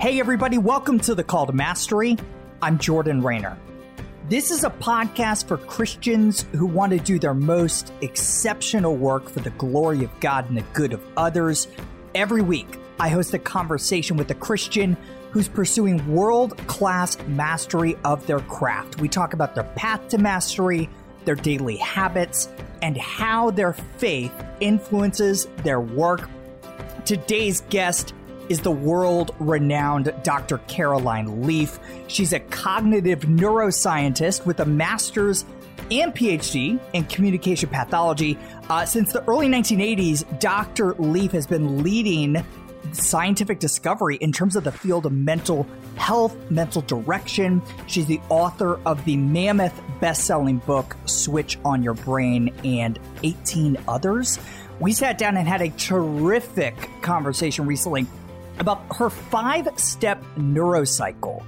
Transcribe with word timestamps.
Hey, 0.00 0.20
everybody, 0.20 0.58
welcome 0.58 1.00
to 1.00 1.14
the 1.16 1.24
Call 1.24 1.46
to 1.46 1.52
Mastery. 1.52 2.16
I'm 2.62 2.78
Jordan 2.78 3.20
Raynor. 3.20 3.58
This 4.28 4.52
is 4.52 4.62
a 4.62 4.70
podcast 4.70 5.48
for 5.48 5.56
Christians 5.56 6.46
who 6.52 6.66
want 6.66 6.92
to 6.92 7.00
do 7.00 7.18
their 7.18 7.34
most 7.34 7.92
exceptional 8.00 8.96
work 8.96 9.28
for 9.28 9.40
the 9.40 9.50
glory 9.50 10.04
of 10.04 10.20
God 10.20 10.48
and 10.48 10.56
the 10.56 10.62
good 10.72 10.92
of 10.92 11.04
others. 11.16 11.66
Every 12.14 12.42
week, 12.42 12.78
I 13.00 13.08
host 13.08 13.34
a 13.34 13.40
conversation 13.40 14.16
with 14.16 14.30
a 14.30 14.36
Christian 14.36 14.96
who's 15.32 15.48
pursuing 15.48 16.06
world 16.06 16.56
class 16.68 17.18
mastery 17.26 17.98
of 18.04 18.24
their 18.28 18.38
craft. 18.38 19.00
We 19.00 19.08
talk 19.08 19.32
about 19.32 19.56
their 19.56 19.64
path 19.64 20.06
to 20.10 20.18
mastery, 20.18 20.88
their 21.24 21.34
daily 21.34 21.76
habits, 21.76 22.48
and 22.82 22.96
how 22.96 23.50
their 23.50 23.72
faith 23.72 24.32
influences 24.60 25.48
their 25.64 25.80
work. 25.80 26.30
Today's 27.04 27.62
guest 27.62 28.14
is 28.48 28.60
the 28.60 28.70
world 28.70 29.34
renowned 29.38 30.12
Dr. 30.22 30.58
Caroline 30.68 31.42
Leaf. 31.46 31.78
She's 32.06 32.32
a 32.32 32.40
cognitive 32.40 33.20
neuroscientist 33.20 34.46
with 34.46 34.60
a 34.60 34.66
master's 34.66 35.44
and 35.90 36.14
PhD 36.14 36.78
in 36.92 37.04
communication 37.04 37.68
pathology. 37.68 38.38
Uh, 38.68 38.84
since 38.84 39.12
the 39.12 39.24
early 39.28 39.48
1980s, 39.48 40.38
Dr. 40.40 40.94
Leaf 40.94 41.32
has 41.32 41.46
been 41.46 41.82
leading 41.82 42.44
scientific 42.92 43.58
discovery 43.58 44.16
in 44.16 44.32
terms 44.32 44.56
of 44.56 44.64
the 44.64 44.72
field 44.72 45.06
of 45.06 45.12
mental 45.12 45.66
health, 45.96 46.36
mental 46.50 46.82
direction. 46.82 47.62
She's 47.86 48.06
the 48.06 48.20
author 48.28 48.80
of 48.86 49.04
the 49.04 49.16
mammoth 49.16 49.78
best 50.00 50.24
selling 50.24 50.58
book, 50.58 50.96
Switch 51.06 51.58
on 51.64 51.82
Your 51.82 51.94
Brain, 51.94 52.54
and 52.64 52.98
18 53.22 53.78
others. 53.88 54.38
We 54.80 54.92
sat 54.92 55.18
down 55.18 55.36
and 55.36 55.48
had 55.48 55.60
a 55.60 55.70
terrific 55.70 56.76
conversation 57.02 57.66
recently 57.66 58.06
about 58.60 58.84
her 58.96 59.10
five 59.10 59.68
step 59.78 60.22
neurocycle 60.36 61.44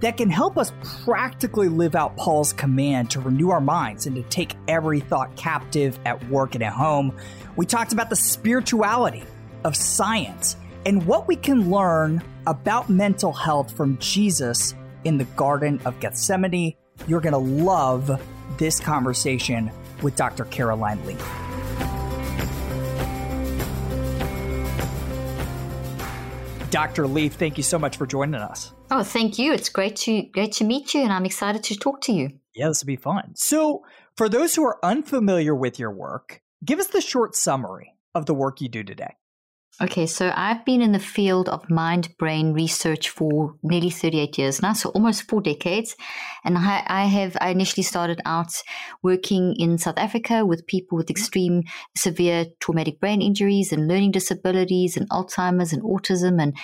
that 0.00 0.16
can 0.16 0.30
help 0.30 0.56
us 0.56 0.72
practically 1.04 1.68
live 1.68 1.94
out 1.94 2.16
Paul's 2.16 2.52
command 2.52 3.10
to 3.10 3.20
renew 3.20 3.50
our 3.50 3.60
minds 3.60 4.06
and 4.06 4.16
to 4.16 4.22
take 4.24 4.54
every 4.66 5.00
thought 5.00 5.36
captive 5.36 5.98
at 6.06 6.26
work 6.28 6.54
and 6.54 6.64
at 6.64 6.72
home. 6.72 7.16
We 7.56 7.66
talked 7.66 7.92
about 7.92 8.10
the 8.10 8.16
spirituality 8.16 9.24
of 9.64 9.76
science 9.76 10.56
and 10.86 11.06
what 11.06 11.28
we 11.28 11.36
can 11.36 11.70
learn 11.70 12.22
about 12.46 12.88
mental 12.88 13.32
health 13.32 13.76
from 13.76 13.98
Jesus 13.98 14.74
in 15.04 15.18
the 15.18 15.24
Garden 15.24 15.80
of 15.84 16.00
Gethsemane. 16.00 16.74
You're 17.06 17.20
going 17.20 17.32
to 17.32 17.38
love 17.38 18.20
this 18.56 18.80
conversation 18.80 19.70
with 20.02 20.16
Dr. 20.16 20.44
Caroline 20.46 21.04
Leaf. 21.06 21.49
Dr. 26.70 27.06
Leaf, 27.06 27.34
thank 27.34 27.56
you 27.56 27.64
so 27.64 27.78
much 27.78 27.96
for 27.96 28.06
joining 28.06 28.40
us. 28.40 28.72
Oh, 28.90 29.02
thank 29.02 29.38
you. 29.38 29.52
It's 29.52 29.68
great 29.68 29.96
to 29.96 30.22
great 30.22 30.52
to 30.52 30.64
meet 30.64 30.94
you 30.94 31.02
and 31.02 31.12
I'm 31.12 31.26
excited 31.26 31.64
to 31.64 31.76
talk 31.76 32.00
to 32.02 32.12
you. 32.12 32.30
Yeah, 32.54 32.68
this 32.68 32.82
will 32.82 32.86
be 32.86 32.96
fun. 32.96 33.32
So, 33.34 33.84
for 34.16 34.28
those 34.28 34.54
who 34.54 34.64
are 34.64 34.78
unfamiliar 34.82 35.54
with 35.54 35.78
your 35.78 35.90
work, 35.90 36.42
give 36.64 36.78
us 36.78 36.88
the 36.88 37.00
short 37.00 37.34
summary 37.34 37.94
of 38.14 38.26
the 38.26 38.34
work 38.34 38.60
you 38.60 38.68
do 38.68 38.84
today. 38.84 39.14
Okay, 39.82 40.04
so 40.04 40.30
I've 40.36 40.62
been 40.66 40.82
in 40.82 40.92
the 40.92 40.98
field 40.98 41.48
of 41.48 41.70
mind 41.70 42.14
brain 42.18 42.52
research 42.52 43.08
for 43.08 43.54
nearly 43.62 43.88
38 43.88 44.36
years 44.36 44.60
now, 44.60 44.74
so 44.74 44.90
almost 44.90 45.22
four 45.22 45.40
decades. 45.40 45.96
And 46.44 46.58
I, 46.58 46.82
I, 46.86 47.04
have, 47.06 47.34
I 47.40 47.48
initially 47.48 47.82
started 47.82 48.20
out 48.26 48.52
working 49.02 49.54
in 49.58 49.78
South 49.78 49.96
Africa 49.96 50.44
with 50.44 50.66
people 50.66 50.98
with 50.98 51.08
extreme 51.08 51.62
severe 51.96 52.44
traumatic 52.60 53.00
brain 53.00 53.22
injuries 53.22 53.72
and 53.72 53.88
learning 53.88 54.10
disabilities 54.10 54.98
and 54.98 55.08
Alzheimer's 55.08 55.72
and 55.72 55.82
autism 55.82 56.42
and 56.42 56.54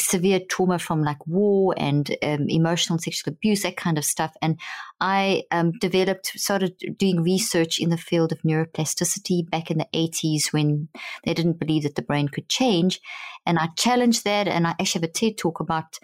severe 0.00 0.40
trauma 0.40 0.80
from 0.80 1.04
like 1.04 1.24
war 1.28 1.76
and 1.76 2.16
um, 2.24 2.46
emotional 2.48 2.94
and 2.94 3.02
sexual 3.02 3.34
abuse, 3.34 3.62
that 3.62 3.76
kind 3.76 3.98
of 3.98 4.04
stuff. 4.04 4.32
And 4.42 4.58
I 5.00 5.44
um, 5.52 5.70
developed, 5.80 6.26
started 6.26 6.74
doing 6.98 7.22
research 7.22 7.78
in 7.78 7.90
the 7.90 7.96
field 7.96 8.32
of 8.32 8.42
neuroplasticity 8.42 9.48
back 9.48 9.70
in 9.70 9.78
the 9.78 9.86
80s 9.94 10.52
when 10.52 10.88
they 11.24 11.34
didn't 11.34 11.60
believe 11.60 11.84
that 11.84 11.94
the 11.94 12.02
brain 12.02 12.26
could 12.26 12.48
change 12.48 12.63
change. 12.64 13.00
And 13.46 13.58
I 13.58 13.68
challenge 13.76 14.22
that, 14.22 14.48
and 14.48 14.66
I 14.66 14.70
actually 14.70 15.02
have 15.02 15.10
a 15.10 15.12
TED 15.12 15.36
talk 15.38 15.60
about 15.60 15.98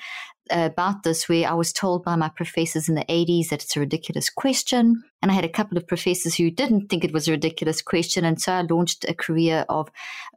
about 0.50 1.03
this 1.03 1.28
where 1.28 1.49
I 1.49 1.55
was 1.55 1.72
told 1.72 2.05
by 2.05 2.16
my 2.16 2.28
professors 2.28 2.88
in 2.88 2.94
the 2.94 3.05
80s 3.05 3.49
that 3.49 3.62
it's 3.62 3.77
a 3.77 3.81
ridiculous 3.81 4.28
question. 4.28 5.03
And 5.22 5.31
I 5.31 5.34
had 5.34 5.44
a 5.44 5.50
couple 5.50 5.77
of 5.77 5.87
professors 5.87 6.34
who 6.34 6.50
didn't 6.50 6.88
think 6.88 7.05
it 7.05 7.12
was 7.12 7.28
a 7.28 7.33
ridiculous 7.33 7.83
question. 7.83 8.25
And 8.25 8.41
so 8.41 8.53
I 8.53 8.62
launched 8.62 9.05
a 9.06 9.15
career 9.15 9.66
of 9.69 9.91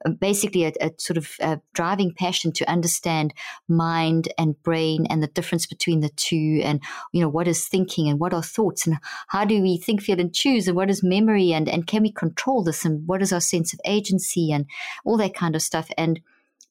uh, 0.05 0.09
basically 0.11 0.65
a, 0.65 0.73
a 0.81 0.91
sort 0.97 1.17
of 1.17 1.31
a 1.39 1.61
driving 1.73 2.13
passion 2.13 2.51
to 2.53 2.69
understand 2.69 3.33
mind 3.67 4.27
and 4.37 4.61
brain 4.63 5.07
and 5.09 5.23
the 5.23 5.27
difference 5.27 5.65
between 5.65 6.01
the 6.01 6.09
two 6.09 6.61
and, 6.63 6.81
you 7.13 7.21
know, 7.21 7.29
what 7.29 7.47
is 7.47 7.67
thinking 7.67 8.09
and 8.09 8.19
what 8.19 8.33
are 8.33 8.43
thoughts 8.43 8.85
and 8.85 8.97
how 9.29 9.45
do 9.45 9.61
we 9.61 9.77
think, 9.77 10.01
feel, 10.01 10.19
and 10.19 10.33
choose 10.33 10.67
and 10.67 10.75
what 10.75 10.89
is 10.89 11.01
memory 11.03 11.53
and, 11.53 11.69
and 11.69 11.87
can 11.87 12.03
we 12.03 12.11
control 12.11 12.63
this 12.63 12.83
and 12.83 13.07
what 13.07 13.21
is 13.21 13.31
our 13.31 13.41
sense 13.41 13.73
of 13.73 13.79
agency 13.85 14.51
and 14.51 14.65
all 15.05 15.17
that 15.17 15.33
kind 15.33 15.55
of 15.55 15.61
stuff. 15.61 15.89
And 15.97 16.19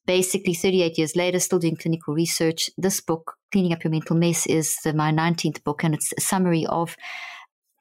basically 0.05 0.53
38 0.53 0.97
years 0.97 1.15
later, 1.15 1.39
still 1.39 1.59
doing 1.59 1.75
clinical 1.75 2.13
research. 2.13 2.69
This 2.77 3.01
book, 3.01 3.35
Cleaning 3.51 3.73
Up 3.73 3.83
Your 3.83 3.91
Mental 3.91 4.15
Mess, 4.15 4.45
is 4.47 4.77
the, 4.83 4.93
my 4.93 5.11
19th 5.11 5.63
book, 5.63 5.83
and 5.83 5.93
it's 5.93 6.13
a 6.17 6.21
summary 6.21 6.65
of 6.67 6.95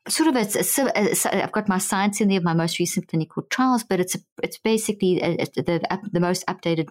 sort 0.08 0.28
of 0.28 0.36
it's, 0.36 0.56
it's, 0.56 1.26
I've 1.26 1.52
got 1.52 1.68
my 1.68 1.78
science 1.78 2.20
in 2.20 2.28
there 2.28 2.38
of 2.38 2.44
my 2.44 2.54
most 2.54 2.78
recent 2.80 3.06
clinical 3.06 3.44
trials, 3.44 3.84
but 3.84 4.00
it's 4.00 4.16
it's 4.42 4.58
basically 4.58 5.20
a, 5.22 5.34
a, 5.34 5.62
the 5.62 6.00
the 6.12 6.20
most 6.20 6.44
updated 6.46 6.88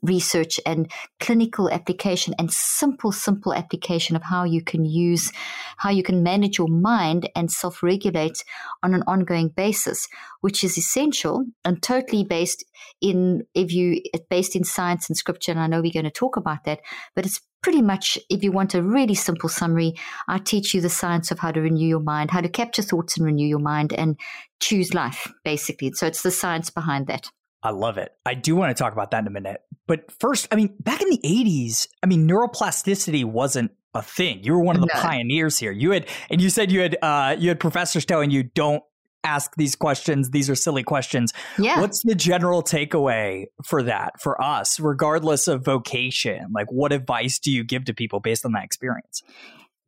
research 0.00 0.58
and 0.64 0.90
clinical 1.20 1.68
application 1.70 2.34
and 2.38 2.50
simple 2.50 3.12
simple 3.12 3.52
application 3.52 4.16
of 4.16 4.22
how 4.22 4.44
you 4.44 4.62
can 4.62 4.84
use 4.84 5.32
how 5.76 5.90
you 5.90 6.02
can 6.02 6.22
manage 6.22 6.56
your 6.56 6.68
mind 6.68 7.28
and 7.36 7.50
self 7.50 7.82
regulate 7.82 8.42
on 8.82 8.94
an 8.94 9.02
ongoing 9.06 9.48
basis, 9.48 10.08
which 10.40 10.64
is 10.64 10.78
essential 10.78 11.44
and 11.64 11.82
totally 11.82 12.24
based 12.24 12.64
in 13.02 13.44
if 13.54 13.70
you 13.70 14.00
based 14.30 14.56
in 14.56 14.64
science 14.64 15.10
and 15.10 15.16
scripture. 15.16 15.52
And 15.52 15.60
I 15.60 15.66
know 15.66 15.82
we're 15.82 15.92
going 15.92 16.04
to 16.04 16.10
talk 16.10 16.38
about 16.38 16.64
that, 16.64 16.80
but 17.14 17.26
it's 17.26 17.42
pretty 17.62 17.82
much, 17.82 18.18
if 18.30 18.42
you 18.42 18.52
want 18.52 18.74
a 18.74 18.82
really 18.82 19.14
simple 19.14 19.48
summary, 19.48 19.94
I 20.28 20.38
teach 20.38 20.74
you 20.74 20.80
the 20.80 20.88
science 20.88 21.30
of 21.30 21.38
how 21.38 21.52
to 21.52 21.60
renew 21.60 21.86
your 21.86 22.00
mind, 22.00 22.30
how 22.30 22.40
to 22.40 22.48
capture 22.48 22.82
thoughts 22.82 23.16
and 23.16 23.26
renew 23.26 23.46
your 23.46 23.58
mind 23.58 23.92
and 23.92 24.18
choose 24.60 24.94
life, 24.94 25.32
basically. 25.44 25.92
So 25.92 26.06
it's 26.06 26.22
the 26.22 26.30
science 26.30 26.70
behind 26.70 27.06
that. 27.08 27.30
I 27.62 27.70
love 27.70 27.98
it. 27.98 28.12
I 28.24 28.34
do 28.34 28.54
want 28.54 28.76
to 28.76 28.80
talk 28.80 28.92
about 28.92 29.10
that 29.10 29.20
in 29.20 29.26
a 29.26 29.30
minute. 29.30 29.60
But 29.86 30.10
first, 30.20 30.48
I 30.52 30.56
mean, 30.56 30.74
back 30.80 31.00
in 31.02 31.10
the 31.10 31.18
80s, 31.18 31.88
I 32.02 32.06
mean, 32.06 32.28
neuroplasticity 32.28 33.24
wasn't 33.24 33.72
a 33.94 34.02
thing. 34.02 34.44
You 34.44 34.52
were 34.52 34.62
one 34.62 34.76
of 34.76 34.82
the 34.82 34.90
no. 34.92 35.00
pioneers 35.00 35.58
here. 35.58 35.72
You 35.72 35.92
had, 35.92 36.06
and 36.30 36.40
you 36.40 36.50
said 36.50 36.70
you 36.70 36.80
had, 36.80 36.96
uh, 37.02 37.36
you 37.38 37.48
had 37.48 37.58
professors 37.58 38.04
telling 38.04 38.30
you 38.30 38.44
don't 38.44 38.82
ask 39.24 39.54
these 39.56 39.74
questions. 39.74 40.30
These 40.30 40.48
are 40.48 40.54
silly 40.54 40.82
questions. 40.82 41.32
Yeah. 41.58 41.80
What's 41.80 42.02
the 42.02 42.14
general 42.14 42.62
takeaway 42.62 43.46
for 43.64 43.82
that 43.82 44.20
for 44.20 44.40
us, 44.42 44.80
regardless 44.80 45.48
of 45.48 45.64
vocation? 45.64 46.46
Like, 46.54 46.70
what 46.70 46.92
advice 46.92 47.38
do 47.38 47.50
you 47.50 47.64
give 47.64 47.84
to 47.86 47.94
people 47.94 48.20
based 48.20 48.44
on 48.44 48.52
that 48.52 48.64
experience? 48.64 49.22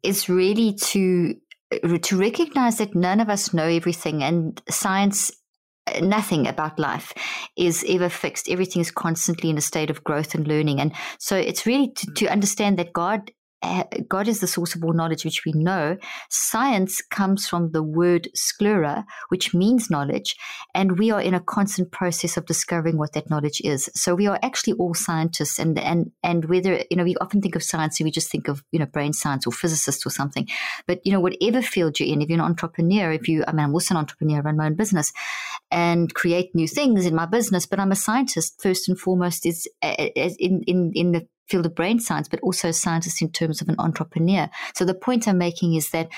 It's 0.02 0.29
really 0.29 0.75
to 0.75 1.35
uh, 1.73 1.99
to 1.99 2.17
recognize 2.17 2.79
that 2.79 2.94
none 2.94 3.20
of 3.20 3.29
us 3.29 3.52
know 3.52 3.67
everything, 3.67 4.23
and 4.23 4.61
science 4.69 5.31
uh, 5.87 6.00
nothing 6.00 6.47
about 6.47 6.79
life 6.79 7.12
is 7.56 7.85
ever 7.88 8.08
fixed. 8.08 8.49
Everything 8.49 8.81
is 8.81 8.91
constantly 8.91 9.50
in 9.50 9.58
a 9.58 9.62
state 9.62 9.91
of 9.91 10.05
growth 10.05 10.35
and 10.35 10.47
learning. 10.47 10.81
And 10.81 10.93
so 11.19 11.37
it's 11.37 11.67
really 11.67 11.93
to, 11.93 12.06
to 12.06 12.26
mm. 12.26 12.31
understand 12.31 12.79
that 12.79 12.93
God 12.93 13.31
God 14.08 14.28
is 14.28 14.40
the 14.40 14.46
source 14.46 14.75
of 14.75 14.84
all 14.84 14.93
knowledge, 14.93 15.25
which 15.25 15.44
we 15.44 15.52
know. 15.52 15.96
Science 16.31 17.02
comes 17.02 17.49
from 17.49 17.72
the 17.72 17.82
word 17.82 18.28
sclera, 18.34 19.05
which 19.31 19.52
means 19.52 19.90
knowledge, 19.90 20.37
and 20.75 20.99
we 20.99 21.10
are 21.10 21.20
in 21.20 21.34
a 21.34 21.40
constant 21.40 21.90
process 21.90 22.37
of 22.37 22.46
discovering 22.46 22.99
what 22.99 23.14
that 23.14 23.28
knowledge 23.28 23.60
is. 23.64 23.90
So 23.94 24.14
we 24.14 24.28
are 24.28 24.38
actually 24.43 24.75
all 24.75 24.94
scientists, 24.94 25.58
and 25.58 25.78
and 25.78 26.12
and 26.22 26.44
whether 26.44 26.84
you 26.90 26.96
know 26.96 27.05
we 27.05 27.16
often 27.16 27.43
think 27.43 27.56
of 27.56 27.64
science 27.64 27.99
and 27.99 28.05
we 28.05 28.12
just 28.12 28.31
think 28.31 28.49
of 28.49 28.62
you 28.70 28.78
know 28.78 28.87
brain 28.87 29.12
science 29.12 29.46
or 29.46 29.52
physicists 29.52 30.06
or 30.06 30.11
something, 30.11 30.46
but 30.87 31.00
you 31.04 31.12
know 31.12 31.20
whatever 31.20 31.61
field 31.61 31.99
you're 31.99 32.08
in, 32.08 32.22
if 32.22 32.28
you're 32.28 32.38
an 32.38 32.44
entrepreneur, 32.44 33.11
if 33.11 33.26
you 33.26 33.44
I 33.49 33.52
mean 33.52 33.64
I'm 33.64 33.75
also 33.75 33.94
an 33.94 33.99
entrepreneur, 33.99 34.38
I 34.38 34.40
run 34.43 34.56
my 34.56 34.66
own 34.66 34.76
business, 34.76 35.12
and 35.70 36.14
create 36.14 36.54
new 36.54 36.69
things 36.69 37.06
in 37.06 37.14
my 37.14 37.26
business, 37.26 37.66
but 37.66 37.81
I'm 37.81 37.93
a 37.93 37.96
scientist 37.96 38.61
first 38.62 38.88
and 38.88 38.99
foremost. 38.99 39.46
Is 39.46 39.69
in 39.82 40.62
in 40.66 40.93
in 40.94 41.12
the 41.12 41.26
field 41.49 41.67
of 41.67 41.75
brain 41.75 41.99
science, 42.00 42.29
but 42.29 42.41
also 42.41 42.71
scientist 42.71 43.23
in 43.23 43.31
terms 43.31 43.61
of 43.61 43.69
an 43.69 43.77
entrepreneur. 43.79 44.49
So 44.75 44.85
the 44.85 44.95
point 44.95 45.27
I'm 45.27 45.39
making 45.39 45.75
is 45.75 45.91
that 45.91 46.09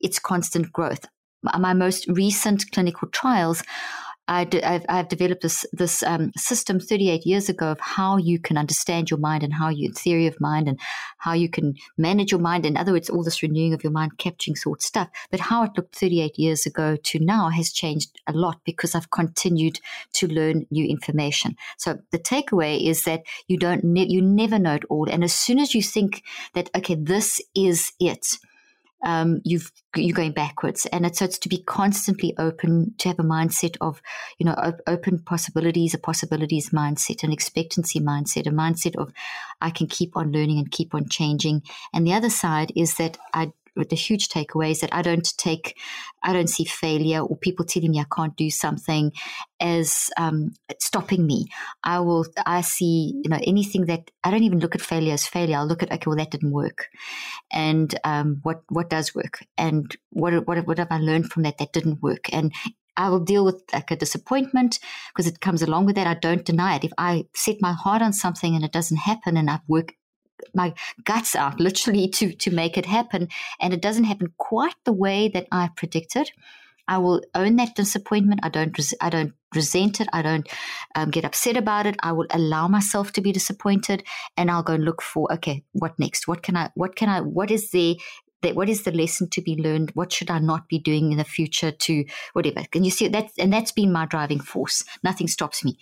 it's 0.00 0.18
constant 0.18 0.72
growth. 0.72 1.06
My 1.42 1.74
most 1.74 2.06
recent 2.08 2.70
clinical 2.72 3.08
trials 3.08 3.62
I 4.28 4.48
have 4.62 4.84
I've 4.88 5.08
developed 5.08 5.42
this 5.42 5.64
this 5.72 6.02
um, 6.02 6.32
system 6.36 6.80
38 6.80 7.24
years 7.26 7.48
ago 7.48 7.68
of 7.68 7.80
how 7.80 8.16
you 8.16 8.38
can 8.38 8.58
understand 8.58 9.10
your 9.10 9.20
mind 9.20 9.42
and 9.42 9.52
how 9.52 9.68
you 9.68 9.92
theory 9.92 10.26
of 10.26 10.40
mind 10.40 10.68
and 10.68 10.80
how 11.18 11.32
you 11.32 11.48
can 11.48 11.74
manage 11.96 12.32
your 12.32 12.40
mind. 12.40 12.66
In 12.66 12.76
other 12.76 12.92
words, 12.92 13.08
all 13.08 13.22
this 13.22 13.42
renewing 13.42 13.72
of 13.72 13.84
your 13.84 13.92
mind, 13.92 14.18
capturing 14.18 14.56
sort 14.56 14.82
stuff. 14.82 15.08
But 15.30 15.40
how 15.40 15.62
it 15.62 15.72
looked 15.76 15.94
38 15.94 16.38
years 16.38 16.66
ago 16.66 16.96
to 16.96 17.18
now 17.20 17.50
has 17.50 17.72
changed 17.72 18.20
a 18.26 18.32
lot 18.32 18.60
because 18.64 18.94
I've 18.94 19.10
continued 19.10 19.78
to 20.14 20.26
learn 20.26 20.66
new 20.70 20.86
information. 20.86 21.56
So 21.78 21.98
the 22.10 22.18
takeaway 22.18 22.84
is 22.88 23.04
that 23.04 23.22
you 23.46 23.58
don't 23.58 23.84
ne- 23.84 24.08
you 24.08 24.22
never 24.22 24.58
know 24.58 24.74
it 24.74 24.84
all, 24.90 25.08
and 25.08 25.22
as 25.22 25.34
soon 25.34 25.58
as 25.58 25.74
you 25.74 25.82
think 25.82 26.22
that 26.54 26.70
okay, 26.74 26.96
this 26.96 27.40
is 27.54 27.92
it 28.00 28.38
um, 29.06 29.40
you've 29.44 29.70
you're 29.94 30.14
going 30.14 30.32
backwards. 30.32 30.84
And 30.86 31.06
it's, 31.06 31.20
so 31.20 31.24
it's 31.24 31.38
to 31.38 31.48
be 31.48 31.62
constantly 31.62 32.34
open, 32.38 32.94
to 32.98 33.08
have 33.08 33.20
a 33.20 33.22
mindset 33.22 33.76
of, 33.80 34.02
you 34.36 34.44
know, 34.44 34.52
op- 34.52 34.80
open 34.86 35.20
possibilities, 35.20 35.94
a 35.94 35.98
possibilities 35.98 36.70
mindset, 36.70 37.22
an 37.22 37.32
expectancy 37.32 38.00
mindset, 38.00 38.48
a 38.48 38.50
mindset 38.50 38.96
of 38.96 39.12
I 39.60 39.70
can 39.70 39.86
keep 39.86 40.16
on 40.16 40.32
learning 40.32 40.58
and 40.58 40.70
keep 40.70 40.92
on 40.92 41.08
changing. 41.08 41.62
And 41.94 42.06
the 42.06 42.14
other 42.14 42.28
side 42.28 42.72
is 42.74 42.96
that 42.96 43.16
I 43.32 43.52
the 43.84 43.96
huge 43.96 44.28
takeaway 44.28 44.70
is 44.70 44.80
that 44.80 44.94
I 44.94 45.02
don't 45.02 45.36
take, 45.36 45.78
I 46.22 46.32
don't 46.32 46.48
see 46.48 46.64
failure 46.64 47.20
or 47.20 47.36
people 47.36 47.64
telling 47.64 47.90
me 47.90 48.00
I 48.00 48.06
can't 48.14 48.36
do 48.36 48.50
something 48.50 49.12
as 49.60 50.10
um, 50.16 50.52
stopping 50.80 51.26
me. 51.26 51.46
I 51.84 52.00
will, 52.00 52.26
I 52.46 52.62
see, 52.62 53.20
you 53.22 53.30
know, 53.30 53.40
anything 53.42 53.86
that 53.86 54.10
I 54.24 54.30
don't 54.30 54.42
even 54.42 54.60
look 54.60 54.74
at 54.74 54.80
failure 54.80 55.14
as 55.14 55.26
failure. 55.26 55.56
I'll 55.56 55.66
look 55.66 55.82
at, 55.82 55.92
okay, 55.92 56.04
well, 56.06 56.16
that 56.16 56.30
didn't 56.30 56.52
work. 56.52 56.88
And 57.50 57.94
um, 58.04 58.40
what, 58.42 58.62
what 58.68 58.90
does 58.90 59.14
work? 59.14 59.44
And 59.56 59.94
what, 60.10 60.46
what, 60.46 60.66
what 60.66 60.78
have 60.78 60.88
I 60.90 60.98
learned 60.98 61.30
from 61.30 61.42
that 61.44 61.58
that 61.58 61.72
didn't 61.72 62.02
work? 62.02 62.32
And 62.32 62.52
I 62.96 63.10
will 63.10 63.20
deal 63.20 63.44
with 63.44 63.62
like 63.72 63.90
a 63.90 63.96
disappointment 63.96 64.78
because 65.14 65.30
it 65.30 65.40
comes 65.40 65.62
along 65.62 65.86
with 65.86 65.96
that. 65.96 66.06
I 66.06 66.14
don't 66.14 66.44
deny 66.44 66.76
it. 66.76 66.84
If 66.84 66.92
I 66.96 67.26
set 67.34 67.56
my 67.60 67.72
heart 67.72 68.02
on 68.02 68.12
something 68.12 68.54
and 68.54 68.64
it 68.64 68.72
doesn't 68.72 68.96
happen 68.96 69.36
and 69.36 69.50
I've 69.50 69.68
worked 69.68 69.94
my 70.54 70.74
guts 71.04 71.34
out 71.34 71.60
literally 71.60 72.08
to 72.08 72.32
to 72.32 72.50
make 72.50 72.76
it 72.76 72.86
happen. 72.86 73.28
And 73.60 73.72
it 73.72 73.82
doesn't 73.82 74.04
happen 74.04 74.32
quite 74.38 74.76
the 74.84 74.92
way 74.92 75.28
that 75.28 75.46
i 75.52 75.68
predicted. 75.76 76.30
I 76.88 76.98
will 76.98 77.20
own 77.34 77.56
that 77.56 77.74
disappointment. 77.74 78.40
I 78.44 78.48
don't 78.48 78.76
res- 78.78 78.94
i 79.00 79.10
don't 79.10 79.32
resent 79.54 80.00
it. 80.00 80.08
I 80.12 80.22
don't 80.22 80.48
um, 80.94 81.10
get 81.10 81.24
upset 81.24 81.56
about 81.56 81.86
it. 81.86 81.96
I 82.02 82.12
will 82.12 82.26
allow 82.30 82.68
myself 82.68 83.12
to 83.12 83.20
be 83.20 83.32
disappointed 83.32 84.04
and 84.36 84.50
i'll 84.50 84.62
go 84.62 84.74
and 84.74 84.84
look 84.84 85.02
for 85.02 85.32
okay 85.32 85.64
what 85.72 85.98
next? 85.98 86.28
What 86.28 86.42
can 86.42 86.56
i 86.56 86.70
what 86.74 86.96
can 86.96 87.08
i 87.08 87.20
what 87.20 87.50
is 87.50 87.70
there 87.70 87.94
that 88.42 88.54
what 88.54 88.68
is 88.68 88.82
the 88.82 88.92
lesson 88.92 89.28
to 89.30 89.40
be 89.40 89.56
learned? 89.56 89.90
What 89.94 90.12
should 90.12 90.30
I 90.30 90.38
not 90.38 90.68
be 90.68 90.78
doing 90.78 91.10
in 91.12 91.18
the 91.18 91.24
future 91.24 91.70
to 91.70 92.04
whatever? 92.32 92.62
Can 92.70 92.84
you 92.84 92.90
see 92.90 93.08
that? 93.08 93.30
And 93.38 93.52
that's 93.52 93.72
been 93.72 93.92
my 93.92 94.06
driving 94.06 94.40
force. 94.40 94.84
Nothing 95.02 95.26
stops 95.26 95.64
me. 95.64 95.78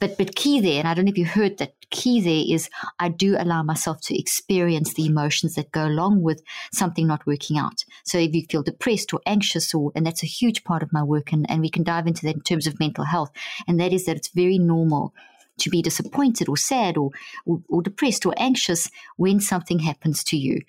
But 0.00 0.18
but 0.18 0.34
key 0.34 0.60
there, 0.60 0.78
and 0.80 0.88
I 0.88 0.94
don't 0.94 1.04
know 1.04 1.10
if 1.10 1.18
you 1.18 1.26
heard 1.26 1.58
that 1.58 1.74
key 1.90 2.20
there 2.20 2.54
is 2.54 2.68
I 2.98 3.08
do 3.08 3.36
allow 3.38 3.62
myself 3.62 4.00
to 4.02 4.18
experience 4.18 4.94
the 4.94 5.06
emotions 5.06 5.54
that 5.54 5.72
go 5.72 5.86
along 5.86 6.22
with 6.22 6.42
something 6.72 7.06
not 7.06 7.26
working 7.26 7.58
out. 7.58 7.84
So 8.04 8.18
if 8.18 8.34
you 8.34 8.42
feel 8.50 8.62
depressed 8.62 9.14
or 9.14 9.20
anxious 9.26 9.72
or 9.72 9.92
and 9.94 10.04
that's 10.04 10.22
a 10.22 10.26
huge 10.26 10.64
part 10.64 10.82
of 10.82 10.92
my 10.92 11.02
work 11.02 11.32
and, 11.32 11.48
and 11.48 11.60
we 11.60 11.70
can 11.70 11.84
dive 11.84 12.06
into 12.06 12.22
that 12.26 12.34
in 12.34 12.42
terms 12.42 12.66
of 12.66 12.80
mental 12.80 13.04
health. 13.04 13.30
And 13.68 13.78
that 13.80 13.92
is 13.92 14.06
that 14.06 14.16
it's 14.16 14.28
very 14.28 14.58
normal 14.58 15.14
to 15.58 15.70
be 15.70 15.82
disappointed 15.82 16.48
or 16.48 16.56
sad 16.56 16.96
or, 16.96 17.10
or, 17.46 17.62
or, 17.68 17.80
depressed 17.80 18.26
or 18.26 18.34
anxious 18.36 18.90
when 19.16 19.38
something 19.38 19.78
happens 19.78 20.24
to 20.24 20.36
you 20.36 20.60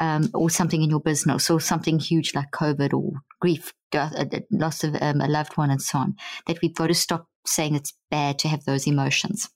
um, 0.00 0.30
or 0.34 0.50
something 0.50 0.82
in 0.82 0.90
your 0.90 1.00
business 1.00 1.50
or 1.50 1.60
something 1.60 1.98
huge 1.98 2.34
like 2.34 2.50
COVID 2.50 2.92
or 2.92 3.20
grief, 3.40 3.72
death, 3.92 4.14
uh, 4.16 4.40
loss 4.50 4.82
of 4.82 4.96
um, 5.00 5.20
a 5.20 5.28
loved 5.28 5.56
one, 5.56 5.70
and 5.70 5.80
so 5.80 5.98
on, 5.98 6.16
that 6.46 6.60
we've 6.62 6.74
got 6.74 6.88
to 6.88 6.94
stop 6.94 7.26
saying 7.46 7.74
it's 7.74 7.94
bad 8.10 8.38
to 8.40 8.48
have 8.48 8.64
those 8.64 8.86
emotions. 8.86 9.50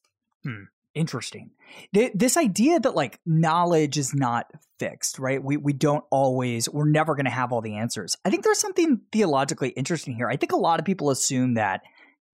Hmm. 0.45 0.65
Interesting. 0.95 1.51
This 1.93 2.37
idea 2.37 2.79
that 2.79 2.95
like 2.95 3.19
knowledge 3.27 3.99
is 3.99 4.15
not 4.15 4.47
fixed, 4.79 5.19
right? 5.19 5.43
We 5.43 5.57
we 5.57 5.73
don't 5.73 6.05
always, 6.09 6.69
we're 6.69 6.89
never 6.89 7.17
going 7.17 7.25
to 7.25 7.33
have 7.33 7.53
all 7.53 7.61
the 7.61 7.75
answers. 7.79 8.17
I 8.25 8.31
think 8.31 8.45
there's 8.45 8.61
something 8.61 9.01
theologically 9.11 9.71
interesting 9.71 10.15
here. 10.15 10.29
I 10.29 10.37
think 10.37 10.53
a 10.53 10.57
lot 10.57 10.79
of 10.79 10.87
people 10.87 11.11
assume 11.11 11.55
that 11.55 11.81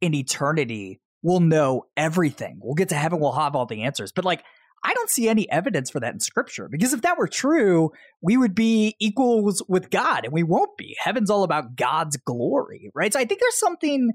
in 0.02 0.12
eternity 0.12 1.00
we'll 1.22 1.40
know 1.40 1.86
everything. 1.96 2.58
We'll 2.62 2.74
get 2.74 2.90
to 2.90 2.96
heaven, 2.96 3.18
we'll 3.20 3.32
have 3.32 3.56
all 3.56 3.66
the 3.66 3.82
answers. 3.82 4.12
But 4.12 4.26
like 4.26 4.44
I 4.82 4.94
don't 4.94 5.10
see 5.10 5.28
any 5.28 5.50
evidence 5.50 5.90
for 5.90 6.00
that 6.00 6.14
in 6.14 6.20
scripture 6.20 6.68
because 6.68 6.92
if 6.92 7.02
that 7.02 7.18
were 7.18 7.28
true, 7.28 7.90
we 8.22 8.36
would 8.36 8.54
be 8.54 8.96
equals 8.98 9.62
with 9.68 9.90
God 9.90 10.24
and 10.24 10.32
we 10.32 10.42
won't 10.42 10.76
be. 10.76 10.96
Heaven's 10.98 11.30
all 11.30 11.42
about 11.42 11.76
God's 11.76 12.16
glory, 12.16 12.90
right? 12.94 13.12
So 13.12 13.20
I 13.20 13.24
think 13.24 13.40
there's 13.40 13.58
something, 13.58 14.12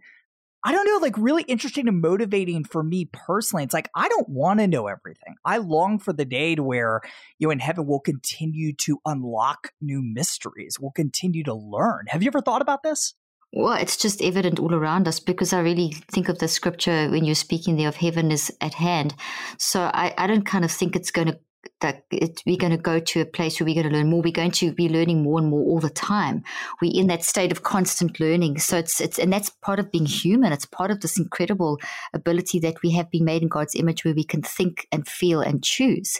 I 0.63 0.71
don't 0.71 0.87
know, 0.87 0.97
like 0.97 1.17
really 1.17 1.43
interesting 1.43 1.87
and 1.87 2.01
motivating 2.01 2.63
for 2.63 2.81
me 2.81 3.07
personally. 3.13 3.63
It's 3.63 3.73
like, 3.73 3.89
I 3.93 4.09
don't 4.09 4.29
want 4.29 4.59
to 4.59 4.67
know 4.67 4.87
everything. 4.87 5.35
I 5.45 5.57
long 5.57 5.99
for 5.99 6.13
the 6.13 6.25
day 6.25 6.55
to 6.55 6.63
where, 6.63 7.01
you 7.37 7.47
know, 7.47 7.51
in 7.51 7.59
heaven 7.59 7.85
we'll 7.85 7.99
continue 7.99 8.73
to 8.73 8.99
unlock 9.05 9.71
new 9.81 10.01
mysteries. 10.01 10.77
We'll 10.79 10.91
continue 10.91 11.43
to 11.43 11.53
learn. 11.53 12.05
Have 12.07 12.23
you 12.23 12.29
ever 12.29 12.41
thought 12.41 12.63
about 12.63 12.81
this? 12.81 13.13
Well, 13.55 13.77
it's 13.79 13.95
just 13.95 14.21
evident 14.21 14.59
all 14.59 14.75
around 14.75 15.07
us 15.07 15.21
because 15.21 15.53
I 15.53 15.61
really 15.61 15.95
think 16.11 16.27
of 16.27 16.39
the 16.39 16.47
scripture 16.49 17.09
when 17.09 17.23
you're 17.23 17.35
speaking 17.35 17.77
there 17.77 17.87
of 17.87 17.95
heaven 17.95 18.29
is 18.29 18.53
at 18.59 18.73
hand. 18.73 19.15
So 19.57 19.89
I, 19.93 20.13
I 20.17 20.27
don't 20.27 20.45
kind 20.45 20.65
of 20.65 20.71
think 20.71 20.93
it's 20.93 21.09
going 21.09 21.27
to 21.27 21.39
that 21.81 22.03
it, 22.11 22.41
we're 22.45 22.57
going 22.57 22.71
to 22.71 22.77
go 22.77 22.99
to 22.99 23.21
a 23.21 23.25
place 23.25 23.59
where 23.59 23.65
we're 23.65 23.81
going 23.81 23.89
to 23.89 23.95
learn 23.95 24.09
more. 24.09 24.21
We're 24.21 24.33
going 24.33 24.51
to 24.51 24.73
be 24.73 24.89
learning 24.89 25.23
more 25.23 25.39
and 25.39 25.49
more 25.49 25.63
all 25.63 25.79
the 25.79 25.89
time. 25.89 26.43
We're 26.81 26.91
in 26.93 27.07
that 27.07 27.23
state 27.23 27.51
of 27.51 27.63
constant 27.63 28.19
learning. 28.19 28.59
So 28.59 28.77
it's 28.77 28.99
it's 28.99 29.17
and 29.17 29.31
that's 29.31 29.49
part 29.49 29.79
of 29.79 29.89
being 29.89 30.05
human. 30.05 30.51
It's 30.51 30.65
part 30.65 30.91
of 30.91 30.99
this 30.99 31.17
incredible 31.17 31.79
ability 32.13 32.59
that 32.59 32.81
we 32.83 32.91
have 32.91 33.09
been 33.09 33.23
made 33.23 33.41
in 33.41 33.47
God's 33.47 33.73
image, 33.75 34.03
where 34.03 34.13
we 34.13 34.25
can 34.25 34.41
think 34.41 34.85
and 34.91 35.07
feel 35.07 35.39
and 35.41 35.63
choose. 35.63 36.19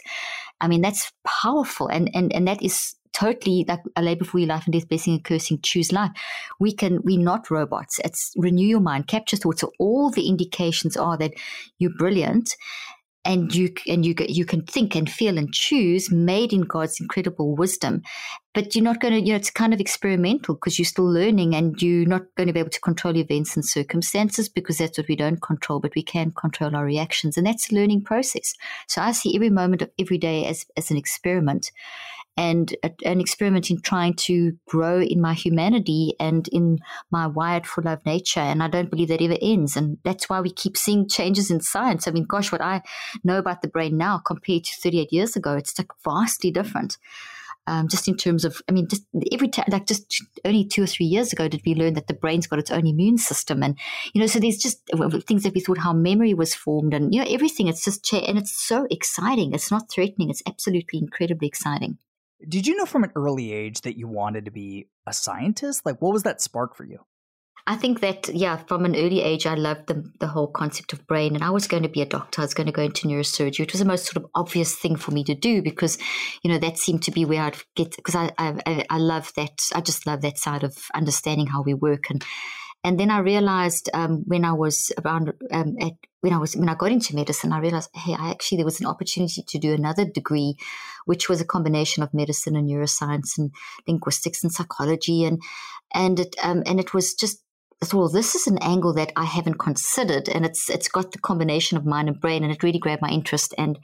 I 0.60 0.68
mean, 0.68 0.80
that's 0.80 1.12
powerful, 1.24 1.88
and 1.88 2.10
and 2.14 2.32
and 2.32 2.48
that 2.48 2.62
is 2.62 2.94
totally 3.16 3.64
like 3.66 3.80
a 3.96 4.02
lay 4.02 4.14
before 4.14 4.40
your 4.40 4.48
life 4.48 4.64
and 4.66 4.74
death, 4.74 4.88
blessing 4.88 5.14
and 5.14 5.24
cursing, 5.24 5.58
choose 5.62 5.90
life. 5.90 6.10
We 6.60 6.72
can, 6.72 7.00
we're 7.02 7.18
not 7.18 7.50
robots. 7.50 7.98
It's 8.04 8.32
renew 8.36 8.66
your 8.66 8.80
mind, 8.80 9.08
capture 9.08 9.36
thoughts. 9.36 9.62
So 9.62 9.72
all 9.78 10.10
the 10.10 10.28
indications 10.28 10.96
are 10.96 11.16
that 11.16 11.32
you're 11.78 11.96
brilliant 11.96 12.54
and 13.24 13.52
you 13.54 13.74
and 13.88 14.06
you 14.06 14.14
you 14.28 14.44
can 14.44 14.62
think 14.62 14.94
and 14.94 15.10
feel 15.10 15.36
and 15.36 15.52
choose 15.52 16.10
made 16.12 16.52
in 16.52 16.60
God's 16.62 17.00
incredible 17.00 17.56
wisdom 17.56 18.02
but 18.54 18.74
you're 18.74 18.84
not 18.84 19.00
going 19.00 19.12
to 19.14 19.20
you 19.20 19.32
know 19.32 19.36
it's 19.36 19.50
kind 19.50 19.74
of 19.74 19.80
experimental 19.80 20.54
because 20.54 20.78
you're 20.78 20.86
still 20.86 21.10
learning 21.12 21.54
and 21.54 21.82
you're 21.82 22.06
not 22.06 22.22
going 22.36 22.46
to 22.46 22.52
be 22.52 22.60
able 22.60 22.70
to 22.70 22.80
control 22.80 23.16
events 23.16 23.56
and 23.56 23.64
circumstances 23.64 24.48
because 24.48 24.78
that's 24.78 24.96
what 24.96 25.08
we 25.08 25.16
don't 25.16 25.42
control 25.42 25.80
but 25.80 25.94
we 25.96 26.02
can 26.02 26.30
control 26.30 26.76
our 26.76 26.84
reactions 26.84 27.36
and 27.36 27.46
that's 27.46 27.72
a 27.72 27.74
learning 27.74 28.02
process 28.02 28.54
so 28.86 29.02
I 29.02 29.10
see 29.10 29.34
every 29.34 29.50
moment 29.50 29.82
of 29.82 29.90
every 29.98 30.18
day 30.18 30.46
as 30.46 30.64
as 30.76 30.92
an 30.92 30.96
experiment 30.96 31.72
and 32.36 32.76
an 33.04 33.20
experiment 33.20 33.70
in 33.70 33.80
trying 33.80 34.14
to 34.14 34.52
grow 34.66 35.00
in 35.00 35.22
my 35.22 35.32
humanity 35.32 36.14
and 36.20 36.48
in 36.48 36.78
my 37.10 37.26
wired 37.26 37.66
for 37.66 37.82
love 37.82 38.04
nature. 38.04 38.40
And 38.40 38.62
I 38.62 38.68
don't 38.68 38.90
believe 38.90 39.08
that 39.08 39.22
ever 39.22 39.38
ends. 39.40 39.76
And 39.76 39.96
that's 40.04 40.28
why 40.28 40.40
we 40.40 40.52
keep 40.52 40.76
seeing 40.76 41.08
changes 41.08 41.50
in 41.50 41.60
science. 41.60 42.06
I 42.06 42.10
mean, 42.10 42.24
gosh, 42.24 42.52
what 42.52 42.60
I 42.60 42.82
know 43.24 43.38
about 43.38 43.62
the 43.62 43.68
brain 43.68 43.96
now 43.96 44.18
compared 44.18 44.64
to 44.64 44.80
38 44.82 45.12
years 45.12 45.34
ago, 45.34 45.54
it's 45.54 45.78
like 45.78 45.90
vastly 46.04 46.50
different. 46.50 46.98
Um, 47.68 47.88
just 47.88 48.06
in 48.06 48.16
terms 48.16 48.44
of, 48.44 48.62
I 48.68 48.72
mean, 48.72 48.86
just 48.86 49.02
every 49.32 49.48
time, 49.48 49.64
like 49.68 49.86
just 49.86 50.22
only 50.44 50.64
two 50.64 50.84
or 50.84 50.86
three 50.86 51.06
years 51.06 51.32
ago 51.32 51.48
did 51.48 51.62
we 51.66 51.74
learn 51.74 51.94
that 51.94 52.06
the 52.06 52.14
brain's 52.14 52.46
got 52.46 52.60
its 52.60 52.70
own 52.70 52.86
immune 52.86 53.18
system, 53.18 53.60
and 53.60 53.76
you 54.12 54.20
know, 54.20 54.28
so 54.28 54.38
there's 54.38 54.58
just 54.58 54.88
things 55.26 55.42
that 55.42 55.52
we 55.52 55.60
thought 55.60 55.78
how 55.78 55.92
memory 55.92 56.32
was 56.32 56.54
formed, 56.54 56.94
and 56.94 57.12
you 57.12 57.20
know, 57.20 57.28
everything. 57.28 57.66
It's 57.66 57.84
just 57.84 58.12
and 58.12 58.38
it's 58.38 58.52
so 58.52 58.86
exciting. 58.88 59.52
It's 59.52 59.72
not 59.72 59.90
threatening. 59.90 60.30
It's 60.30 60.44
absolutely 60.46 61.00
incredibly 61.00 61.48
exciting. 61.48 61.98
Did 62.48 62.66
you 62.66 62.76
know 62.76 62.86
from 62.86 63.04
an 63.04 63.12
early 63.16 63.52
age 63.52 63.80
that 63.82 63.98
you 63.98 64.08
wanted 64.08 64.44
to 64.44 64.50
be 64.50 64.88
a 65.06 65.12
scientist? 65.12 65.84
Like, 65.84 66.00
what 66.00 66.12
was 66.12 66.22
that 66.24 66.40
spark 66.40 66.76
for 66.76 66.84
you? 66.84 66.98
I 67.68 67.74
think 67.74 67.98
that 68.00 68.28
yeah, 68.32 68.58
from 68.68 68.84
an 68.84 68.94
early 68.94 69.20
age, 69.20 69.44
I 69.44 69.54
loved 69.54 69.88
the 69.88 70.04
the 70.20 70.28
whole 70.28 70.46
concept 70.46 70.92
of 70.92 71.04
brain, 71.08 71.34
and 71.34 71.42
I 71.42 71.50
was 71.50 71.66
going 71.66 71.82
to 71.82 71.88
be 71.88 72.00
a 72.00 72.06
doctor. 72.06 72.40
I 72.40 72.44
was 72.44 72.54
going 72.54 72.68
to 72.68 72.72
go 72.72 72.82
into 72.82 73.08
neurosurgery. 73.08 73.60
It 73.60 73.72
was 73.72 73.80
the 73.80 73.86
most 73.86 74.04
sort 74.06 74.18
of 74.18 74.30
obvious 74.36 74.76
thing 74.76 74.94
for 74.94 75.10
me 75.10 75.24
to 75.24 75.34
do 75.34 75.62
because, 75.62 75.98
you 76.44 76.50
know, 76.50 76.58
that 76.58 76.78
seemed 76.78 77.02
to 77.04 77.10
be 77.10 77.24
where 77.24 77.42
I'd 77.42 77.56
get 77.74 77.96
because 77.96 78.14
I 78.14 78.30
I, 78.38 78.84
I 78.88 78.98
love 78.98 79.32
that. 79.34 79.58
I 79.74 79.80
just 79.80 80.06
love 80.06 80.20
that 80.20 80.38
side 80.38 80.62
of 80.62 80.76
understanding 80.94 81.48
how 81.48 81.62
we 81.62 81.74
work 81.74 82.10
and. 82.10 82.24
And 82.84 83.00
then 83.00 83.10
I 83.10 83.18
realized 83.18 83.90
um, 83.94 84.22
when 84.26 84.44
I 84.44 84.52
was 84.52 84.92
around 85.04 85.32
um, 85.50 85.74
at 85.80 85.94
when 86.26 86.34
I 86.34 86.38
was 86.38 86.56
when 86.56 86.68
I 86.68 86.74
got 86.74 86.90
into 86.90 87.14
medicine, 87.14 87.52
I 87.52 87.60
realized, 87.60 87.90
hey, 87.94 88.16
I 88.18 88.30
actually 88.30 88.56
there 88.56 88.64
was 88.64 88.80
an 88.80 88.86
opportunity 88.86 89.44
to 89.46 89.58
do 89.58 89.72
another 89.72 90.04
degree, 90.04 90.56
which 91.04 91.28
was 91.28 91.40
a 91.40 91.44
combination 91.44 92.02
of 92.02 92.12
medicine 92.12 92.56
and 92.56 92.68
neuroscience 92.68 93.38
and 93.38 93.52
linguistics 93.86 94.42
and 94.42 94.52
psychology, 94.52 95.24
and 95.24 95.40
and 95.94 96.18
it 96.18 96.34
um, 96.42 96.64
and 96.66 96.80
it 96.80 96.92
was 96.92 97.14
just 97.14 97.44
well, 97.92 98.08
this 98.08 98.34
is 98.34 98.48
an 98.48 98.58
angle 98.58 98.92
that 98.94 99.12
I 99.14 99.24
haven't 99.24 99.60
considered, 99.60 100.28
and 100.28 100.44
it's 100.44 100.68
it's 100.68 100.88
got 100.88 101.12
the 101.12 101.18
combination 101.18 101.78
of 101.78 101.86
mind 101.86 102.08
and 102.08 102.20
brain, 102.20 102.42
and 102.42 102.52
it 102.52 102.64
really 102.64 102.80
grabbed 102.80 103.02
my 103.02 103.10
interest. 103.10 103.54
And 103.56 103.78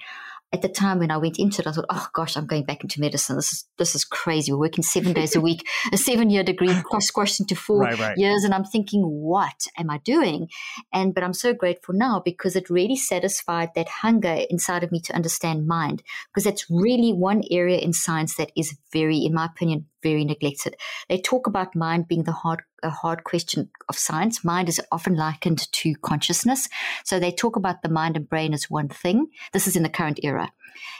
at 0.52 0.60
the 0.60 0.68
time 0.68 0.98
when 0.98 1.10
I 1.10 1.16
went 1.16 1.38
into 1.38 1.62
it, 1.62 1.66
I 1.66 1.72
thought, 1.72 1.86
oh 1.88 2.08
gosh, 2.12 2.36
I'm 2.36 2.46
going 2.46 2.64
back 2.64 2.82
into 2.82 3.00
medicine. 3.00 3.36
This 3.36 3.52
is 3.52 3.64
this 3.78 3.94
is 3.94 4.04
crazy. 4.04 4.52
We're 4.52 4.58
working 4.58 4.84
seven 4.84 5.12
days 5.12 5.34
a 5.34 5.40
week, 5.48 5.66
a 5.92 5.96
seven 5.96 6.28
year 6.28 6.42
degree 6.42 6.74
cross 6.84 7.06
squashed 7.06 7.40
into 7.40 7.56
four 7.56 7.80
right, 7.80 7.98
right. 7.98 8.16
years, 8.18 8.44
and 8.44 8.52
I'm 8.52 8.64
thinking, 8.64 9.02
what 9.02 9.66
am 9.78 9.90
I 9.90 9.98
doing? 9.98 10.48
And 10.92 11.14
but 11.14 11.24
I'm 11.24 11.32
so 11.32 11.54
grateful 11.54 11.94
now 11.94 12.20
because 12.24 12.54
it 12.54 12.70
really 12.70 12.96
satisfied 12.96 13.70
that 13.74 13.88
hunger 13.88 14.44
inside 14.50 14.84
of 14.84 14.92
me 14.92 15.00
to 15.00 15.14
understand 15.14 15.66
mind, 15.66 16.02
because 16.30 16.44
that's 16.44 16.70
really 16.70 17.12
one 17.12 17.42
area 17.50 17.78
in 17.78 17.92
science 17.92 18.36
that 18.36 18.52
is 18.56 18.76
very, 18.92 19.18
in 19.18 19.32
my 19.32 19.46
opinion, 19.46 19.86
very 20.02 20.24
neglected. 20.24 20.76
They 21.08 21.20
talk 21.20 21.46
about 21.46 21.76
mind 21.76 22.08
being 22.08 22.24
the 22.24 22.32
hard 22.32 22.62
a 22.82 22.90
hard 22.90 23.22
question 23.22 23.70
of 23.88 23.96
science. 23.96 24.44
Mind 24.44 24.68
is 24.68 24.80
often 24.90 25.14
likened 25.14 25.70
to 25.70 25.94
consciousness. 26.02 26.68
So 27.04 27.20
they 27.20 27.30
talk 27.30 27.54
about 27.54 27.82
the 27.82 27.88
mind 27.88 28.16
and 28.16 28.28
brain 28.28 28.52
as 28.52 28.68
one 28.68 28.88
thing. 28.88 29.28
This 29.52 29.68
is 29.68 29.76
in 29.76 29.84
the 29.84 29.88
current 29.88 30.18
era 30.24 30.50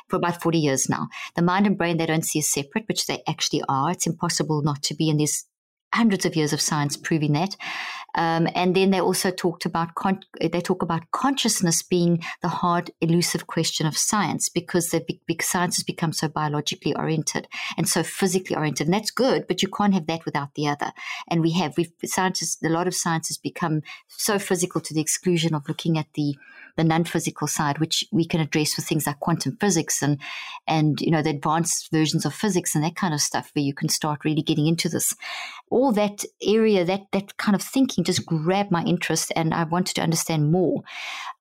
for 0.09 0.17
about 0.17 0.41
40 0.41 0.59
years 0.59 0.89
now. 0.89 1.09
The 1.35 1.43
mind 1.43 1.67
and 1.67 1.77
brain 1.77 1.97
they 1.97 2.07
don't 2.07 2.25
see 2.25 2.39
as 2.39 2.49
separate, 2.49 2.87
which 2.87 3.07
they 3.07 3.23
actually 3.27 3.63
are. 3.69 3.91
It's 3.91 4.07
impossible 4.07 4.63
not 4.63 4.83
to 4.85 4.95
be, 4.95 5.11
and 5.11 5.19
there's 5.19 5.45
hundreds 5.93 6.25
of 6.25 6.37
years 6.37 6.53
of 6.53 6.61
science 6.61 6.97
proving 6.97 7.33
that. 7.33 7.57
Um, 8.15 8.47
and 8.55 8.75
then 8.75 8.91
they 8.91 9.01
also 9.01 9.31
talked 9.31 9.65
about 9.65 9.95
con- 9.95 10.25
they 10.39 10.61
talk 10.61 10.83
about 10.83 11.11
consciousness 11.13 11.83
being 11.83 12.23
the 12.43 12.49
hard, 12.49 12.91
elusive 13.01 13.47
question 13.47 13.87
of 13.87 13.97
science 13.97 14.49
because 14.49 14.91
the 14.91 15.05
big, 15.27 15.43
science 15.43 15.77
has 15.77 15.85
become 15.85 16.13
so 16.13 16.29
biologically 16.29 16.95
oriented 16.95 17.49
and 17.77 17.89
so 17.89 18.03
physically 18.03 18.55
oriented, 18.55 18.87
and 18.87 18.95
that's 18.95 19.11
good. 19.11 19.47
But 19.47 19.63
you 19.63 19.69
can't 19.69 19.95
have 19.95 20.07
that 20.09 20.25
without 20.27 20.55
the 20.55 20.69
other. 20.69 20.93
And 21.29 21.41
we 21.41 21.53
have 21.53 21.77
we've 21.77 21.93
scientists 22.05 22.63
a 22.63 22.69
lot 22.69 22.87
of 22.87 22.95
science 22.95 23.29
has 23.29 23.39
become 23.39 23.83
so 24.09 24.39
physical 24.39 24.81
to 24.83 24.95
the 24.95 25.01
exclusion 25.01 25.55
of 25.55 25.69
looking 25.69 25.97
at 25.97 26.13
the 26.15 26.37
the 26.77 26.85
non-physical 26.85 27.47
side, 27.47 27.79
which 27.79 28.05
we 28.13 28.25
can 28.25 28.41
address 28.41 28.77
with 28.77 28.87
things 28.87 29.07
like 29.07 29.21
quantum 29.21 29.57
physics 29.61 30.03
and 30.03 30.19
and 30.67 31.01
you 31.01 31.11
know 31.11 31.23
the 31.23 31.31
advanced 31.31 31.91
versions 31.91 32.25
of 32.25 32.35
physics 32.35 32.75
and 32.75 32.85
that 32.85 32.97
kind 32.97 33.15
of 33.15 33.21
stuff, 33.21 33.51
where 33.55 33.65
you 33.65 33.75
can 33.75 33.89
start 33.89 34.25
really 34.25 34.43
getting 34.43 34.67
into 34.67 34.89
this. 34.89 35.15
All 35.71 35.93
that 35.93 36.25
area, 36.43 36.85
that 36.85 37.03
that 37.13 37.37
kind 37.37 37.55
of 37.55 37.63
thinking, 37.63 38.05
just 38.05 38.27
grabbed 38.27 38.71
my 38.71 38.85
interest, 38.85 39.33
and 39.37 39.55
I 39.55 39.65
wanted 39.65 39.95
to 39.97 40.03
understand 40.03 40.53
more. 40.53 40.83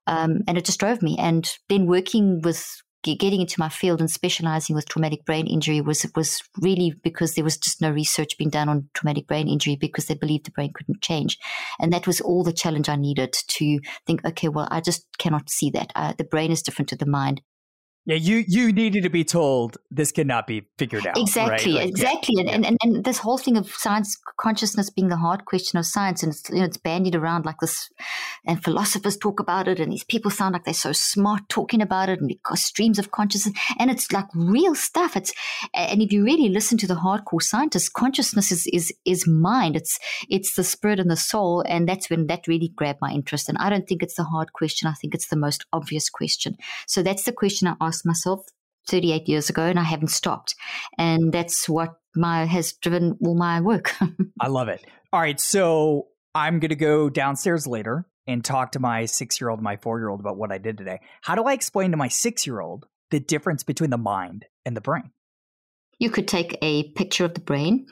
Um, 0.08 0.42
and 0.48 0.58
it 0.58 0.66
just 0.66 0.80
drove 0.80 1.02
me. 1.02 1.16
And 1.20 1.50
then 1.70 1.86
working 1.86 2.42
with 2.42 2.82
getting 3.03 3.41
into 3.41 3.60
my 3.60 3.70
field 3.70 4.00
and 4.00 4.10
specializing 4.10 4.75
with 4.75 4.88
traumatic 4.88 5.25
brain 5.25 5.48
injury 5.48 5.81
was 5.81 6.05
was 6.15 6.41
really 6.60 6.93
because 7.03 7.34
there 7.34 7.43
was 7.43 7.58
just 7.58 7.81
no 7.81 7.89
research 7.89 8.38
being 8.38 8.50
done 8.50 8.70
on 8.70 8.89
traumatic 8.93 9.27
brain 9.27 9.48
injury 9.48 9.75
because 9.75 10.05
they 10.05 10.15
believed 10.15 10.46
the 10.46 10.51
brain 10.51 10.72
couldn't 10.74 11.01
change, 11.01 11.38
and 11.79 11.91
that 11.93 12.08
was 12.08 12.22
all 12.22 12.43
the 12.43 12.53
challenge 12.53 12.89
I 12.89 12.96
needed 12.96 13.34
to 13.34 13.79
think. 14.05 14.24
Okay, 14.25 14.50
well, 14.50 14.67
I 14.72 14.81
just 14.81 15.05
cannot 15.17 15.50
see 15.50 15.70
that. 15.72 15.91
Uh, 15.96 16.13
the 16.17 16.24
brain 16.24 16.51
is 16.51 16.62
different 16.62 16.89
to 16.89 16.96
the 16.96 17.05
mind. 17.05 17.41
Yeah, 18.05 18.15
you 18.15 18.43
you 18.48 18.74
needed 18.74 19.03
to 19.03 19.10
be 19.10 19.24
told 19.24 19.77
this 19.91 20.12
cannot 20.12 20.48
be 20.48 20.67
figured 20.79 21.05
out. 21.05 21.20
Exactly, 21.20 21.74
right? 21.74 21.81
like, 21.81 21.89
exactly, 21.89 22.36
yeah, 22.38 22.51
and, 22.51 22.63
yeah. 22.63 22.70
and 22.70 22.77
and 22.81 23.03
this 23.03 23.20
whole 23.20 23.38
thing 23.38 23.58
of 23.58 23.70
science 23.70 24.17
consciousness 24.39 24.89
being 24.89 25.10
the 25.10 25.17
hard 25.17 25.46
question 25.46 25.77
of 25.77 25.86
science, 25.86 26.24
and 26.24 26.31
it's 26.34 26.50
you 26.50 26.55
know 26.55 26.65
it's 26.65 26.77
bandied 26.77 27.13
around 27.13 27.46
like 27.46 27.60
this, 27.62 27.91
and 28.43 28.63
philosophers 28.63 29.17
talk 29.17 29.39
about 29.39 29.67
it, 29.67 29.79
and 29.79 29.91
these 29.91 30.03
people 30.03 30.31
sound 30.31 30.53
like 30.53 30.63
they're 30.63 30.74
so 30.74 30.91
smart 30.91 31.48
talking 31.48 31.79
about 31.79 32.10
it, 32.10 32.20
and 32.20 32.27
because 32.27 32.63
streams 32.63 32.98
of 32.98 33.12
consciousness, 33.12 33.55
and 33.77 33.91
it's 33.91 34.12
like 34.12 34.25
real 34.34 34.74
stuff. 34.74 35.15
It's 35.15 35.31
and 35.75 36.01
if 36.01 36.12
you 36.12 36.24
really 36.24 36.50
listen 36.50 36.79
to 36.79 36.88
the 36.88 36.96
hardcore 36.96 37.43
scientists, 37.43 37.88
consciousness 37.88 38.51
is 38.51 38.65
is 38.74 38.91
is 39.05 39.27
mind. 39.27 39.75
It's 39.75 40.00
it's 40.27 40.55
the 40.55 40.63
spirit 40.63 41.00
and 41.00 41.12
the 41.12 41.15
soul, 41.15 41.63
and 41.67 41.88
that's 41.88 42.10
when 42.10 42.25
that 42.27 42.48
really 42.48 42.70
grabbed 42.70 43.00
my 43.00 43.12
interest. 43.12 43.48
And 43.48 43.60
I 43.60 43.70
don't 43.70 43.88
think 43.88 44.01
it's 44.01 44.15
the 44.15 44.24
hard 44.24 44.53
question. 44.53 44.88
I 44.88 44.93
think 44.93 45.13
it's 45.13 45.27
the 45.27 45.36
most 45.36 45.67
obvious 45.72 46.10
question. 46.10 46.58
So 46.88 47.03
that's 47.03 47.25
the 47.25 47.31
question 47.31 47.67
I 47.67 47.75
asked 47.79 47.91
myself 48.06 48.42
38 48.88 49.28
years 49.28 49.50
ago 49.50 49.64
and 49.64 49.80
I 49.80 49.84
haven't 49.84 50.10
stopped. 50.10 50.56
And 50.98 51.32
that's 51.32 51.70
what 51.70 51.96
my 52.16 52.46
has 52.46 52.74
driven 52.74 53.18
all 53.24 53.36
my 53.36 53.62
work. 53.62 53.94
I 54.42 54.48
love 54.48 54.68
it. 54.68 54.84
All 55.14 55.20
right, 55.20 55.40
so 55.40 56.08
I'm 56.34 56.60
going 56.60 56.70
to 56.70 56.76
go 56.76 57.10
downstairs 57.10 57.68
later 57.68 58.06
and 58.28 58.44
talk 58.44 58.74
to 58.74 58.80
my 58.80 59.04
6-year-old 59.04 59.60
and 59.60 59.64
my 59.64 59.78
4-year-old 59.78 60.20
about 60.20 60.38
what 60.38 60.52
I 60.52 60.58
did 60.58 60.78
today. 60.78 61.00
How 61.22 61.36
do 61.36 61.44
I 61.44 61.54
explain 61.54 61.92
to 61.92 61.98
my 61.98 62.08
6-year-old 62.08 62.86
the 63.10 63.20
difference 63.20 63.64
between 63.64 63.90
the 63.90 63.98
mind 63.98 64.46
and 64.66 64.76
the 64.76 64.82
brain? 64.82 65.12
you 66.02 66.10
could 66.10 66.28
take 66.28 66.58
a 66.64 66.90
picture 66.94 67.26
of 67.26 67.36
the 67.36 67.40
brain 67.40 67.86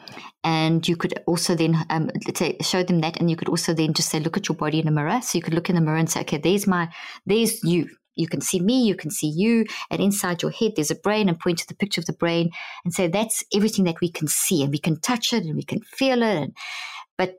and 0.43 0.87
you 0.87 0.95
could 0.95 1.13
also 1.27 1.53
then 1.53 1.77
um, 1.91 2.09
say 2.35 2.57
show 2.59 2.81
them 2.81 3.01
that 3.01 3.17
and 3.19 3.29
you 3.29 3.35
could 3.35 3.47
also 3.47 3.71
then 3.71 3.93
just 3.93 4.09
say 4.09 4.19
look 4.19 4.35
at 4.35 4.49
your 4.49 4.55
body 4.55 4.79
in 4.79 4.87
a 4.87 4.91
mirror 4.91 5.21
so 5.21 5.37
you 5.37 5.43
could 5.43 5.53
look 5.53 5.69
in 5.69 5.75
the 5.75 5.81
mirror 5.81 5.95
and 5.95 6.09
say 6.09 6.21
okay 6.21 6.37
there's 6.37 6.65
my 6.65 6.89
there's 7.27 7.63
you 7.63 7.87
you 8.19 8.27
can 8.27 8.41
see 8.41 8.59
me, 8.59 8.83
you 8.83 8.95
can 8.95 9.09
see 9.09 9.27
you, 9.27 9.65
and 9.89 10.01
inside 10.01 10.41
your 10.41 10.51
head 10.51 10.73
there's 10.75 10.91
a 10.91 10.95
brain, 10.95 11.29
and 11.29 11.39
point 11.39 11.59
to 11.59 11.67
the 11.67 11.75
picture 11.75 12.01
of 12.01 12.05
the 12.05 12.13
brain 12.13 12.51
and 12.83 12.93
say 12.93 13.07
that's 13.07 13.43
everything 13.53 13.85
that 13.85 14.01
we 14.01 14.09
can 14.09 14.27
see, 14.27 14.61
and 14.61 14.71
we 14.71 14.79
can 14.79 14.99
touch 14.99 15.33
it, 15.33 15.43
and 15.45 15.55
we 15.55 15.63
can 15.63 15.81
feel 15.81 16.21
it. 16.21 16.35
And, 16.35 16.55
but 17.17 17.35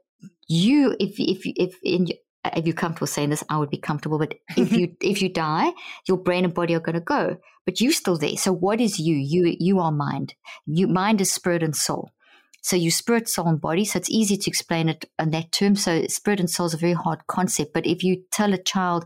you, 0.49 0.97
if 0.99 1.19
if 1.19 1.43
if 1.45 1.79
in 1.83 2.09
if 2.57 2.67
you're 2.67 2.75
comfortable 2.75 3.07
saying 3.07 3.31
this, 3.31 3.45
I 3.49 3.59
would 3.59 3.71
be 3.71 3.79
comfortable. 3.79 4.19
But 4.19 4.35
if 4.57 4.73
you 4.79 4.97
if 5.01 5.23
you 5.23 5.29
die, 5.29 5.71
your 6.09 6.19
brain 6.19 6.45
and 6.45 6.55
body 6.55 6.75
are 6.75 6.81
going 6.81 6.95
to 6.95 7.01
go, 7.01 7.37
but 7.67 7.81
you're 7.81 7.93
still 7.93 8.17
there. 8.17 8.37
So 8.37 8.53
what 8.53 8.81
is 8.81 8.99
you? 8.99 9.15
You 9.15 9.55
you 9.59 9.81
are 9.81 9.93
mind. 9.93 10.35
You 10.67 10.89
mind 10.89 11.21
is 11.21 11.31
spirit 11.31 11.63
and 11.63 11.77
soul. 11.77 12.11
So 12.63 12.77
you 12.77 12.91
spirit, 12.91 13.29
soul, 13.29 13.49
and 13.49 13.61
body. 13.61 13.85
So 13.85 13.99
it's 13.99 14.11
easy 14.11 14.37
to 14.37 14.51
explain 14.51 14.89
it 14.89 15.09
in 15.19 15.31
that 15.31 15.53
term. 15.53 15.77
So 15.77 16.07
spirit 16.07 16.41
and 16.41 16.51
soul 16.51 16.67
is 16.67 16.75
a 16.75 16.79
very 16.79 16.93
hard 16.93 17.27
concept. 17.27 17.73
But 17.73 17.87
if 17.87 18.03
you 18.03 18.23
tell 18.31 18.53
a 18.53 18.59
child 18.59 19.05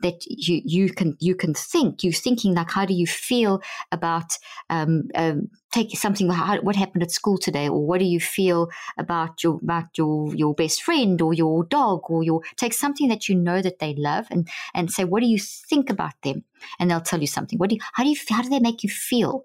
that 0.00 0.24
you 0.26 0.60
you 0.64 0.90
can 0.90 1.16
you 1.20 1.34
can 1.34 1.54
think, 1.54 2.02
you're 2.02 2.12
thinking 2.12 2.54
like, 2.54 2.70
how 2.70 2.84
do 2.84 2.94
you 2.94 3.06
feel 3.06 3.62
about 3.92 4.36
um, 4.70 5.08
um, 5.14 5.48
take 5.72 5.96
something 5.96 6.30
how, 6.30 6.60
what 6.60 6.76
happened 6.76 7.02
at 7.02 7.10
school 7.10 7.38
today? 7.38 7.68
or 7.68 7.86
what 7.86 7.98
do 7.98 8.04
you 8.04 8.20
feel 8.20 8.68
about 8.96 9.42
your 9.42 9.58
about 9.62 9.86
your 9.96 10.34
your 10.34 10.54
best 10.54 10.82
friend 10.82 11.20
or 11.20 11.34
your 11.34 11.64
dog? 11.64 12.02
or 12.08 12.22
your 12.22 12.42
take 12.56 12.72
something 12.72 13.08
that 13.08 13.28
you 13.28 13.34
know 13.34 13.60
that 13.60 13.78
they 13.78 13.94
love 13.96 14.26
and 14.30 14.48
and 14.74 14.90
say 14.90 15.04
what 15.04 15.20
do 15.20 15.26
you 15.26 15.38
think 15.38 15.90
about 15.90 16.14
them? 16.22 16.44
And 16.80 16.90
they'll 16.90 17.00
tell 17.00 17.20
you 17.20 17.26
something. 17.26 17.58
What 17.58 17.70
do 17.70 17.76
you, 17.76 17.80
how 17.92 18.02
do 18.02 18.10
you 18.10 18.16
how 18.28 18.42
do 18.42 18.48
they 18.48 18.58
make 18.58 18.82
you 18.82 18.90
feel? 18.90 19.44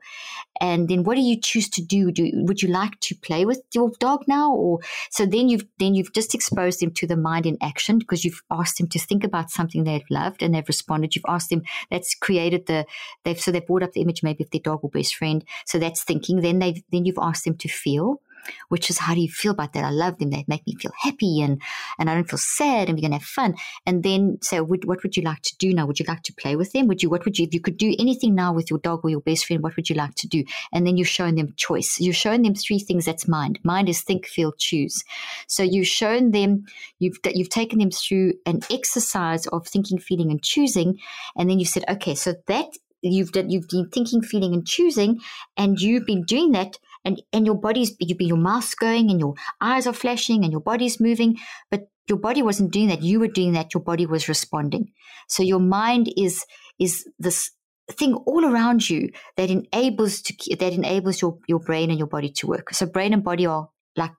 And 0.59 0.87
then 0.87 1.03
what 1.03 1.15
do 1.15 1.21
you 1.21 1.39
choose 1.39 1.69
to 1.71 1.81
do? 1.81 2.11
Do 2.11 2.29
would 2.33 2.61
you 2.61 2.69
like 2.69 2.99
to 3.01 3.15
play 3.15 3.45
with 3.45 3.61
your 3.73 3.91
dog 3.99 4.23
now? 4.27 4.53
or 4.53 4.79
so 5.09 5.25
then 5.25 5.49
you've 5.49 5.65
then 5.79 5.93
you've 5.95 6.13
just 6.13 6.33
exposed 6.33 6.79
them 6.79 6.91
to 6.91 7.07
the 7.07 7.17
mind 7.17 7.45
in 7.45 7.57
action 7.61 7.99
because 7.99 8.23
you've 8.23 8.41
asked 8.49 8.77
them 8.77 8.87
to 8.89 8.99
think 8.99 9.23
about 9.23 9.49
something 9.51 9.83
they've 9.83 10.09
loved 10.09 10.41
and 10.41 10.53
they've 10.53 10.67
responded. 10.67 11.15
You've 11.15 11.25
asked 11.27 11.49
them 11.49 11.63
that's 11.89 12.15
created 12.15 12.65
the 12.65 12.85
they've 13.23 13.39
so 13.39 13.51
they've 13.51 13.65
brought 13.65 13.83
up 13.83 13.93
the 13.93 14.01
image 14.01 14.23
maybe 14.23 14.43
of 14.43 14.49
their 14.51 14.61
dog 14.61 14.79
or 14.83 14.89
best 14.89 15.15
friend. 15.15 15.43
So 15.65 15.79
that's 15.79 16.03
thinking, 16.13 16.41
then 16.41 16.59
they 16.59 16.83
then 16.91 17.05
you've 17.05 17.17
asked 17.19 17.45
them 17.45 17.57
to 17.57 17.67
feel, 17.67 18.21
which 18.69 18.89
is 18.89 18.97
how 18.97 19.13
do 19.13 19.21
you 19.21 19.29
feel 19.29 19.51
about 19.51 19.73
that? 19.73 19.83
I 19.83 19.89
love 19.89 20.17
them. 20.17 20.29
They 20.29 20.45
make 20.47 20.65
me 20.67 20.75
feel 20.75 20.91
happy 21.01 21.41
and 21.41 21.61
and 21.99 22.09
I 22.09 22.15
don't 22.15 22.29
feel 22.29 22.39
sad 22.39 22.89
and 22.89 22.97
we're 22.97 23.01
gonna 23.01 23.19
have 23.19 23.23
fun. 23.23 23.55
And 23.85 24.03
then 24.03 24.37
say, 24.41 24.59
what 24.61 24.85
would 24.85 25.15
you 25.17 25.23
like 25.23 25.41
to 25.41 25.55
do 25.57 25.73
now? 25.73 25.85
Would 25.85 25.99
you 25.99 26.05
like 26.07 26.23
to 26.23 26.33
play 26.33 26.55
with 26.55 26.71
them? 26.71 26.87
Would 26.87 27.01
you 27.03 27.09
what 27.09 27.25
would 27.25 27.37
you 27.37 27.45
if 27.45 27.53
you 27.53 27.61
could 27.61 27.77
do 27.77 27.95
anything 27.99 28.35
now 28.35 28.53
with 28.53 28.69
your 28.69 28.79
dog 28.79 29.01
or 29.03 29.09
your 29.09 29.21
best 29.21 29.45
friend, 29.45 29.63
what 29.63 29.75
would 29.75 29.89
you 29.89 29.95
like 29.95 30.15
to 30.15 30.27
do? 30.27 30.43
And 30.71 30.85
then 30.85 30.97
you're 30.97 31.05
showing 31.05 31.35
them 31.35 31.53
choice. 31.55 31.99
You're 31.99 32.13
showing 32.13 32.43
them 32.43 32.55
three 32.55 32.79
things 32.79 33.05
that's 33.05 33.27
mind. 33.27 33.59
Mind 33.63 33.89
is 33.89 34.01
think, 34.01 34.25
feel, 34.25 34.53
choose. 34.53 35.03
So 35.47 35.63
you've 35.63 35.87
shown 35.87 36.31
them 36.31 36.65
you've 36.99 37.17
you've 37.25 37.49
taken 37.49 37.79
them 37.79 37.91
through 37.91 38.33
an 38.45 38.61
exercise 38.69 39.47
of 39.47 39.67
thinking, 39.67 39.99
feeling, 39.99 40.31
and 40.31 40.43
choosing, 40.43 40.99
and 41.35 41.49
then 41.49 41.59
you 41.59 41.65
said, 41.65 41.85
okay, 41.89 42.15
so 42.15 42.35
that 42.47 42.67
you've 43.11 43.31
done, 43.31 43.49
you've 43.49 43.67
been 43.67 43.89
thinking, 43.89 44.21
feeling, 44.21 44.53
and 44.53 44.65
choosing, 44.65 45.19
and 45.57 45.79
you've 45.79 46.05
been 46.05 46.23
doing 46.23 46.51
that, 46.51 46.77
and 47.03 47.21
and 47.33 47.45
your 47.45 47.55
body's 47.55 47.95
you've 47.99 48.17
been 48.17 48.27
your 48.27 48.37
mouth's 48.37 48.75
going, 48.75 49.09
and 49.09 49.19
your 49.19 49.33
eyes 49.61 49.85
are 49.87 49.93
flashing, 49.93 50.43
and 50.43 50.51
your 50.51 50.61
body's 50.61 50.99
moving, 50.99 51.37
but 51.69 51.81
your 52.07 52.17
body 52.17 52.41
wasn't 52.41 52.71
doing 52.71 52.87
that. 52.87 53.01
You 53.01 53.19
were 53.19 53.27
doing 53.27 53.53
that. 53.53 53.73
Your 53.73 53.83
body 53.83 54.05
was 54.05 54.27
responding. 54.27 54.91
So 55.27 55.43
your 55.43 55.59
mind 55.59 56.11
is 56.17 56.45
is 56.79 57.07
this 57.19 57.51
thing 57.91 58.13
all 58.13 58.45
around 58.45 58.89
you 58.89 59.09
that 59.35 59.49
enables 59.49 60.21
to 60.21 60.55
that 60.55 60.73
enables 60.73 61.21
your 61.21 61.37
your 61.47 61.59
brain 61.59 61.89
and 61.89 61.99
your 61.99 62.07
body 62.07 62.29
to 62.29 62.47
work. 62.47 62.73
So 62.73 62.85
brain 62.85 63.13
and 63.13 63.23
body 63.23 63.45
are 63.45 63.69
like 63.95 64.11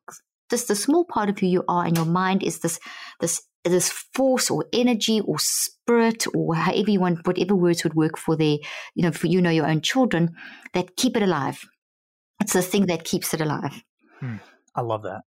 just 0.51 0.69
the 0.69 0.77
small 0.77 1.05
part 1.05 1.31
of 1.31 1.39
who 1.39 1.47
you 1.47 1.65
are, 1.69 1.87
and 1.87 1.97
your 1.97 2.07
mind 2.07 2.43
is 2.43 2.61
this 2.61 2.79
this 3.21 3.43
this 3.65 3.91
force 3.91 4.51
or 4.51 4.67
energy 4.73 5.21
or 5.21 5.39
spirit 5.39 6.27
or 6.35 6.55
however 6.55 6.91
you 6.91 7.01
want, 7.01 7.27
whatever 7.27 7.55
words 7.55 7.83
would 7.85 7.95
work 7.95 8.19
for 8.19 8.37
the, 8.37 8.63
you 8.95 9.03
know, 9.03 9.11
for 9.11 9.27
you 9.27 9.41
know 9.41 9.51
your 9.51 9.67
own 9.67 9.81
children 9.81 10.35
that 10.75 10.97
keep 10.97 11.17
it 11.17 11.23
alive. 11.23 11.65
It's 12.41 12.53
the 12.53 12.63
thing 12.63 12.87
that 12.87 13.05
keeps 13.05 13.33
it 13.33 13.41
alive. 13.41 13.83
Hmm. 14.21 14.37
I 14.75 14.83
love 14.83 15.03
that. 15.03 15.23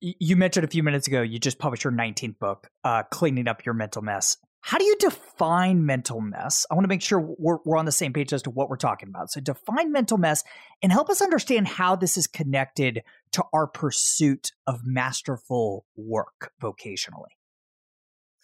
You 0.00 0.36
mentioned 0.36 0.64
a 0.64 0.68
few 0.68 0.82
minutes 0.82 1.08
ago 1.08 1.20
you 1.20 1.38
just 1.38 1.58
published 1.58 1.84
your 1.84 1.92
19th 1.92 2.38
book, 2.38 2.68
uh, 2.84 3.02
Cleaning 3.10 3.48
Up 3.48 3.66
Your 3.66 3.74
Mental 3.74 4.02
Mess. 4.02 4.36
How 4.62 4.78
do 4.78 4.84
you 4.84 4.96
define 4.98 5.86
mental 5.86 6.20
mess? 6.20 6.66
I 6.70 6.74
want 6.74 6.84
to 6.84 6.88
make 6.88 7.00
sure 7.00 7.18
we're, 7.18 7.58
we're 7.64 7.78
on 7.78 7.86
the 7.86 7.92
same 7.92 8.12
page 8.12 8.32
as 8.32 8.42
to 8.42 8.50
what 8.50 8.68
we're 8.68 8.76
talking 8.76 9.08
about. 9.08 9.30
So, 9.30 9.40
define 9.40 9.90
mental 9.90 10.18
mess 10.18 10.44
and 10.82 10.92
help 10.92 11.08
us 11.08 11.22
understand 11.22 11.66
how 11.66 11.96
this 11.96 12.18
is 12.18 12.26
connected 12.26 13.02
to 13.32 13.44
our 13.54 13.66
pursuit 13.66 14.52
of 14.66 14.80
masterful 14.84 15.86
work 15.96 16.52
vocationally. 16.62 17.32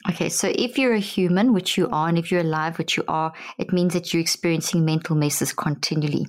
Okay, 0.08 0.28
so 0.28 0.52
if 0.54 0.78
you're 0.78 0.94
a 0.94 1.00
human, 1.00 1.52
which 1.52 1.76
you 1.76 1.88
are, 1.90 2.08
and 2.08 2.16
if 2.16 2.30
you're 2.30 2.42
alive, 2.42 2.78
which 2.78 2.96
you 2.96 3.02
are, 3.08 3.32
it 3.58 3.72
means 3.72 3.92
that 3.92 4.14
you're 4.14 4.20
experiencing 4.20 4.84
mental 4.84 5.16
messes 5.16 5.52
continually. 5.52 6.26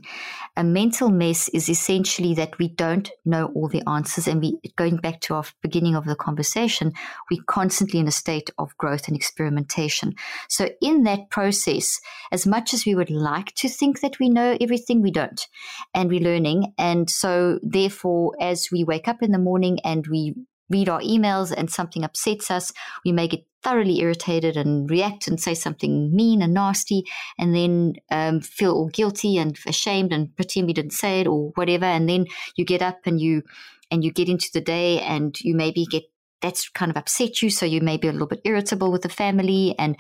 A 0.56 0.64
mental 0.64 1.10
mess 1.10 1.48
is 1.50 1.70
essentially 1.70 2.34
that 2.34 2.58
we 2.58 2.70
don't 2.70 3.12
know 3.24 3.52
all 3.54 3.68
the 3.68 3.88
answers, 3.88 4.28
and 4.28 4.42
we, 4.42 4.58
going 4.78 4.98
back 4.98 5.22
to 5.22 5.36
our 5.36 5.44
beginning 5.62 5.96
of 5.96 6.06
the 6.06 6.16
conversation, 6.16 6.92
we're 7.30 7.44
constantly 7.46 8.00
in 8.00 8.08
a 8.08 8.12
state 8.12 8.50
of 8.58 8.76
growth 8.78 9.08
and 9.08 9.16
experimentation. 9.16 10.16
So, 10.50 10.70
in 10.82 11.04
that 11.04 11.30
process, 11.30 12.00
as 12.32 12.48
much 12.48 12.74
as 12.74 12.84
we 12.84 12.96
would 12.96 13.12
like 13.12 13.54
to 13.56 13.70
think 13.70 14.00
that 14.00 14.18
we 14.20 14.30
know 14.30 14.58
everything, 14.60 15.04
we 15.04 15.12
don't, 15.12 15.46
and 15.94 16.10
we're 16.10 16.20
learning. 16.20 16.74
And 16.80 17.08
so, 17.12 17.60
therefore, 17.62 18.34
as 18.42 18.70
we 18.72 18.84
wake 18.84 19.08
up 19.08 19.22
in 19.22 19.32
the 19.32 19.38
morning 19.38 19.78
and 19.84 20.08
we 20.08 20.34
read 20.70 20.90
our 20.90 21.02
emails 21.02 21.54
and 21.56 21.70
something 21.70 22.04
upsets 22.04 22.52
us, 22.52 22.74
we 23.06 23.12
may 23.12 23.28
get 23.28 23.46
thoroughly 23.64 24.00
irritated 24.00 24.56
and 24.56 24.90
react 24.90 25.28
and 25.28 25.40
say 25.40 25.54
something 25.54 26.16
mean 26.16 26.42
and 26.42 26.54
nasty, 26.54 27.04
and 27.38 27.56
then 27.56 27.94
um, 28.12 28.40
feel 28.40 28.74
all 28.74 28.90
guilty 28.90 29.38
and 29.38 29.58
ashamed 29.66 30.14
and 30.14 30.36
pretend 30.36 30.68
we 30.68 30.74
didn't 30.74 30.94
say 30.94 31.22
it 31.22 31.28
or 31.28 31.52
whatever. 31.56 31.86
And 31.86 32.08
then 32.08 32.26
you 32.56 32.66
get 32.66 32.82
up 32.82 33.00
and 33.06 33.20
you 33.20 33.44
and 33.90 34.04
you 34.04 34.12
get 34.12 34.30
into 34.30 34.50
the 34.54 34.62
day 34.62 35.00
and 35.00 35.40
you 35.42 35.56
maybe 35.56 35.86
get 35.86 36.04
that's 36.40 36.70
kind 36.70 36.92
of 36.92 36.98
upset 36.98 37.42
you, 37.42 37.50
so 37.50 37.66
you 37.66 37.82
may 37.82 37.98
be 37.98 38.08
a 38.08 38.12
little 38.12 38.28
bit 38.28 38.42
irritable 38.46 38.92
with 38.92 39.02
the 39.02 39.10
family, 39.10 39.74
and 39.80 39.98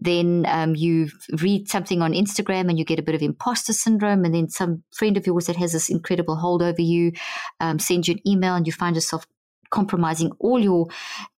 then 0.00 0.46
um, 0.46 0.76
you 0.76 1.08
read 1.42 1.68
something 1.68 2.00
on 2.00 2.12
Instagram 2.12 2.68
and 2.68 2.78
you 2.78 2.84
get 2.84 3.00
a 3.00 3.02
bit 3.02 3.16
of 3.16 3.22
imposter 3.22 3.72
syndrome, 3.72 4.24
and 4.24 4.32
then 4.32 4.48
some 4.48 4.84
friend 4.94 5.16
of 5.16 5.26
yours 5.26 5.46
that 5.46 5.56
has 5.56 5.72
this 5.72 5.90
incredible 5.90 6.36
hold 6.36 6.62
over 6.62 6.80
you 6.80 7.10
um, 7.58 7.80
sends 7.80 8.06
you 8.06 8.14
an 8.14 8.28
email, 8.28 8.54
and 8.54 8.68
you 8.68 8.72
find 8.72 8.94
yourself 8.94 9.26
compromising 9.70 10.32
all 10.38 10.58
your 10.58 10.88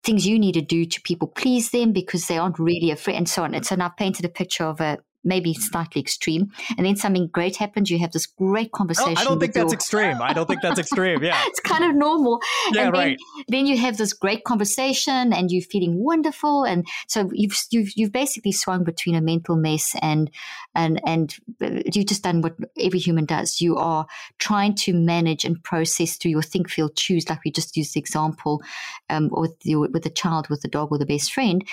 things 0.03 0.27
you 0.27 0.39
need 0.39 0.53
to 0.53 0.63
do 0.63 0.85
to 0.85 1.01
people 1.03 1.29
please 1.29 1.71
them 1.71 1.93
because 1.93 2.27
they 2.27 2.39
aren't 2.39 2.59
really 2.59 2.91
afraid 2.91 3.17
and 3.17 3.29
so 3.29 3.45
on. 3.45 3.55
And 3.55 3.65
so 3.65 3.77
now 3.77 3.87
I've 3.87 3.97
painted 3.97 4.25
a 4.25 4.29
picture 4.29 4.65
of 4.65 4.81
a 4.81 4.99
maybe 5.25 5.55
slightly 5.55 6.01
extreme, 6.01 6.51
and 6.77 6.87
then 6.87 6.97
something 6.97 7.29
great 7.29 7.57
happens. 7.57 7.91
You 7.91 7.99
have 7.99 8.13
this 8.13 8.27
great 8.27 8.73
conversation. 8.73 9.17
I 9.17 9.25
don't 9.25 9.39
think 9.41 9.55
that's 9.55 9.73
your... 9.73 9.75
extreme. 9.75 10.21
I 10.21 10.33
don't 10.33 10.47
think 10.47 10.63
that's 10.63 10.79
extreme. 10.79 11.23
Yeah, 11.23 11.41
it's 11.47 11.61
kind 11.61 11.85
of 11.85 11.95
normal. 11.95 12.41
Yeah, 12.73 12.87
and 12.87 12.95
then, 12.95 13.01
right. 13.01 13.19
Then 13.49 13.67
you 13.67 13.77
have 13.79 13.97
this 13.97 14.13
great 14.13 14.45
conversation, 14.45 15.33
and 15.33 15.51
you're 15.51 15.63
feeling 15.63 16.03
wonderful, 16.03 16.65
and 16.65 16.87
so 17.07 17.31
you've 17.33 17.57
you've 17.71 17.91
you've 17.97 18.13
basically 18.13 18.53
swung 18.53 18.83
between 18.83 19.15
a 19.15 19.21
mental 19.21 19.57
mess 19.57 19.95
and 20.01 20.31
and 20.75 21.01
and 21.07 21.37
you've 21.61 22.07
just 22.07 22.23
done 22.23 22.41
what 22.41 22.57
every 22.79 22.99
human 22.99 23.25
does. 23.25 23.61
You 23.61 23.77
are 23.77 24.07
trying 24.39 24.75
to 24.77 24.93
manage 24.93 25.45
and 25.45 25.63
process 25.63 26.17
through 26.17 26.33
your 26.33 26.43
think, 26.43 26.71
feel, 26.71 26.89
choose. 26.89 27.29
Like 27.29 27.45
we 27.45 27.51
just 27.51 27.77
used 27.77 27.95
the 27.95 28.01
example 28.01 28.63
um, 29.11 29.29
with 29.31 29.55
your, 29.63 29.89
with 29.89 30.03
the 30.03 30.11
child, 30.11 30.49
with 30.49 30.63
the 30.63 30.69
dog, 30.69 30.91
with 30.91 31.01
the 31.01 31.07
best 31.07 31.33
friend 31.33 31.65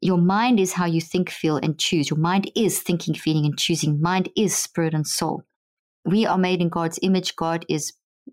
your 0.00 0.18
mind 0.18 0.60
is 0.60 0.72
how 0.72 0.86
you 0.86 1.00
think, 1.00 1.30
feel, 1.30 1.56
and 1.56 1.78
choose. 1.78 2.10
Your 2.10 2.18
mind 2.18 2.50
is 2.54 2.80
thinking, 2.80 3.14
feeling, 3.14 3.46
and 3.46 3.58
choosing. 3.58 4.00
Mind 4.00 4.28
is 4.36 4.56
spirit 4.56 4.94
and 4.94 5.06
soul. 5.06 5.42
We 6.04 6.26
are 6.26 6.38
made 6.38 6.60
in 6.60 6.68
God's 6.68 6.98
image. 7.02 7.36
God 7.36 7.66
is 7.68 7.92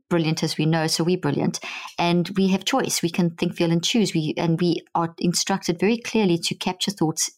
brilliant 0.09 0.43
as 0.43 0.57
we 0.57 0.65
know, 0.65 0.87
so 0.87 1.03
we're 1.03 1.17
brilliant. 1.17 1.59
And 1.97 2.29
we 2.37 2.47
have 2.49 2.65
choice. 2.65 3.01
We 3.01 3.09
can 3.09 3.31
think, 3.31 3.55
feel, 3.55 3.71
and 3.71 3.83
choose. 3.83 4.13
We 4.13 4.33
and 4.37 4.59
we 4.59 4.83
are 4.95 5.13
instructed 5.19 5.79
very 5.79 5.97
clearly 5.97 6.37
to 6.39 6.55
capture 6.55 6.91
thoughts 6.91 7.31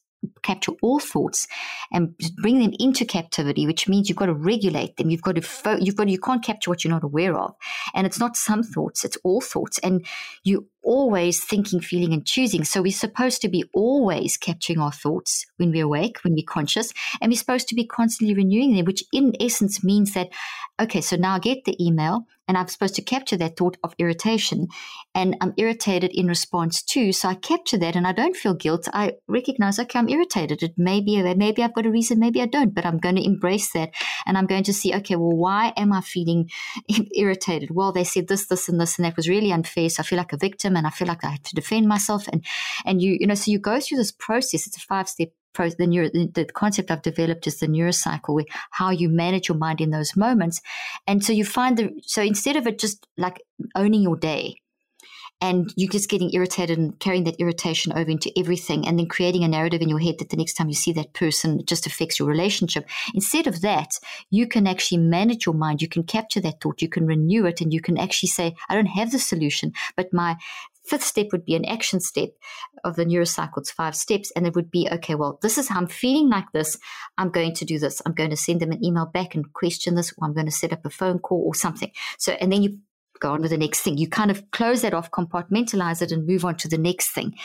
capture 0.43 0.73
all 0.81 0.99
thoughts 0.99 1.47
and 1.91 2.15
bring 2.37 2.59
them 2.59 2.73
into 2.79 3.05
captivity, 3.05 3.65
which 3.65 3.87
means 3.87 4.09
you've 4.09 4.17
got 4.17 4.27
to 4.27 4.33
regulate 4.33 4.97
them. 4.97 5.09
You've 5.09 5.21
got 5.21 5.35
to, 5.35 5.41
fo- 5.41 5.77
you've 5.79 5.95
got 5.95 6.05
to, 6.05 6.11
you 6.11 6.19
can't 6.19 6.43
capture 6.43 6.69
what 6.69 6.83
you're 6.83 6.93
not 6.93 7.03
aware 7.03 7.37
of. 7.37 7.53
And 7.93 8.05
it's 8.05 8.19
not 8.19 8.35
some 8.35 8.63
thoughts, 8.63 9.05
it's 9.05 9.17
all 9.23 9.41
thoughts. 9.41 9.79
And 9.79 10.05
you 10.43 10.67
always 10.89 11.43
thinking, 11.43 11.79
feeling, 11.79 12.13
and 12.13 12.25
choosing. 12.25 12.63
So 12.63 12.81
we're 12.81 12.91
supposed 12.91 13.43
to 13.43 13.47
be 13.47 13.63
always 13.75 14.37
capturing 14.37 14.79
our 14.79 14.91
thoughts 14.91 15.45
when 15.57 15.71
we're 15.71 15.85
awake, 15.85 16.17
when 16.23 16.33
we're 16.33 16.43
conscious, 16.47 16.91
and 17.21 17.31
we're 17.31 17.37
supposed 17.37 17.67
to 17.67 17.75
be 17.75 17.85
constantly 17.85 18.33
renewing 18.33 18.75
them, 18.75 18.85
which 18.85 19.03
in 19.13 19.35
essence 19.39 19.83
means 19.83 20.15
that, 20.15 20.29
okay, 20.81 20.99
so 20.99 21.15
now 21.15 21.35
I 21.35 21.39
get 21.39 21.65
the 21.65 21.77
email 21.79 22.25
and 22.49 22.57
I'm 22.57 22.67
supposed 22.67 22.95
to 22.95 23.03
capture 23.03 23.37
that 23.37 23.57
thought 23.57 23.77
of 23.83 23.93
irritation. 23.99 24.69
And 25.13 25.37
I'm 25.39 25.53
irritated 25.55 26.09
in 26.15 26.25
response 26.25 26.81
to. 26.81 27.11
So 27.11 27.29
I 27.29 27.35
capture 27.35 27.77
that 27.77 27.95
and 27.95 28.07
I 28.07 28.11
don't 28.11 28.35
feel 28.35 28.55
guilt. 28.55 28.87
I 28.91 29.13
recognize, 29.27 29.77
okay, 29.77 29.99
I'm 29.99 30.09
irritated. 30.09 30.63
It 30.63 30.73
may 30.75 30.99
be, 30.99 31.21
maybe 31.35 31.61
I've 31.61 31.75
got 31.75 31.85
a 31.85 31.91
reason, 31.91 32.19
maybe 32.19 32.41
I 32.41 32.47
don't, 32.47 32.73
but 32.73 32.87
I'm 32.87 32.97
going 32.97 33.17
to 33.17 33.23
embrace 33.23 33.71
that. 33.73 33.91
And 34.25 34.35
I'm 34.35 34.47
going 34.47 34.63
to 34.63 34.73
see, 34.73 34.95
okay, 34.95 35.15
well, 35.15 35.37
why 35.37 35.73
am 35.77 35.93
I 35.93 36.01
feeling 36.01 36.49
irritated? 37.15 37.69
Well, 37.69 37.91
they 37.91 38.03
said 38.03 38.27
this, 38.27 38.47
this, 38.47 38.67
and 38.67 38.81
this, 38.81 38.97
and 38.97 39.05
that 39.05 39.15
was 39.15 39.29
really 39.29 39.51
unfair. 39.51 39.87
So 39.87 40.01
I 40.01 40.03
feel 40.03 40.17
like 40.17 40.33
a 40.33 40.37
victim 40.37 40.75
and 40.79 40.87
I 40.87 40.89
feel 40.89 41.07
like 41.07 41.23
I 41.23 41.31
have 41.31 41.43
to 41.43 41.55
defend 41.55 41.87
myself. 41.87 42.27
And, 42.29 42.43
and 42.85 43.01
you, 43.01 43.17
you 43.19 43.27
know, 43.27 43.35
so 43.35 43.51
you 43.51 43.59
go 43.59 43.79
through 43.79 43.99
this 43.99 44.11
process. 44.11 44.65
It's 44.65 44.77
a 44.77 44.81
five 44.81 45.07
step 45.07 45.29
the, 45.53 45.87
neuro, 45.87 46.09
the, 46.09 46.27
the, 46.33 46.45
concept 46.45 46.89
I've 46.89 47.01
developed 47.01 47.45
is 47.47 47.59
the 47.59 47.67
neurocycle, 47.67 48.33
where 48.33 48.45
how 48.71 48.91
you 48.91 49.09
manage 49.09 49.49
your 49.49 49.57
mind 49.57 49.81
in 49.81 49.89
those 49.89 50.15
moments. 50.15 50.61
And 51.05 51.23
so 51.23 51.33
you 51.33 51.43
find 51.43 51.77
the 51.77 51.91
so 52.03 52.21
instead 52.21 52.55
of 52.55 52.65
it 52.65 52.79
just 52.79 53.05
like 53.17 53.41
owning 53.75 54.01
your 54.01 54.15
day, 54.15 54.55
and 55.41 55.73
you're 55.75 55.91
just 55.91 56.09
getting 56.09 56.33
irritated 56.33 56.77
and 56.77 56.99
carrying 56.99 57.23
that 57.23 57.39
irritation 57.39 57.93
over 57.93 58.09
into 58.09 58.31
everything 58.37 58.87
and 58.87 58.99
then 58.99 59.07
creating 59.07 59.43
a 59.43 59.47
narrative 59.47 59.81
in 59.81 59.89
your 59.89 59.99
head 59.99 60.15
that 60.19 60.29
the 60.29 60.37
next 60.37 60.53
time 60.53 60.67
you 60.67 60.75
see 60.75 60.91
that 60.91 61.13
person 61.13 61.59
it 61.59 61.67
just 61.67 61.87
affects 61.87 62.19
your 62.19 62.27
relationship 62.27 62.87
instead 63.13 63.47
of 63.47 63.61
that 63.61 63.91
you 64.29 64.47
can 64.47 64.67
actually 64.67 64.97
manage 64.97 65.45
your 65.45 65.55
mind 65.55 65.81
you 65.81 65.87
can 65.87 66.03
capture 66.03 66.41
that 66.41 66.61
thought 66.61 66.81
you 66.81 66.89
can 66.89 67.05
renew 67.05 67.45
it 67.45 67.61
and 67.61 67.73
you 67.73 67.81
can 67.81 67.97
actually 67.97 68.29
say 68.29 68.55
i 68.69 68.75
don't 68.75 68.85
have 68.87 69.11
the 69.11 69.19
solution 69.19 69.71
but 69.95 70.11
my 70.13 70.35
fifth 70.89 71.03
step 71.03 71.27
would 71.31 71.45
be 71.45 71.55
an 71.55 71.65
action 71.65 71.99
step 71.99 72.29
of 72.83 72.95
the 72.95 73.05
neurocycle's 73.05 73.69
five 73.69 73.95
steps. 73.95 74.31
And 74.35 74.47
it 74.47 74.55
would 74.55 74.71
be, 74.71 74.89
okay, 74.91 75.13
well, 75.13 75.37
this 75.41 75.57
is 75.57 75.67
how 75.67 75.77
I'm 75.77 75.87
feeling 75.87 76.29
like 76.29 76.51
this. 76.51 76.77
I'm 77.17 77.29
going 77.29 77.53
to 77.55 77.65
do 77.65 77.77
this. 77.77 78.01
I'm 78.05 78.13
going 78.13 78.31
to 78.31 78.37
send 78.37 78.59
them 78.59 78.71
an 78.71 78.83
email 78.83 79.05
back 79.05 79.35
and 79.35 79.53
question 79.53 79.93
this, 79.93 80.13
or 80.17 80.25
I'm 80.25 80.33
going 80.33 80.47
to 80.47 80.51
set 80.51 80.73
up 80.73 80.85
a 80.85 80.89
phone 80.89 81.19
call 81.19 81.43
or 81.45 81.53
something. 81.53 81.91
So, 82.17 82.33
and 82.33 82.51
then 82.51 82.63
you 82.63 82.79
go 83.19 83.31
on 83.33 83.41
with 83.41 83.51
the 83.51 83.57
next 83.57 83.81
thing. 83.81 83.97
You 83.97 84.07
kind 84.07 84.31
of 84.31 84.49
close 84.51 84.81
that 84.81 84.93
off, 84.93 85.11
compartmentalize 85.11 86.01
it, 86.01 86.11
and 86.11 86.25
move 86.25 86.45
on 86.45 86.55
to 86.57 86.67
the 86.67 86.77
next 86.77 87.11
thing. 87.11 87.35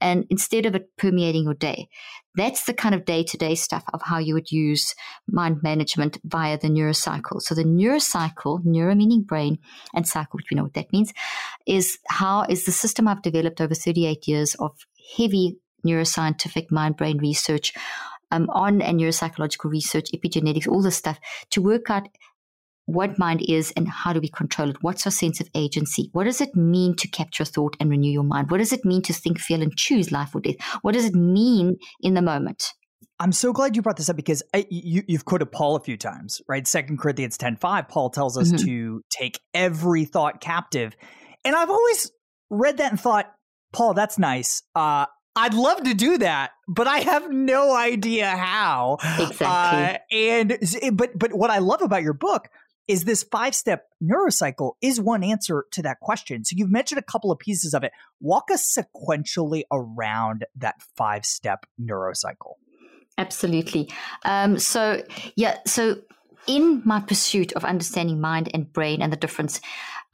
And 0.00 0.26
instead 0.30 0.66
of 0.66 0.74
it 0.74 0.96
permeating 0.96 1.44
your 1.44 1.54
day, 1.54 1.88
that's 2.34 2.64
the 2.64 2.74
kind 2.74 2.94
of 2.94 3.04
day 3.04 3.22
to 3.24 3.36
day 3.38 3.54
stuff 3.54 3.84
of 3.94 4.02
how 4.02 4.18
you 4.18 4.34
would 4.34 4.52
use 4.52 4.94
mind 5.26 5.62
management 5.62 6.18
via 6.24 6.58
the 6.58 6.68
neurocycle. 6.68 7.40
So 7.40 7.54
the 7.54 7.64
neurocycle, 7.64 8.64
neuro 8.64 8.94
meaning 8.94 9.22
brain, 9.22 9.58
and 9.94 10.06
cycle, 10.06 10.36
which 10.36 10.50
we 10.50 10.56
know 10.56 10.64
what 10.64 10.74
that 10.74 10.92
means, 10.92 11.12
is 11.66 11.98
how 12.08 12.42
is 12.42 12.64
the 12.64 12.72
system 12.72 13.08
I've 13.08 13.22
developed 13.22 13.60
over 13.60 13.74
38 13.74 14.28
years 14.28 14.54
of 14.56 14.76
heavy 15.16 15.58
neuroscientific 15.84 16.70
mind 16.70 16.96
brain 16.96 17.18
research 17.18 17.72
um, 18.30 18.48
on 18.50 18.82
and 18.82 19.00
neuropsychological 19.00 19.70
research, 19.70 20.10
epigenetics, 20.12 20.68
all 20.68 20.82
this 20.82 20.96
stuff 20.96 21.18
to 21.50 21.62
work 21.62 21.90
out 21.90 22.08
what 22.86 23.18
mind 23.18 23.42
is 23.48 23.72
and 23.76 23.88
how 23.88 24.12
do 24.12 24.20
we 24.20 24.28
control 24.28 24.70
it? 24.70 24.82
What's 24.82 25.06
our 25.06 25.12
sense 25.12 25.40
of 25.40 25.48
agency? 25.54 26.08
What 26.12 26.24
does 26.24 26.40
it 26.40 26.54
mean 26.54 26.94
to 26.96 27.08
capture 27.08 27.44
thought 27.44 27.76
and 27.78 27.90
renew 27.90 28.10
your 28.10 28.22
mind? 28.22 28.50
What 28.50 28.58
does 28.58 28.72
it 28.72 28.84
mean 28.84 29.02
to 29.02 29.12
think, 29.12 29.38
feel, 29.38 29.60
and 29.62 29.76
choose 29.76 30.12
life 30.12 30.34
or 30.34 30.40
death? 30.40 30.56
What 30.82 30.94
does 30.94 31.04
it 31.04 31.14
mean 31.14 31.76
in 32.00 32.14
the 32.14 32.22
moment? 32.22 32.72
I'm 33.18 33.32
so 33.32 33.52
glad 33.52 33.74
you 33.74 33.82
brought 33.82 33.96
this 33.96 34.08
up 34.08 34.16
because 34.16 34.42
I, 34.54 34.66
you, 34.70 35.02
have 35.10 35.24
quoted 35.24 35.46
Paul 35.46 35.76
a 35.76 35.80
few 35.80 35.96
times, 35.96 36.40
right? 36.48 36.66
Second 36.66 36.98
Corinthians 36.98 37.38
10 37.38 37.56
5, 37.56 37.88
Paul 37.88 38.10
tells 38.10 38.38
us 38.38 38.52
mm-hmm. 38.52 38.64
to 38.64 39.02
take 39.10 39.40
every 39.54 40.04
thought 40.04 40.40
captive. 40.40 40.94
And 41.44 41.56
I've 41.56 41.70
always 41.70 42.10
read 42.50 42.76
that 42.76 42.90
and 42.90 43.00
thought, 43.00 43.32
Paul, 43.72 43.94
that's 43.94 44.18
nice. 44.18 44.62
Uh, 44.74 45.06
I'd 45.34 45.54
love 45.54 45.82
to 45.82 45.94
do 45.94 46.18
that, 46.18 46.52
but 46.66 46.86
I 46.86 46.98
have 47.00 47.30
no 47.30 47.74
idea 47.74 48.28
how. 48.28 48.98
Exactly. 49.18 49.46
Uh, 49.46 49.98
and 50.12 50.58
but 50.92 51.18
but 51.18 51.32
what 51.34 51.50
I 51.50 51.58
love 51.58 51.82
about 51.82 52.02
your 52.02 52.14
book 52.14 52.48
is 52.88 53.04
this 53.04 53.22
five 53.24 53.54
step 53.54 53.86
neurocycle 54.02 54.72
is 54.80 55.00
one 55.00 55.24
answer 55.24 55.66
to 55.72 55.82
that 55.82 56.00
question. 56.00 56.44
So 56.44 56.54
you've 56.56 56.70
mentioned 56.70 56.98
a 56.98 57.02
couple 57.02 57.32
of 57.32 57.38
pieces 57.38 57.74
of 57.74 57.84
it. 57.84 57.92
Walk 58.20 58.50
us 58.50 58.76
sequentially 58.76 59.62
around 59.72 60.44
that 60.56 60.76
five 60.96 61.24
step 61.24 61.66
neurocycle. 61.80 62.54
Absolutely. 63.18 63.90
Um, 64.24 64.58
so, 64.58 65.02
yeah, 65.36 65.58
so 65.66 65.96
in 66.46 66.82
my 66.84 67.00
pursuit 67.00 67.52
of 67.54 67.64
understanding 67.64 68.20
mind 68.20 68.50
and 68.52 68.72
brain 68.72 69.02
and 69.02 69.12
the 69.12 69.16
difference, 69.16 69.60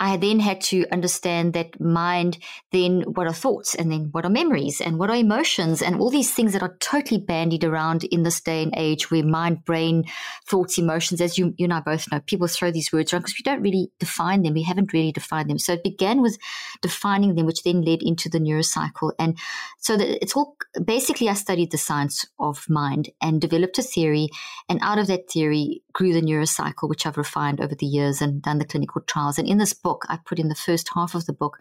I 0.03 0.17
then 0.17 0.41
had 0.41 0.61
to 0.63 0.85
understand 0.91 1.53
that 1.53 1.81
mind, 1.81 2.39
then 2.73 3.03
what 3.03 3.29
are 3.29 3.33
thoughts, 3.33 3.77
and 3.77 3.93
then 3.93 4.09
what 4.11 4.25
are 4.25 4.31
memories, 4.31 4.81
and 4.81 4.99
what 4.99 5.11
are 5.11 5.17
emotions, 5.17 5.81
and 5.81 6.01
all 6.01 6.11
these 6.11 6.35
things 6.35 6.55
that 6.55 6.63
are 6.63 6.77
totally 6.81 7.21
bandied 7.21 7.63
around 7.63 8.03
in 8.03 8.25
this 8.25 8.41
day 8.41 8.65
and 8.65 8.75
age 8.77 9.13
where 9.13 9.25
mind, 9.25 9.65
brain, 9.65 10.03
thoughts, 10.49 10.77
emotions, 10.77 11.21
as 11.21 11.39
you, 11.39 11.55
you 11.57 11.67
and 11.67 11.73
I 11.73 11.79
both 11.79 12.11
know, 12.11 12.19
people 12.27 12.49
throw 12.49 12.73
these 12.73 12.93
words 12.93 13.13
around 13.13 13.23
because 13.23 13.39
we 13.39 13.45
don't 13.45 13.63
really 13.63 13.93
define 14.01 14.43
them. 14.43 14.55
We 14.55 14.65
haven't 14.65 14.93
really 14.93 15.13
defined 15.13 15.49
them. 15.49 15.61
So 15.61 15.75
it 15.75 15.85
began 15.85 16.21
with 16.21 16.37
defining 16.81 17.37
them, 17.37 17.47
which 17.47 17.63
then 17.63 17.83
led 17.83 18.03
into 18.03 18.29
the 18.29 18.41
neurocycle. 18.41 19.13
And 19.21 19.39
so 19.79 19.97
that 19.97 20.21
it's 20.21 20.35
all 20.35 20.57
basically, 20.85 21.29
I 21.29 21.35
studied 21.35 21.71
the 21.71 21.79
science 21.79 22.27
of 22.41 22.69
mind 22.69 23.11
and 23.21 23.41
developed 23.41 23.79
a 23.79 23.83
theory. 23.83 24.31
And 24.69 24.81
out 24.83 24.99
of 24.99 25.07
that 25.07 25.31
theory 25.31 25.85
grew 25.93 26.13
the 26.13 26.23
neurocycle, 26.23 26.89
which 26.89 27.07
I've 27.07 27.17
refined 27.17 27.61
over 27.61 27.77
the 27.77 27.87
years 27.87 28.21
and 28.21 28.43
done 28.43 28.59
the 28.59 28.65
clinical 28.65 29.03
trials. 29.03 29.39
And 29.39 29.47
in 29.47 29.59
this 29.59 29.75
book, 29.75 29.92
book, 29.93 30.07
I 30.09 30.19
put 30.25 30.39
in 30.39 30.49
the 30.49 30.55
first 30.55 30.89
half 30.95 31.15
of 31.15 31.27
the 31.27 31.33
book, 31.33 31.59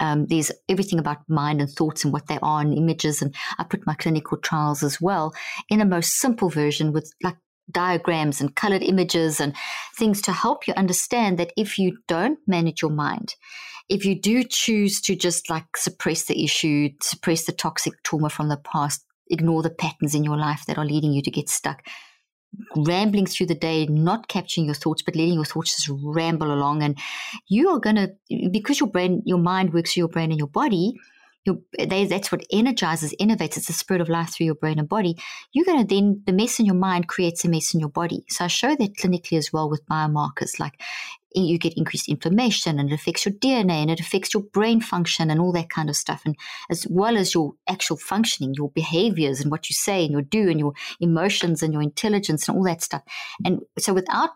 um, 0.00 0.26
there's 0.26 0.52
everything 0.68 0.98
about 0.98 1.28
mind 1.28 1.60
and 1.60 1.70
thoughts 1.70 2.04
and 2.04 2.12
what 2.12 2.28
they 2.28 2.38
are 2.40 2.60
and 2.60 2.72
images. 2.72 3.20
And 3.20 3.34
I 3.58 3.64
put 3.64 3.86
my 3.86 3.94
clinical 3.94 4.38
trials 4.38 4.82
as 4.82 5.00
well 5.00 5.34
in 5.68 5.80
a 5.80 5.84
most 5.84 6.20
simple 6.20 6.48
version 6.48 6.92
with 6.92 7.12
like 7.22 7.36
diagrams 7.70 8.40
and 8.40 8.54
colored 8.54 8.82
images 8.82 9.40
and 9.40 9.54
things 9.98 10.22
to 10.22 10.32
help 10.32 10.66
you 10.66 10.74
understand 10.74 11.38
that 11.38 11.52
if 11.56 11.78
you 11.78 11.98
don't 12.06 12.38
manage 12.46 12.80
your 12.80 12.92
mind, 12.92 13.34
if 13.88 14.04
you 14.04 14.18
do 14.20 14.44
choose 14.44 15.00
to 15.02 15.16
just 15.16 15.50
like 15.50 15.76
suppress 15.76 16.24
the 16.24 16.44
issue, 16.44 16.90
suppress 17.02 17.44
the 17.44 17.52
toxic 17.52 17.92
trauma 18.04 18.30
from 18.30 18.48
the 18.48 18.56
past, 18.56 19.04
ignore 19.28 19.62
the 19.62 19.70
patterns 19.70 20.14
in 20.14 20.24
your 20.24 20.38
life 20.38 20.64
that 20.66 20.78
are 20.78 20.86
leading 20.86 21.12
you 21.12 21.22
to 21.22 21.30
get 21.30 21.48
stuck, 21.48 21.82
rambling 22.76 23.26
through 23.26 23.46
the 23.46 23.54
day, 23.54 23.86
not 23.86 24.28
capturing 24.28 24.66
your 24.66 24.74
thoughts, 24.74 25.02
but 25.02 25.16
letting 25.16 25.34
your 25.34 25.44
thoughts 25.44 25.76
just 25.76 25.90
ramble 26.02 26.52
along. 26.52 26.82
And 26.82 26.98
you 27.46 27.68
are 27.70 27.78
going 27.78 27.96
to, 27.96 28.12
because 28.50 28.80
your 28.80 28.88
brain, 28.88 29.22
your 29.24 29.38
mind 29.38 29.72
works 29.72 29.94
through 29.94 30.02
your 30.02 30.08
brain 30.08 30.30
and 30.30 30.38
your 30.38 30.48
body, 30.48 30.94
your, 31.48 31.86
they, 31.86 32.04
that's 32.04 32.30
what 32.30 32.44
energizes, 32.52 33.14
innovates. 33.20 33.56
It's 33.56 33.66
the 33.66 33.72
spirit 33.72 34.00
of 34.00 34.08
life 34.08 34.30
through 34.30 34.46
your 34.46 34.54
brain 34.54 34.78
and 34.78 34.88
body. 34.88 35.16
You're 35.52 35.64
going 35.64 35.84
to 35.84 35.94
then, 35.94 36.22
the 36.26 36.32
mess 36.32 36.60
in 36.60 36.66
your 36.66 36.74
mind 36.74 37.08
creates 37.08 37.44
a 37.44 37.48
mess 37.48 37.74
in 37.74 37.80
your 37.80 37.88
body. 37.88 38.24
So 38.28 38.44
I 38.44 38.48
show 38.48 38.76
that 38.76 38.94
clinically 38.94 39.38
as 39.38 39.52
well 39.52 39.68
with 39.68 39.86
biomarkers. 39.86 40.60
Like 40.60 40.80
eh, 41.34 41.40
you 41.40 41.58
get 41.58 41.76
increased 41.76 42.08
inflammation 42.08 42.78
and 42.78 42.90
it 42.90 42.94
affects 42.94 43.24
your 43.24 43.34
DNA 43.34 43.82
and 43.82 43.90
it 43.90 44.00
affects 44.00 44.34
your 44.34 44.42
brain 44.42 44.80
function 44.80 45.30
and 45.30 45.40
all 45.40 45.52
that 45.52 45.70
kind 45.70 45.88
of 45.88 45.96
stuff. 45.96 46.22
And 46.24 46.36
as 46.70 46.86
well 46.88 47.16
as 47.16 47.34
your 47.34 47.54
actual 47.68 47.96
functioning, 47.96 48.54
your 48.54 48.70
behaviors 48.70 49.40
and 49.40 49.50
what 49.50 49.70
you 49.70 49.74
say 49.74 50.04
and 50.04 50.12
you 50.12 50.22
do 50.22 50.48
and 50.50 50.60
your 50.60 50.74
emotions 51.00 51.62
and 51.62 51.72
your 51.72 51.82
intelligence 51.82 52.48
and 52.48 52.56
all 52.56 52.64
that 52.64 52.82
stuff. 52.82 53.02
And 53.44 53.60
so 53.78 53.94
without 53.94 54.30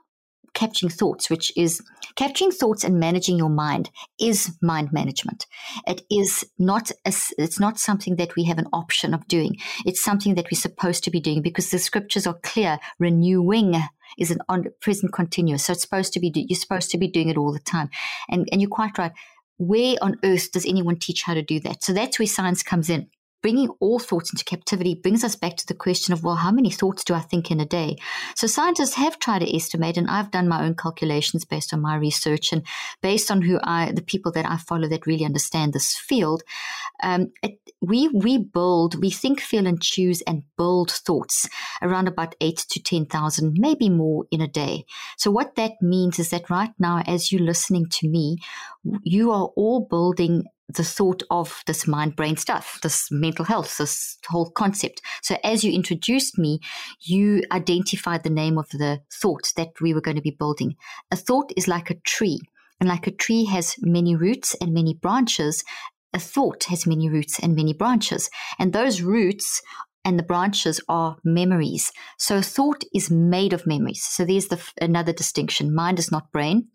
capturing 0.54 0.90
thoughts, 0.90 1.30
which 1.30 1.52
is 1.56 1.80
capturing 2.16 2.50
thoughts 2.50 2.84
and 2.84 3.00
managing 3.00 3.38
your 3.38 3.48
mind 3.48 3.90
is 4.20 4.56
mind 4.60 4.92
management. 4.92 5.46
It 5.86 6.02
is 6.10 6.44
not 6.58 6.90
a, 7.04 7.12
it's 7.38 7.60
not 7.60 7.78
something 7.78 8.16
that 8.16 8.36
we 8.36 8.44
have 8.44 8.58
an 8.58 8.68
option 8.72 9.14
of 9.14 9.26
doing. 9.28 9.56
It's 9.86 10.02
something 10.02 10.34
that 10.34 10.46
we're 10.50 10.60
supposed 10.60 11.04
to 11.04 11.10
be 11.10 11.20
doing 11.20 11.42
because 11.42 11.70
the 11.70 11.78
scriptures 11.78 12.26
are 12.26 12.38
clear, 12.42 12.78
renewing 12.98 13.76
is 14.18 14.30
an 14.30 14.38
on 14.48 14.66
present 14.80 15.12
continuous. 15.12 15.64
So 15.64 15.72
it's 15.72 15.82
supposed 15.82 16.12
to 16.12 16.20
be 16.20 16.32
you're 16.34 16.58
supposed 16.58 16.90
to 16.90 16.98
be 16.98 17.08
doing 17.08 17.28
it 17.28 17.38
all 17.38 17.52
the 17.52 17.58
time. 17.58 17.90
And 18.28 18.48
and 18.52 18.60
you're 18.60 18.70
quite 18.70 18.98
right. 18.98 19.12
Where 19.58 19.96
on 20.02 20.18
earth 20.24 20.50
does 20.52 20.66
anyone 20.66 20.96
teach 20.96 21.22
how 21.22 21.34
to 21.34 21.42
do 21.42 21.60
that? 21.60 21.84
So 21.84 21.92
that's 21.92 22.18
where 22.18 22.26
science 22.26 22.62
comes 22.62 22.90
in 22.90 23.08
bringing 23.42 23.68
all 23.80 23.98
thoughts 23.98 24.32
into 24.32 24.44
captivity 24.44 24.94
brings 24.94 25.24
us 25.24 25.36
back 25.36 25.56
to 25.56 25.66
the 25.66 25.74
question 25.74 26.14
of, 26.14 26.22
well, 26.22 26.36
how 26.36 26.52
many 26.52 26.70
thoughts 26.70 27.04
do 27.04 27.12
I 27.12 27.20
think 27.20 27.50
in 27.50 27.60
a 27.60 27.66
day? 27.66 27.96
So 28.36 28.46
scientists 28.46 28.94
have 28.94 29.18
tried 29.18 29.40
to 29.40 29.54
estimate, 29.54 29.96
and 29.96 30.08
I've 30.08 30.30
done 30.30 30.48
my 30.48 30.64
own 30.64 30.76
calculations 30.76 31.44
based 31.44 31.74
on 31.74 31.82
my 31.82 31.96
research 31.96 32.52
and 32.52 32.64
based 33.02 33.30
on 33.30 33.42
who 33.42 33.58
I, 33.62 33.92
the 33.92 34.02
people 34.02 34.32
that 34.32 34.48
I 34.48 34.56
follow 34.56 34.88
that 34.88 35.06
really 35.06 35.24
understand 35.24 35.72
this 35.72 35.96
field. 35.96 36.42
Um, 37.02 37.32
it, 37.42 37.58
we, 37.80 38.08
we 38.08 38.38
build, 38.38 39.00
we 39.00 39.10
think, 39.10 39.40
feel, 39.40 39.66
and 39.66 39.82
choose 39.82 40.22
and 40.22 40.44
build 40.56 40.92
thoughts 40.92 41.48
around 41.82 42.06
about 42.06 42.36
eight 42.40 42.64
to 42.70 42.80
10,000, 42.80 43.56
maybe 43.58 43.88
more 43.88 44.24
in 44.30 44.40
a 44.40 44.46
day. 44.46 44.84
So 45.18 45.32
what 45.32 45.56
that 45.56 45.72
means 45.82 46.20
is 46.20 46.30
that 46.30 46.48
right 46.48 46.72
now, 46.78 47.02
as 47.06 47.32
you're 47.32 47.42
listening 47.42 47.86
to 47.90 48.08
me, 48.08 48.38
you 49.02 49.32
are 49.32 49.50
all 49.56 49.86
building 49.88 50.44
the 50.74 50.84
thought 50.84 51.22
of 51.30 51.62
this 51.66 51.86
mind 51.86 52.16
brain 52.16 52.36
stuff, 52.36 52.78
this 52.82 53.08
mental 53.10 53.44
health, 53.44 53.78
this 53.78 54.18
whole 54.28 54.50
concept. 54.50 55.00
So 55.22 55.36
as 55.44 55.64
you 55.64 55.72
introduced 55.72 56.38
me, 56.38 56.60
you 57.00 57.42
identified 57.50 58.22
the 58.22 58.30
name 58.30 58.58
of 58.58 58.68
the 58.70 59.00
thought 59.12 59.52
that 59.56 59.80
we 59.80 59.94
were 59.94 60.00
going 60.00 60.16
to 60.16 60.22
be 60.22 60.36
building. 60.38 60.74
A 61.10 61.16
thought 61.16 61.52
is 61.56 61.68
like 61.68 61.90
a 61.90 62.00
tree. 62.00 62.40
And 62.80 62.88
like 62.88 63.06
a 63.06 63.12
tree 63.12 63.44
has 63.44 63.76
many 63.80 64.16
roots 64.16 64.56
and 64.60 64.74
many 64.74 64.94
branches, 64.94 65.62
a 66.12 66.18
thought 66.18 66.64
has 66.64 66.86
many 66.86 67.08
roots 67.08 67.38
and 67.38 67.54
many 67.54 67.72
branches. 67.72 68.28
And 68.58 68.72
those 68.72 69.02
roots 69.02 69.62
and 70.04 70.18
the 70.18 70.24
branches 70.24 70.80
are 70.88 71.16
memories. 71.22 71.92
So 72.18 72.42
thought 72.42 72.82
is 72.92 73.10
made 73.10 73.52
of 73.52 73.66
memories. 73.66 74.02
So 74.02 74.24
there's 74.24 74.48
the, 74.48 74.60
another 74.80 75.12
distinction. 75.12 75.74
Mind 75.74 76.00
is 76.00 76.10
not 76.10 76.32
brain 76.32 76.68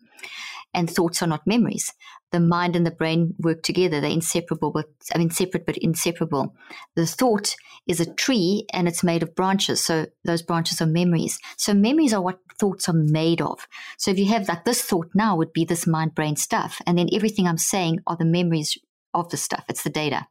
and 0.74 0.90
thoughts 0.90 1.22
are 1.22 1.26
not 1.26 1.46
memories. 1.46 1.92
The 2.30 2.40
mind 2.40 2.76
and 2.76 2.84
the 2.84 2.90
brain 2.90 3.34
work 3.38 3.62
together. 3.62 4.00
They're 4.00 4.10
inseparable, 4.10 4.70
but 4.70 4.86
I 5.14 5.18
mean 5.18 5.30
separate 5.30 5.64
but 5.64 5.78
inseparable. 5.78 6.54
The 6.94 7.06
thought 7.06 7.56
is 7.86 8.00
a 8.00 8.14
tree 8.14 8.66
and 8.72 8.86
it's 8.86 9.02
made 9.02 9.22
of 9.22 9.34
branches. 9.34 9.82
So 9.82 10.06
those 10.24 10.42
branches 10.42 10.80
are 10.80 10.86
memories. 10.86 11.38
So 11.56 11.72
memories 11.72 12.12
are 12.12 12.20
what 12.20 12.38
thoughts 12.58 12.88
are 12.88 12.94
made 12.94 13.40
of. 13.40 13.66
So 13.96 14.10
if 14.10 14.18
you 14.18 14.26
have 14.26 14.48
like 14.48 14.64
this 14.64 14.82
thought 14.82 15.08
now 15.14 15.36
would 15.36 15.52
be 15.52 15.64
this 15.64 15.86
mind 15.86 16.14
brain 16.14 16.36
stuff. 16.36 16.82
And 16.86 16.98
then 16.98 17.08
everything 17.12 17.46
I'm 17.46 17.58
saying 17.58 18.00
are 18.06 18.16
the 18.16 18.26
memories 18.26 18.76
of 19.14 19.30
the 19.30 19.38
stuff. 19.38 19.64
It's 19.68 19.82
the 19.82 19.90
data 19.90 20.26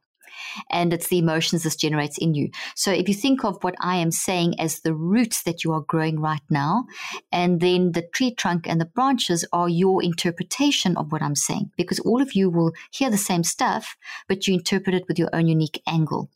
and 0.70 0.92
it's 0.92 1.08
the 1.08 1.18
emotions 1.18 1.62
this 1.62 1.76
generates 1.76 2.18
in 2.18 2.34
you. 2.34 2.50
So 2.74 2.90
if 2.90 3.08
you 3.08 3.14
think 3.14 3.44
of 3.44 3.62
what 3.62 3.74
I 3.80 3.96
am 3.96 4.10
saying 4.10 4.58
as 4.60 4.80
the 4.80 4.94
roots 4.94 5.42
that 5.42 5.64
you 5.64 5.72
are 5.72 5.80
growing 5.80 6.20
right 6.20 6.42
now, 6.50 6.86
and 7.32 7.60
then 7.60 7.92
the 7.92 8.02
tree 8.02 8.34
trunk 8.34 8.68
and 8.68 8.80
the 8.80 8.86
branches 8.86 9.44
are 9.52 9.68
your 9.68 10.02
interpretation 10.02 10.96
of 10.96 11.12
what 11.12 11.22
I'm 11.22 11.34
saying, 11.34 11.70
because 11.76 11.98
all 12.00 12.22
of 12.22 12.34
you 12.34 12.50
will 12.50 12.72
hear 12.90 13.10
the 13.10 13.16
same 13.16 13.44
stuff, 13.44 13.96
but 14.28 14.46
you 14.46 14.54
interpret 14.54 14.94
it 14.94 15.04
with 15.08 15.18
your 15.18 15.30
own 15.32 15.48
unique 15.48 15.82
angle 15.86 16.30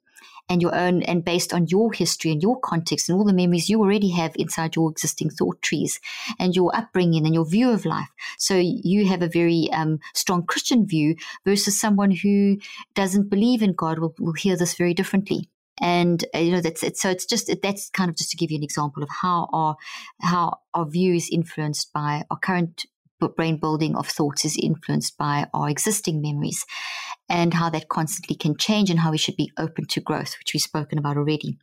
and 0.48 0.60
your 0.60 0.74
own 0.74 1.02
and 1.04 1.24
based 1.24 1.54
on 1.54 1.66
your 1.68 1.92
history 1.92 2.30
and 2.30 2.42
your 2.42 2.58
context 2.60 3.08
and 3.08 3.18
all 3.18 3.24
the 3.24 3.32
memories 3.32 3.70
you 3.70 3.80
already 3.80 4.10
have 4.10 4.32
inside 4.36 4.76
your 4.76 4.90
existing 4.90 5.30
thought 5.30 5.60
trees 5.62 6.00
and 6.38 6.54
your 6.54 6.74
upbringing 6.76 7.24
and 7.24 7.34
your 7.34 7.46
view 7.46 7.70
of 7.70 7.84
life. 7.84 8.08
So 8.38 8.56
you 8.56 9.06
have 9.06 9.22
a 9.22 9.28
very 9.28 9.68
um, 9.72 10.00
strong 10.14 10.44
Christian 10.44 10.86
view 10.86 11.16
versus 11.44 11.80
someone 11.80 12.10
who 12.10 12.58
doesn't 12.94 13.30
believe 13.30 13.62
in 13.62 13.72
God 13.72 13.98
will, 13.98 14.14
will 14.18 14.34
hear 14.34 14.56
this 14.56 14.74
very 14.74 14.94
differently 14.94 15.48
and 15.80 16.24
uh, 16.34 16.38
you 16.38 16.52
know 16.52 16.60
that's 16.60 16.82
it. 16.82 16.98
so 16.98 17.08
it's 17.08 17.24
just 17.24 17.50
that's 17.62 17.88
kind 17.90 18.10
of 18.10 18.16
just 18.16 18.30
to 18.30 18.36
give 18.36 18.50
you 18.50 18.58
an 18.58 18.62
example 18.62 19.02
of 19.02 19.08
how 19.22 19.48
our 19.52 19.76
how 20.20 20.58
our 20.74 20.84
view 20.84 21.14
is 21.14 21.30
influenced 21.30 21.92
by 21.92 22.24
our 22.30 22.38
current 22.38 22.84
brain 23.28 23.56
building 23.56 23.96
of 23.96 24.08
thoughts 24.08 24.44
is 24.44 24.58
influenced 24.60 25.16
by 25.16 25.46
our 25.54 25.68
existing 25.68 26.20
memories 26.20 26.66
and 27.28 27.54
how 27.54 27.70
that 27.70 27.88
constantly 27.88 28.36
can 28.36 28.56
change 28.56 28.90
and 28.90 28.98
how 28.98 29.10
we 29.10 29.18
should 29.18 29.36
be 29.36 29.50
open 29.58 29.86
to 29.86 30.00
growth, 30.00 30.34
which 30.38 30.52
we've 30.54 30.62
spoken 30.62 30.98
about 30.98 31.16
already. 31.16 31.58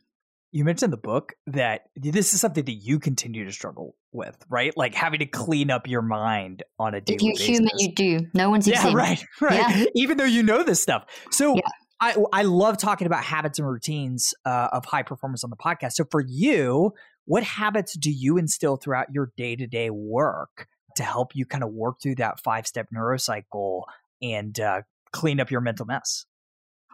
You 0.52 0.64
mentioned 0.64 0.88
in 0.88 0.90
the 0.90 0.96
book 0.96 1.34
that 1.46 1.82
this 1.94 2.34
is 2.34 2.40
something 2.40 2.64
that 2.64 2.72
you 2.72 2.98
continue 2.98 3.44
to 3.44 3.52
struggle 3.52 3.94
with, 4.12 4.36
right? 4.48 4.76
Like 4.76 4.94
having 4.94 5.20
to 5.20 5.26
clean 5.26 5.70
up 5.70 5.86
your 5.86 6.02
mind 6.02 6.64
on 6.78 6.94
a 6.94 7.00
daily 7.00 7.18
basis. 7.18 7.20
if 7.20 7.22
you're 7.22 7.34
basis. 7.34 7.46
human, 7.46 7.70
you 7.78 7.94
do. 7.94 8.26
No 8.34 8.50
one's 8.50 8.66
yeah, 8.66 8.92
right, 8.92 9.24
right. 9.40 9.76
Yeah. 9.76 9.84
Even 9.94 10.16
though 10.16 10.24
you 10.24 10.42
know 10.42 10.64
this 10.64 10.82
stuff. 10.82 11.04
So 11.30 11.54
yeah. 11.54 11.60
I 12.00 12.16
I 12.32 12.42
love 12.42 12.78
talking 12.78 13.06
about 13.06 13.22
habits 13.22 13.60
and 13.60 13.68
routines 13.68 14.34
uh, 14.44 14.68
of 14.72 14.84
high 14.86 15.04
performance 15.04 15.44
on 15.44 15.50
the 15.50 15.56
podcast. 15.56 15.92
So 15.92 16.04
for 16.10 16.20
you, 16.20 16.94
what 17.26 17.44
habits 17.44 17.96
do 17.96 18.10
you 18.10 18.36
instill 18.36 18.76
throughout 18.76 19.06
your 19.12 19.32
day 19.36 19.54
to 19.54 19.66
day 19.68 19.90
work 19.90 20.66
to 20.96 21.04
help 21.04 21.34
you 21.34 21.46
kind 21.46 21.62
of 21.62 21.70
work 21.70 21.96
through 22.02 22.16
that 22.16 22.40
five 22.40 22.66
step 22.66 22.88
neurocycle 22.94 23.82
and 24.20 24.58
uh, 24.58 24.82
clean 25.12 25.40
up 25.40 25.50
your 25.50 25.60
mental 25.60 25.86
mess? 25.86 26.24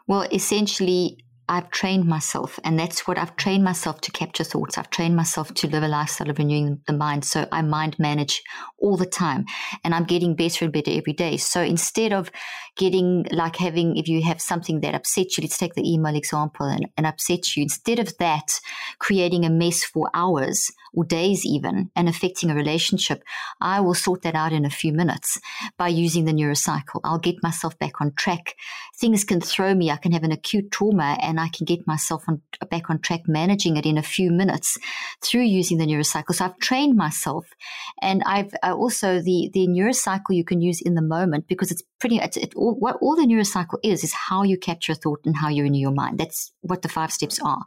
Well, 0.07 0.27
essentially, 0.33 1.19
I've 1.49 1.71
trained 1.71 2.07
myself, 2.07 2.59
and 2.65 2.77
that's 2.77 3.07
what 3.07 3.19
I've 3.19 3.37
trained 3.37 3.63
myself 3.63 4.01
to 4.01 4.11
capture 4.11 4.43
thoughts. 4.43 4.77
I've 4.77 4.91
trained 4.91 5.15
myself 5.15 5.55
to 5.55 5.69
live 5.69 5.85
a 5.85 5.89
lifestyle 5.89 6.29
of 6.29 6.39
renewing 6.39 6.81
the 6.89 6.93
mind. 6.93 7.25
So 7.25 7.47
I 7.53 7.63
mind 7.63 7.97
manage 8.01 8.43
all 8.79 8.97
the 8.97 9.07
time, 9.07 9.45
and 9.85 9.95
I'm 9.95 10.05
getting 10.05 10.35
better 10.35 10.65
and 10.65 10.73
better 10.75 10.91
every 10.91 11.13
day. 11.13 11.37
So 11.37 11.63
instead 11.63 12.13
of 12.13 12.33
getting 12.77 13.27
like 13.31 13.57
having, 13.57 13.97
if 13.97 14.09
you 14.09 14.23
have 14.23 14.41
something 14.41 14.81
that 14.81 14.97
upsets 14.97 15.39
you, 15.39 15.43
let's 15.43 15.59
take 15.59 15.75
the 15.75 15.89
email 15.89 16.17
example 16.17 16.67
and, 16.67 16.89
and 16.97 17.07
upsets 17.07 17.57
you, 17.57 17.63
instead 17.63 18.01
of 18.01 18.17
that 18.19 18.59
creating 18.99 19.45
a 19.45 19.51
mess 19.51 19.85
for 19.85 20.11
hours 20.15 20.73
or 20.97 21.05
days 21.05 21.45
even 21.45 21.91
and 21.95 22.09
affecting 22.09 22.51
a 22.51 22.55
relationship, 22.55 23.23
I 23.61 23.81
will 23.81 23.95
sort 23.95 24.23
that 24.23 24.35
out 24.35 24.53
in 24.53 24.65
a 24.65 24.71
few 24.71 24.93
minutes 24.93 25.39
by 25.77 25.89
using 25.89 26.25
the 26.25 26.33
neurocycle. 26.33 27.01
I'll 27.05 27.19
get 27.19 27.43
myself 27.43 27.79
back 27.79 28.01
on 28.01 28.13
track. 28.15 28.57
Things 28.99 29.23
can 29.23 29.41
throw 29.41 29.75
me. 29.75 29.91
I 29.91 29.97
can 29.97 30.13
have 30.13 30.25
an 30.25 30.33
acute 30.33 30.73
trauma 30.73 31.19
and 31.21 31.39
I 31.39 31.49
can 31.49 31.67
get 31.67 31.87
myself 31.87 32.25
on, 32.27 32.41
back 32.71 32.89
on 32.89 32.99
track 33.01 33.29
managing 33.29 33.77
it 33.77 33.85
in 33.85 33.99
a 33.99 34.03
few 34.03 34.31
minutes 34.33 34.79
through 35.23 35.43
using 35.43 35.77
the 35.77 35.87
neurocycle. 35.87 36.35
So 36.35 36.47
I've 36.47 36.59
trained 36.59 36.97
myself 36.97 37.47
and 38.01 38.23
I've 38.25 38.53
uh, 38.63 38.75
also 38.75 39.21
the, 39.21 39.51
the 39.53 39.69
neurocycle 39.69 40.31
you 40.31 40.45
can 40.45 40.63
use 40.63 40.81
in 40.81 40.95
the 40.95 41.03
moment 41.03 41.47
because 41.47 41.71
it's 41.71 41.83
pretty, 42.01 42.17
it's, 42.17 42.39
it, 42.39 42.55
all, 42.57 42.75
what 42.75 42.97
all 43.03 43.17
the 43.17 43.27
neurocycle 43.27 43.79
is, 43.83 44.03
is 44.03 44.15
how 44.15 44.43
you 44.45 44.57
capture 44.57 44.93
a 44.93 44.95
thought 44.95 45.21
and 45.27 45.37
how 45.37 45.51
you 45.51 45.63
renew 45.63 45.79
your 45.79 45.93
mind. 45.93 46.19
That's 46.19 46.53
what 46.63 46.81
the 46.81 46.89
five 46.89 47.13
steps 47.13 47.39
are. 47.41 47.65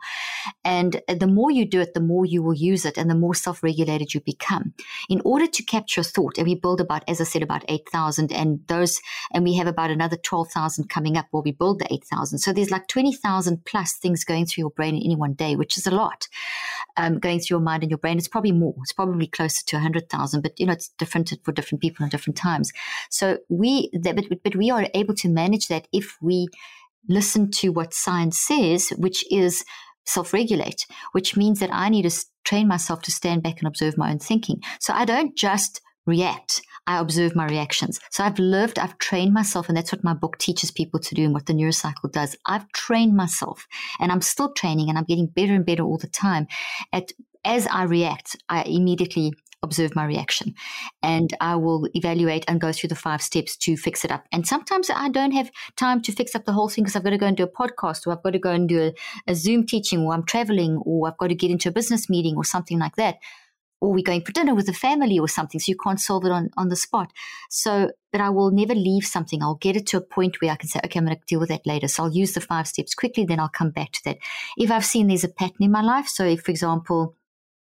And 0.64 1.00
the 1.08 1.28
more 1.28 1.52
you 1.52 1.66
do 1.66 1.80
it, 1.80 1.94
the 1.94 2.00
more 2.00 2.26
you 2.26 2.42
will 2.42 2.56
use 2.56 2.86
it 2.86 2.98
and 2.98 3.10
the 3.10 3.19
more 3.20 3.36
self 3.36 3.64
regulated 3.64 4.14
you 4.14 4.22
become. 4.22 4.74
In 5.10 5.22
order 5.26 5.48
to 5.48 5.64
capture 5.64 6.04
thought, 6.04 6.38
and 6.38 6.48
we 6.48 6.56
build 6.56 6.82
about, 6.82 7.04
as 7.08 7.22
I 7.22 7.24
said, 7.24 7.44
about 7.44 7.66
8,000 7.68 8.32
and 8.32 8.66
those, 8.68 9.02
and 9.34 9.44
we 9.44 9.56
have 9.56 9.68
about 9.68 9.92
another 9.92 10.18
12,000 10.18 10.90
coming 10.90 11.18
up 11.18 11.28
while 11.32 11.44
we 11.44 11.52
build 11.52 11.80
the 11.80 11.94
8,000. 11.94 12.40
So 12.40 12.54
there's 12.54 12.72
like 12.72 12.88
20,000 12.88 13.66
plus 13.66 13.94
things 13.94 14.24
going 14.24 14.46
through 14.46 14.64
your 14.64 14.72
brain 14.72 14.96
in 14.96 15.04
any 15.04 15.16
one 15.16 15.34
day, 15.34 15.56
which 15.56 15.78
is 15.78 15.88
a 15.88 15.92
lot 15.92 16.28
um, 16.98 17.20
going 17.20 17.40
through 17.40 17.56
your 17.56 17.64
mind 17.64 17.84
and 17.84 17.90
your 17.90 17.98
brain. 17.98 18.18
It's 18.18 18.28
probably 18.28 18.52
more. 18.52 18.76
It's 18.82 18.94
probably 18.94 19.28
closer 19.28 19.66
to 19.66 19.76
100,000, 19.78 20.42
but 20.42 20.60
you 20.60 20.66
know, 20.66 20.74
it's 20.74 20.90
different 20.98 21.34
for 21.44 21.52
different 21.52 21.82
people 21.82 22.06
at 22.06 22.12
different 22.12 22.38
times. 22.38 22.72
So 23.10 23.40
we, 23.50 23.90
but, 24.02 24.26
but 24.44 24.56
we 24.56 24.70
are 24.72 24.88
able 24.94 25.16
to 25.16 25.30
manage 25.30 25.68
that 25.68 25.88
if 25.92 26.18
we 26.22 26.48
listen 27.08 27.50
to 27.50 27.70
what 27.70 27.94
science 27.94 28.40
says, 28.40 28.90
which 28.98 29.26
is 29.32 29.66
self 30.06 30.34
regulate, 30.34 30.86
which 31.12 31.36
means 31.38 31.60
that 31.60 31.74
I 31.74 31.90
need 31.90 32.10
to 32.10 32.26
train 32.44 32.68
myself 32.68 33.02
to 33.04 33.12
stand 33.12 33.44
back 33.44 33.60
and 33.60 33.68
observe 33.68 33.98
my 33.98 34.12
own 34.12 34.20
thinking. 34.20 34.62
So 34.80 34.94
I 34.94 35.06
don't 35.06 35.36
just 35.38 35.82
react. 36.06 36.62
I 36.88 36.98
observe 36.98 37.36
my 37.36 37.46
reactions. 37.46 38.00
So 38.10 38.24
I've 38.24 38.40
lived, 38.40 38.80
I've 38.80 38.98
trained 38.98 39.32
myself, 39.32 39.68
and 39.68 39.78
that's 39.78 39.92
what 39.92 40.04
my 40.04 40.16
book 40.16 40.40
teaches 40.40 40.72
people 40.72 41.00
to 41.02 41.14
do 41.14 41.24
and 41.24 41.34
what 41.34 41.46
the 41.46 41.54
neurocycle 41.54 42.12
does. 42.12 42.36
I've 42.48 42.68
trained 42.72 43.16
myself 43.16 43.68
and 44.00 44.12
I'm 44.12 44.22
still 44.22 44.52
training 44.54 44.90
and 44.90 44.98
I'm 44.98 45.04
getting 45.04 45.28
better 45.28 45.54
and 45.54 45.66
better 45.66 45.84
all 45.84 46.00
the 46.00 46.08
time 46.08 46.48
at 46.92 47.12
as 47.46 47.68
I 47.68 47.84
react, 47.84 48.36
I 48.50 48.64
immediately 48.64 49.34
observe 49.62 49.96
my 49.96 50.06
reaction 50.06 50.56
and 51.04 51.36
I 51.42 51.56
will 51.56 51.88
evaluate 51.94 52.46
and 52.48 52.62
go 52.62 52.72
through 52.72 52.90
the 52.90 52.96
five 52.96 53.22
steps 53.22 53.58
to 53.58 53.76
fix 53.76 54.06
it 54.06 54.12
up. 54.12 54.26
And 54.32 54.48
sometimes 54.48 54.90
I 54.90 55.10
don't 55.10 55.32
have 55.32 55.52
time 55.76 56.02
to 56.04 56.12
fix 56.12 56.36
up 56.36 56.46
the 56.46 56.54
whole 56.54 56.70
thing 56.70 56.84
because 56.84 56.96
I've 56.96 57.04
got 57.04 57.10
to 57.12 57.18
go 57.18 57.28
and 57.28 57.38
do 57.38 57.44
a 57.44 57.48
podcast 57.48 58.08
or 58.08 58.14
I've 58.14 58.24
got 58.24 58.32
to 58.32 58.40
go 58.40 58.52
and 58.52 58.70
do 58.70 58.82
a, 58.82 59.32
a 59.32 59.36
Zoom 59.36 59.66
teaching 59.66 60.02
or 60.02 60.14
I'm 60.14 60.24
traveling 60.24 60.78
or 60.86 61.08
I've 61.08 61.18
got 61.18 61.28
to 61.28 61.36
get 61.36 61.52
into 61.52 61.70
a 61.70 61.74
business 61.74 62.10
meeting 62.10 62.36
or 62.36 62.46
something 62.46 62.80
like 62.80 62.96
that. 62.96 63.18
Or 63.82 63.94
we're 63.94 64.04
going 64.04 64.26
for 64.26 64.34
dinner 64.34 64.54
with 64.54 64.66
the 64.66 64.74
family 64.74 65.20
or 65.20 65.30
something, 65.30 65.58
so 65.58 65.70
you 65.70 65.78
can't 65.78 66.02
solve 66.02 66.26
it 66.26 66.34
on, 66.34 66.50
on 66.58 66.68
the 66.68 66.76
spot. 66.76 67.14
So, 67.50 67.92
but 68.12 68.20
I 68.20 68.30
will 68.30 68.52
never 68.52 68.76
leave 68.76 69.06
something. 69.06 69.42
I'll 69.42 69.56
get 69.56 69.78
it 69.78 69.88
to 69.88 69.98
a 69.98 70.02
point 70.02 70.42
where 70.42 70.52
I 70.52 70.58
can 70.58 70.68
say, 70.68 70.82
okay, 70.84 71.00
I'm 71.00 71.06
going 71.06 71.16
to 71.16 71.24
deal 71.28 71.40
with 71.40 71.48
that 71.48 71.66
later. 71.66 71.88
So 71.88 72.04
I'll 72.04 72.12
use 72.12 72.34
the 72.34 72.42
five 72.42 72.68
steps 72.68 72.94
quickly, 72.94 73.24
then 73.24 73.40
I'll 73.40 73.48
come 73.48 73.70
back 73.70 73.94
to 73.94 74.04
that. 74.04 74.18
If 74.58 74.70
I've 74.70 74.84
seen 74.84 75.08
there's 75.08 75.24
a 75.24 75.30
pattern 75.30 75.62
in 75.62 75.72
my 75.72 75.82
life, 75.82 76.10
so 76.10 76.26
if, 76.26 76.42
for 76.42 76.52
example, 76.52 77.16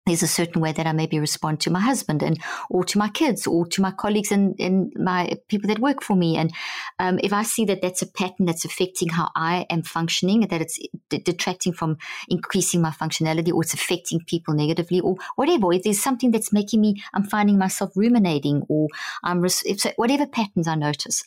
there's 0.06 0.24
a 0.24 0.28
certain 0.28 0.62
way 0.62 0.72
that 0.72 0.86
I 0.86 0.92
maybe 0.92 1.20
respond 1.20 1.60
to 1.62 1.72
my 1.72 1.80
husband 1.80 2.22
and 2.22 2.40
or 2.70 2.84
to 2.86 2.98
my 2.98 3.10
kids 3.10 3.48
or 3.48 3.66
to 3.68 3.82
my 3.82 3.92
colleagues 3.92 4.32
and, 4.32 4.56
and 4.60 4.94
my 4.96 5.32
people 5.48 5.68
that 5.68 5.80
work 5.80 6.04
for 6.04 6.16
me. 6.16 6.38
And 6.38 6.54
um, 7.00 7.20
if 7.24 7.34
I 7.34 7.44
see 7.44 7.66
that 7.66 7.82
that's 7.82 8.04
a 8.04 8.12
pattern 8.12 8.46
that's 8.46 8.66
affecting 8.66 9.10
how 9.10 9.30
I 9.36 9.66
am 9.70 9.82
functioning, 9.82 10.42
that 10.42 10.62
it's 10.62 10.80
d- 11.10 11.18
detracting 11.18 11.74
from 11.74 11.98
increasing 12.30 12.82
my 12.82 12.92
functionality 12.92 13.52
or 13.52 13.64
it's 13.64 13.74
affecting 13.74 14.20
people 14.28 14.54
negatively 14.54 15.00
or 15.00 15.16
whatever, 15.36 15.74
if 15.74 15.84
there's 15.84 16.02
something 16.02 16.30
that's 16.32 16.54
making 16.54 16.82
me, 16.82 17.02
I'm 17.14 17.24
finding 17.24 17.58
myself 17.58 17.92
ruminating 17.96 18.64
or 18.70 18.88
I'm, 19.24 19.42
res- 19.42 19.64
if, 19.66 19.84
whatever 19.96 20.28
patterns 20.28 20.68
I 20.68 20.76
notice, 20.76 21.24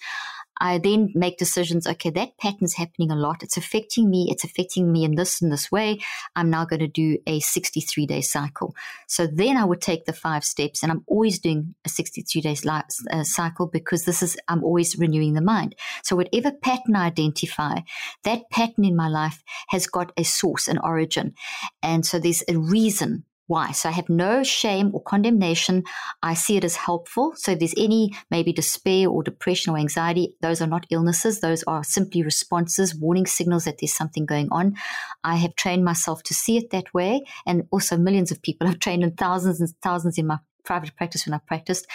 I 0.60 0.78
then 0.78 1.10
make 1.14 1.38
decisions. 1.38 1.86
Okay, 1.86 2.10
that 2.10 2.38
pattern's 2.38 2.74
happening 2.74 3.10
a 3.10 3.16
lot. 3.16 3.42
It's 3.42 3.56
affecting 3.56 4.10
me. 4.10 4.28
It's 4.30 4.44
affecting 4.44 4.90
me 4.90 5.04
in 5.04 5.14
this 5.14 5.40
and 5.40 5.52
this 5.52 5.70
way. 5.70 6.00
I'm 6.36 6.50
now 6.50 6.64
going 6.64 6.80
to 6.80 6.88
do 6.88 7.18
a 7.26 7.40
63 7.40 8.06
day 8.06 8.20
cycle. 8.20 8.74
So 9.06 9.26
then 9.26 9.56
I 9.56 9.64
would 9.64 9.80
take 9.80 10.04
the 10.04 10.12
five 10.12 10.44
steps, 10.44 10.82
and 10.82 10.92
I'm 10.92 11.04
always 11.06 11.38
doing 11.38 11.74
a 11.84 11.88
63 11.88 12.40
days 12.40 12.66
uh, 12.66 12.82
cycle 13.22 13.66
because 13.66 14.04
this 14.04 14.22
is 14.22 14.36
I'm 14.48 14.64
always 14.64 14.98
renewing 14.98 15.34
the 15.34 15.40
mind. 15.40 15.74
So 16.02 16.16
whatever 16.16 16.52
pattern 16.52 16.96
I 16.96 17.06
identify, 17.06 17.80
that 18.24 18.50
pattern 18.50 18.84
in 18.84 18.96
my 18.96 19.08
life 19.08 19.42
has 19.68 19.86
got 19.86 20.12
a 20.16 20.24
source, 20.24 20.68
an 20.68 20.78
origin, 20.78 21.34
and 21.82 22.04
so 22.04 22.18
there's 22.18 22.42
a 22.48 22.56
reason 22.56 23.24
why. 23.48 23.72
So 23.72 23.88
I 23.88 23.92
have 23.92 24.08
no 24.08 24.44
shame 24.44 24.90
or 24.94 25.02
condemnation. 25.02 25.82
I 26.22 26.34
see 26.34 26.56
it 26.56 26.64
as 26.64 26.76
helpful. 26.76 27.32
So 27.34 27.52
if 27.52 27.58
there's 27.58 27.74
any 27.76 28.12
maybe 28.30 28.52
despair 28.52 29.08
or 29.08 29.22
depression 29.22 29.74
or 29.74 29.78
anxiety, 29.78 30.34
those 30.40 30.62
are 30.62 30.66
not 30.66 30.86
illnesses. 30.90 31.40
Those 31.40 31.64
are 31.64 31.82
simply 31.82 32.22
responses, 32.22 32.94
warning 32.94 33.26
signals 33.26 33.64
that 33.64 33.78
there's 33.80 33.94
something 33.94 34.26
going 34.26 34.48
on. 34.52 34.76
I 35.24 35.36
have 35.36 35.56
trained 35.56 35.84
myself 35.84 36.22
to 36.24 36.34
see 36.34 36.56
it 36.58 36.70
that 36.70 36.94
way. 36.94 37.24
And 37.46 37.64
also 37.72 37.96
millions 37.96 38.30
of 38.30 38.42
people 38.42 38.66
have 38.68 38.78
trained 38.78 39.02
in 39.02 39.12
thousands 39.12 39.60
and 39.60 39.70
thousands 39.82 40.18
in 40.18 40.26
my 40.26 40.38
private 40.64 40.94
practice 40.96 41.26
when 41.26 41.32
I 41.32 41.40
practiced. 41.46 41.86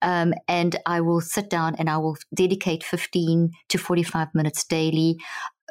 Um, 0.00 0.32
and 0.48 0.76
I 0.86 1.02
will 1.02 1.20
sit 1.20 1.50
down 1.50 1.76
and 1.78 1.90
I 1.90 1.98
will 1.98 2.16
dedicate 2.34 2.82
15 2.82 3.50
to 3.68 3.78
45 3.78 4.28
minutes 4.34 4.64
daily 4.64 5.18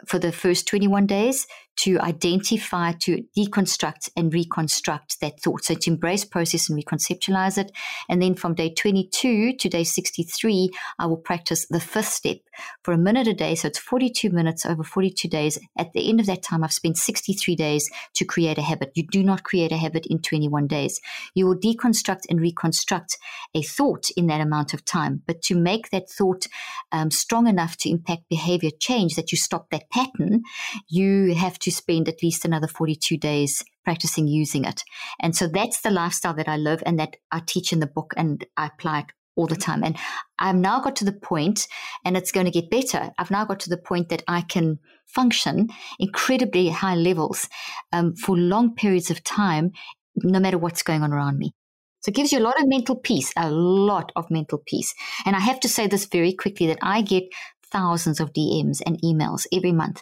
for 0.08 0.20
the 0.20 0.32
first 0.32 0.68
21 0.68 1.08
days 1.08 1.48
to 1.76 2.00
identify, 2.00 2.92
to 2.94 3.24
deconstruct 3.38 4.10
and 4.16 4.34
reconstruct 4.34 5.20
that 5.22 5.40
thought. 5.40 5.66
So 5.66 5.76
to 5.76 5.92
embrace, 5.92 6.26
process, 6.26 6.70
and 6.70 6.82
reconceptualize 6.82 7.58
it. 7.58 7.72
And 8.10 8.22
then 8.22 8.36
from 8.36 8.54
day 8.54 8.74
22 8.74 9.54
to 9.54 9.70
day 9.70 9.84
63, 9.84 10.70
I 11.00 11.06
will 11.06 11.18
practice 11.18 11.66
the 11.68 11.80
fifth 11.80 12.10
step 12.10 12.38
for 12.84 12.94
a 12.94 12.98
minute 12.98 13.28
a 13.28 13.34
day. 13.34 13.56
So 13.56 13.68
it's 13.68 13.80
42 13.80 14.30
minutes 14.30 14.66
over 14.66 14.84
42 14.84 15.28
days. 15.28 15.60
At 15.78 15.94
the 15.94 16.08
end 16.10 16.20
of 16.20 16.26
that 16.28 16.44
time, 16.44 16.64
I've 16.64 16.74
spent 16.74 16.98
63 16.98 17.56
days 17.56 17.90
to 18.16 18.26
create 18.26 18.58
a 18.58 18.62
habit. 18.62 18.92
You 18.96 19.08
do 19.08 19.24
not 19.24 19.44
create 19.44 19.72
a 19.72 19.78
habit 19.78 20.06
in 20.08 20.22
21 20.22 20.68
days. 20.68 21.02
You 21.34 21.48
will 21.48 21.58
deconstruct 21.58 22.22
and 22.30 22.40
reconstruct 22.40 23.18
a 23.56 23.62
thought 23.62 24.10
in 24.16 24.28
that 24.28 24.42
amount 24.42 24.74
of 24.74 24.86
time. 24.86 25.22
But 25.26 25.42
to 25.44 25.56
make 25.56 25.90
that 25.90 26.10
thought 26.10 26.48
um, 26.92 27.12
strong 27.12 27.48
enough 27.48 27.78
to 27.78 27.90
impact 27.90 28.30
behavior 28.30 28.72
change 28.80 29.16
that 29.16 29.32
you 29.32 29.38
stop 29.38 29.70
that 29.72 29.90
pattern, 29.90 30.44
you 30.88 31.34
have 31.36 31.60
to 31.64 31.72
spend 31.72 32.08
at 32.08 32.24
least 32.24 32.46
another 32.46 32.68
42 32.68 33.18
days 33.18 33.64
practicing 33.84 34.28
using 34.28 34.66
it. 34.66 34.84
And 35.22 35.36
so 35.36 35.48
that's 35.48 35.82
the 35.82 35.92
lifestyle 35.92 36.34
that 36.36 36.48
I 36.48 36.58
live 36.58 36.84
and 36.86 37.00
that 37.00 37.18
I 37.32 37.42
teach 37.46 37.74
in 37.74 37.80
the 37.80 37.88
book 37.88 38.14
and 38.16 38.46
I 38.56 38.68
apply 38.68 39.00
it 39.00 39.06
all 39.36 39.48
the 39.48 39.56
time. 39.56 39.84
And 39.84 39.98
I've 40.40 40.56
now 40.56 40.80
got 40.80 40.96
to 40.98 41.06
the 41.06 41.12
point, 41.14 41.68
and 42.06 42.16
it's 42.16 42.32
going 42.32 42.46
to 42.46 42.52
get 42.52 42.70
better. 42.70 43.12
I've 43.18 43.32
now 43.32 43.46
got 43.46 43.60
to 43.62 43.70
the 43.70 43.78
point 43.78 44.10
that 44.10 44.24
I 44.28 44.42
can 44.42 44.80
function 45.08 45.70
incredibly 46.00 46.70
high 46.70 46.96
levels 46.96 47.50
um, 47.92 48.16
for 48.16 48.38
long 48.38 48.76
periods 48.76 49.10
of 49.10 49.24
time, 49.24 49.72
no 50.16 50.40
matter 50.40 50.58
what's 50.58 50.84
going 50.84 51.02
on 51.02 51.14
around 51.14 51.38
me. 51.38 51.54
So 52.02 52.10
it 52.10 52.16
gives 52.16 52.34
you 52.34 52.40
a 52.40 52.44
lot 52.44 52.60
of 52.60 52.68
mental 52.68 52.98
peace, 52.98 53.32
a 53.38 53.50
lot 53.50 54.12
of 54.16 54.30
mental 54.30 54.62
peace. 54.68 54.94
And 55.26 55.36
I 55.36 55.40
have 55.40 55.60
to 55.62 55.70
say 55.70 55.88
this 55.88 56.06
very 56.06 56.34
quickly 56.34 56.68
that 56.68 56.80
I 56.82 57.02
get 57.02 57.24
thousands 57.72 58.20
of 58.20 58.34
DMs 58.34 58.82
and 58.86 59.02
emails 59.02 59.48
every 59.52 59.72
month 59.72 60.02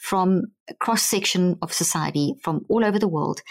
from 0.00 0.42
cross 0.78 1.02
section 1.02 1.58
of 1.62 1.72
society 1.72 2.34
from 2.40 2.64
all 2.68 2.84
over 2.84 2.98
the 2.98 3.08
world. 3.08 3.42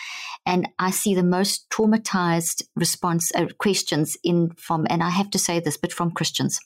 And 0.45 0.67
I 0.79 0.91
see 0.91 1.13
the 1.13 1.23
most 1.23 1.69
traumatized 1.69 2.63
response 2.75 3.31
uh, 3.35 3.47
questions 3.59 4.17
in 4.23 4.51
from, 4.57 4.87
and 4.89 5.03
I 5.03 5.09
have 5.09 5.29
to 5.31 5.39
say 5.39 5.59
this, 5.59 5.77
but 5.77 5.93
from 5.93 6.11
Christians 6.11 6.59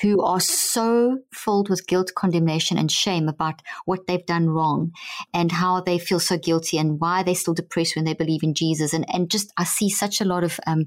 who 0.00 0.22
are 0.22 0.40
so 0.40 1.18
filled 1.32 1.68
with 1.68 1.86
guilt, 1.86 2.12
condemnation, 2.14 2.78
and 2.78 2.92
shame 2.92 3.28
about 3.28 3.60
what 3.86 4.06
they've 4.06 4.24
done 4.26 4.50
wrong 4.50 4.92
and 5.34 5.50
how 5.50 5.80
they 5.80 5.98
feel 5.98 6.20
so 6.20 6.38
guilty 6.38 6.78
and 6.78 7.00
why 7.00 7.22
they're 7.22 7.34
still 7.34 7.54
depressed 7.54 7.96
when 7.96 8.04
they 8.04 8.14
believe 8.14 8.42
in 8.42 8.54
Jesus. 8.54 8.92
And, 8.92 9.04
and 9.12 9.30
just, 9.30 9.52
I 9.56 9.64
see 9.64 9.88
such 9.88 10.20
a 10.20 10.24
lot 10.24 10.44
of 10.44 10.60
um, 10.66 10.86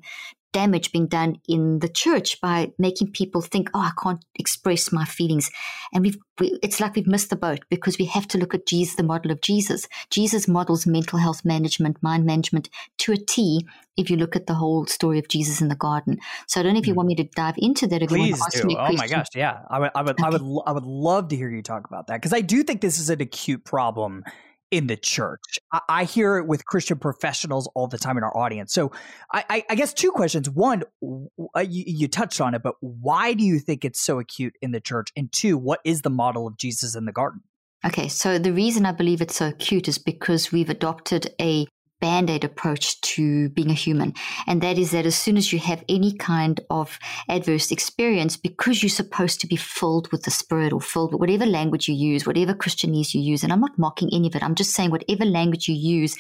damage 0.54 0.92
being 0.92 1.08
done 1.08 1.38
in 1.48 1.80
the 1.80 1.88
church 1.88 2.40
by 2.42 2.72
making 2.78 3.12
people 3.12 3.42
think, 3.42 3.70
oh, 3.74 3.80
I 3.80 3.92
can't 4.02 4.24
express 4.36 4.92
my 4.92 5.06
feelings. 5.06 5.50
And 5.94 6.04
we've, 6.04 6.18
we, 6.40 6.58
it's 6.62 6.80
like 6.80 6.96
we've 6.96 7.08
missed 7.08 7.30
the 7.30 7.36
boat 7.36 7.60
because 7.70 7.98
we 7.98 8.06
have 8.06 8.28
to 8.30 8.38
look 8.38 8.54
at 8.54 8.68
Jesus, 8.68 8.96
the 9.02 9.08
model 9.08 9.32
of 9.32 9.42
Jesus. 9.42 9.88
Jesus 10.10 10.48
models 10.48 10.86
mental 10.86 11.18
health 11.18 11.44
management, 11.44 12.02
mind 12.02 12.26
management 12.26 12.70
to 13.00 13.14
a 13.14 13.18
T 13.18 13.68
if 13.98 14.10
you 14.10 14.18
look 14.18 14.36
at 14.36 14.48
the 14.48 14.54
whole 14.54 14.86
story 14.86 15.20
of 15.20 15.28
Jesus 15.28 15.60
in 15.62 15.68
the 15.68 15.76
garden. 15.76 16.20
So 16.48 16.60
I 16.60 16.64
don't 16.64 16.74
know 16.74 16.80
if 16.80 16.88
you 16.88 16.94
mm. 16.94 16.98
want 16.98 17.08
me 17.08 17.16
to 17.16 17.24
dive 17.24 17.56
into 17.58 17.88
that. 17.88 18.02
If 18.02 18.10
Please 18.10 18.42
do. 18.52 18.78
oh 18.78 18.94
my 18.94 19.08
gosh, 19.08 19.28
yeah, 19.36 19.60
I 19.70 19.80
would, 19.80 19.92
I 19.96 20.02
would, 20.04 20.12
okay. 20.12 20.24
I 20.24 20.30
would, 20.30 20.62
I 20.68 20.72
would 20.72 20.86
love 20.86 21.30
to 21.30 21.36
hear 21.36 21.50
you 21.50 21.62
talk 21.62 21.88
about 21.88 22.08
that 22.08 22.22
because 22.22 22.34
I 22.34 22.42
do 22.42 22.64
think 22.64 22.82
this 22.82 23.00
is 23.00 23.10
an 23.10 23.22
acute 23.22 23.66
problem 23.66 24.24
in 24.70 24.88
the 24.88 24.96
church. 24.96 25.60
I, 25.72 25.82
I, 25.90 26.04
hear 26.06 26.38
it 26.38 26.48
with 26.48 26.66
Christian 26.66 26.98
professionals 26.98 27.70
all 27.76 27.88
the 27.88 27.98
time 27.98 28.18
in 28.18 28.24
our 28.24 28.36
audience. 28.36 28.74
So 28.74 28.92
I, 29.32 29.44
I, 29.50 29.66
I 29.72 29.76
guess 29.76 29.94
two 29.94 30.12
questions. 30.12 30.50
One, 30.50 30.84
uh, 31.04 31.60
you, 31.60 31.84
you, 31.86 32.08
touched 32.08 32.40
on 32.40 32.54
it, 32.54 32.64
but 32.64 32.76
why 32.80 33.34
do 33.34 33.44
you 33.44 33.60
think 33.60 33.84
it's 33.84 34.02
so 34.02 34.20
acute 34.20 34.56
in 34.62 34.72
the 34.72 34.80
church? 34.80 35.10
And 35.18 35.30
two, 35.32 35.58
what 35.58 35.82
is 35.84 36.04
the 36.04 36.10
model 36.10 36.48
of 36.48 36.58
Jesus 36.58 36.96
in 36.96 37.04
the 37.04 37.12
garden? 37.12 37.42
Okay, 37.84 38.08
so 38.08 38.38
the 38.38 38.54
reason 38.54 38.86
I 38.86 38.92
believe 38.92 39.22
it's 39.22 39.38
so 39.38 39.48
acute 39.48 39.88
is 39.88 39.98
because 39.98 40.52
we've 40.52 40.70
adopted 40.70 41.34
a 41.42 41.68
band 42.00 42.30
aid 42.30 42.44
approach 42.44 43.00
to 43.02 43.50
being 43.50 43.70
a 43.70 43.76
human. 43.76 44.14
And 44.48 44.62
that 44.62 44.78
is 44.78 44.92
that 44.92 45.06
as 45.06 45.16
soon 45.16 45.38
as 45.38 45.54
you 45.54 45.60
have 45.60 45.84
any 45.88 46.14
kind 46.14 46.60
of 46.70 47.00
adverse 47.30 47.72
experience, 47.72 48.36
because 48.36 48.84
you're 48.84 48.90
supposed 48.90 49.40
to 49.42 49.48
be 49.48 49.56
filled 49.56 50.12
with 50.12 50.24
the 50.24 50.32
Spirit 50.32 50.74
or 50.74 50.82
filled 50.82 51.14
with 51.14 51.22
whatever 51.22 51.46
language 51.46 51.88
you 51.88 51.96
use, 51.96 52.26
whatever 52.26 52.54
Christianese 52.54 53.14
you 53.14 53.22
use, 53.22 53.44
and 53.44 53.54
I'm 53.54 53.62
not 53.62 53.78
mocking 53.78 54.10
any 54.12 54.28
of 54.28 54.36
it, 54.36 54.44
I'm 54.44 54.56
just 54.56 54.72
saying 54.72 54.92
whatever 54.92 55.26
language 55.26 55.68
you 55.68 55.76
use, 55.76 56.18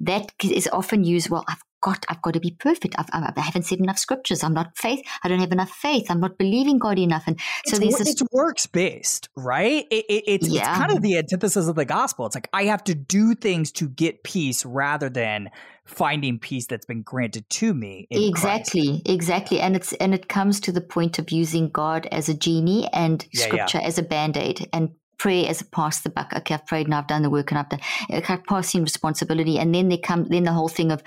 that 0.00 0.32
is 0.42 0.68
often 0.72 1.04
used, 1.04 1.30
well, 1.30 1.44
I've 1.48 1.62
got, 1.84 2.06
I've 2.08 2.22
got 2.22 2.32
to 2.32 2.40
be 2.40 2.56
perfect. 2.58 2.94
I've, 2.98 3.08
I 3.12 3.40
haven't 3.40 3.64
said 3.64 3.78
enough 3.78 3.98
scriptures. 3.98 4.42
I'm 4.42 4.54
not 4.54 4.76
faith. 4.76 5.04
I 5.22 5.28
don't 5.28 5.38
have 5.38 5.52
enough 5.52 5.70
faith. 5.70 6.06
I'm 6.08 6.18
not 6.18 6.38
believing 6.38 6.78
God 6.78 6.98
enough. 6.98 7.24
And 7.26 7.38
so 7.66 7.76
it's, 7.76 7.78
there's 7.78 7.98
this. 7.98 8.08
It's 8.08 8.22
works 8.32 8.66
based, 8.66 9.28
right? 9.36 9.84
It, 9.90 10.06
it, 10.08 10.24
it's, 10.26 10.48
yeah. 10.48 10.60
it's 10.70 10.78
kind 10.78 10.92
of 10.92 11.02
the 11.02 11.18
antithesis 11.18 11.68
of 11.68 11.76
the 11.76 11.84
gospel. 11.84 12.24
It's 12.24 12.34
like 12.34 12.48
I 12.54 12.64
have 12.64 12.82
to 12.84 12.94
do 12.94 13.34
things 13.34 13.70
to 13.72 13.88
get 13.88 14.24
peace 14.24 14.64
rather 14.64 15.10
than 15.10 15.50
finding 15.84 16.38
peace 16.38 16.66
that's 16.66 16.86
been 16.86 17.02
granted 17.02 17.48
to 17.50 17.74
me. 17.74 18.08
exactly, 18.10 18.86
Christ. 18.86 19.02
exactly. 19.04 19.60
And 19.60 19.76
it's 19.76 19.92
and 19.94 20.14
it 20.14 20.26
comes 20.26 20.60
to 20.60 20.72
the 20.72 20.80
point 20.80 21.18
of 21.18 21.30
using 21.30 21.68
God 21.68 22.08
as 22.10 22.30
a 22.30 22.34
genie 22.34 22.88
and 22.94 23.26
yeah, 23.30 23.44
scripture 23.44 23.78
yeah. 23.78 23.86
as 23.86 23.98
a 23.98 24.02
band 24.02 24.38
aid 24.38 24.68
and 24.72 24.90
prayer 25.24 25.48
as 25.48 25.62
a 25.62 25.64
pass 25.64 26.02
the 26.02 26.10
buck. 26.10 26.34
Okay, 26.36 26.52
I've 26.52 26.66
prayed 26.66 26.86
and 26.86 26.94
I've 26.94 27.06
done 27.06 27.22
the 27.22 27.30
work 27.30 27.50
and 27.50 27.58
I've 27.58 27.70
done 27.70 27.80
okay, 28.10 28.36
passing 28.46 28.82
responsibility. 28.82 29.58
And 29.58 29.74
then 29.74 29.88
they 29.88 29.96
come 29.96 30.24
then 30.24 30.44
the 30.44 30.52
whole 30.52 30.68
thing 30.68 30.92
of 30.92 31.02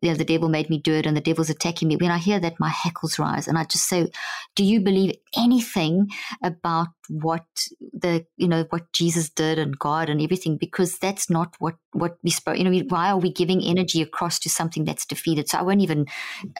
you 0.00 0.10
know, 0.10 0.16
the 0.16 0.24
devil 0.24 0.48
made 0.48 0.70
me 0.70 0.78
do 0.78 0.92
it 0.92 1.04
and 1.04 1.16
the 1.16 1.20
devil's 1.20 1.50
attacking 1.50 1.88
me. 1.88 1.96
When 1.96 2.12
I 2.12 2.18
hear 2.18 2.38
that, 2.38 2.60
my 2.60 2.68
hackles 2.68 3.18
rise. 3.18 3.48
And 3.48 3.58
I 3.58 3.64
just 3.64 3.88
say, 3.88 4.08
do 4.54 4.62
you 4.62 4.80
believe 4.80 5.16
anything 5.36 6.10
about 6.44 6.88
what 7.08 7.44
the, 7.92 8.26
you 8.36 8.48
know, 8.48 8.64
what 8.70 8.92
Jesus 8.92 9.28
did 9.28 9.58
and 9.58 9.78
God 9.78 10.08
and 10.08 10.20
everything? 10.20 10.56
Because 10.56 10.98
that's 10.98 11.30
not 11.30 11.54
what, 11.58 11.76
what 11.92 12.18
we 12.22 12.30
spoke, 12.30 12.58
you 12.58 12.64
know, 12.64 12.78
why 12.88 13.10
are 13.10 13.18
we 13.18 13.32
giving 13.32 13.62
energy 13.62 14.02
across 14.02 14.38
to 14.40 14.50
something 14.50 14.84
that's 14.84 15.06
defeated? 15.06 15.48
So 15.48 15.58
I 15.58 15.62
won't 15.62 15.80
even, 15.80 16.06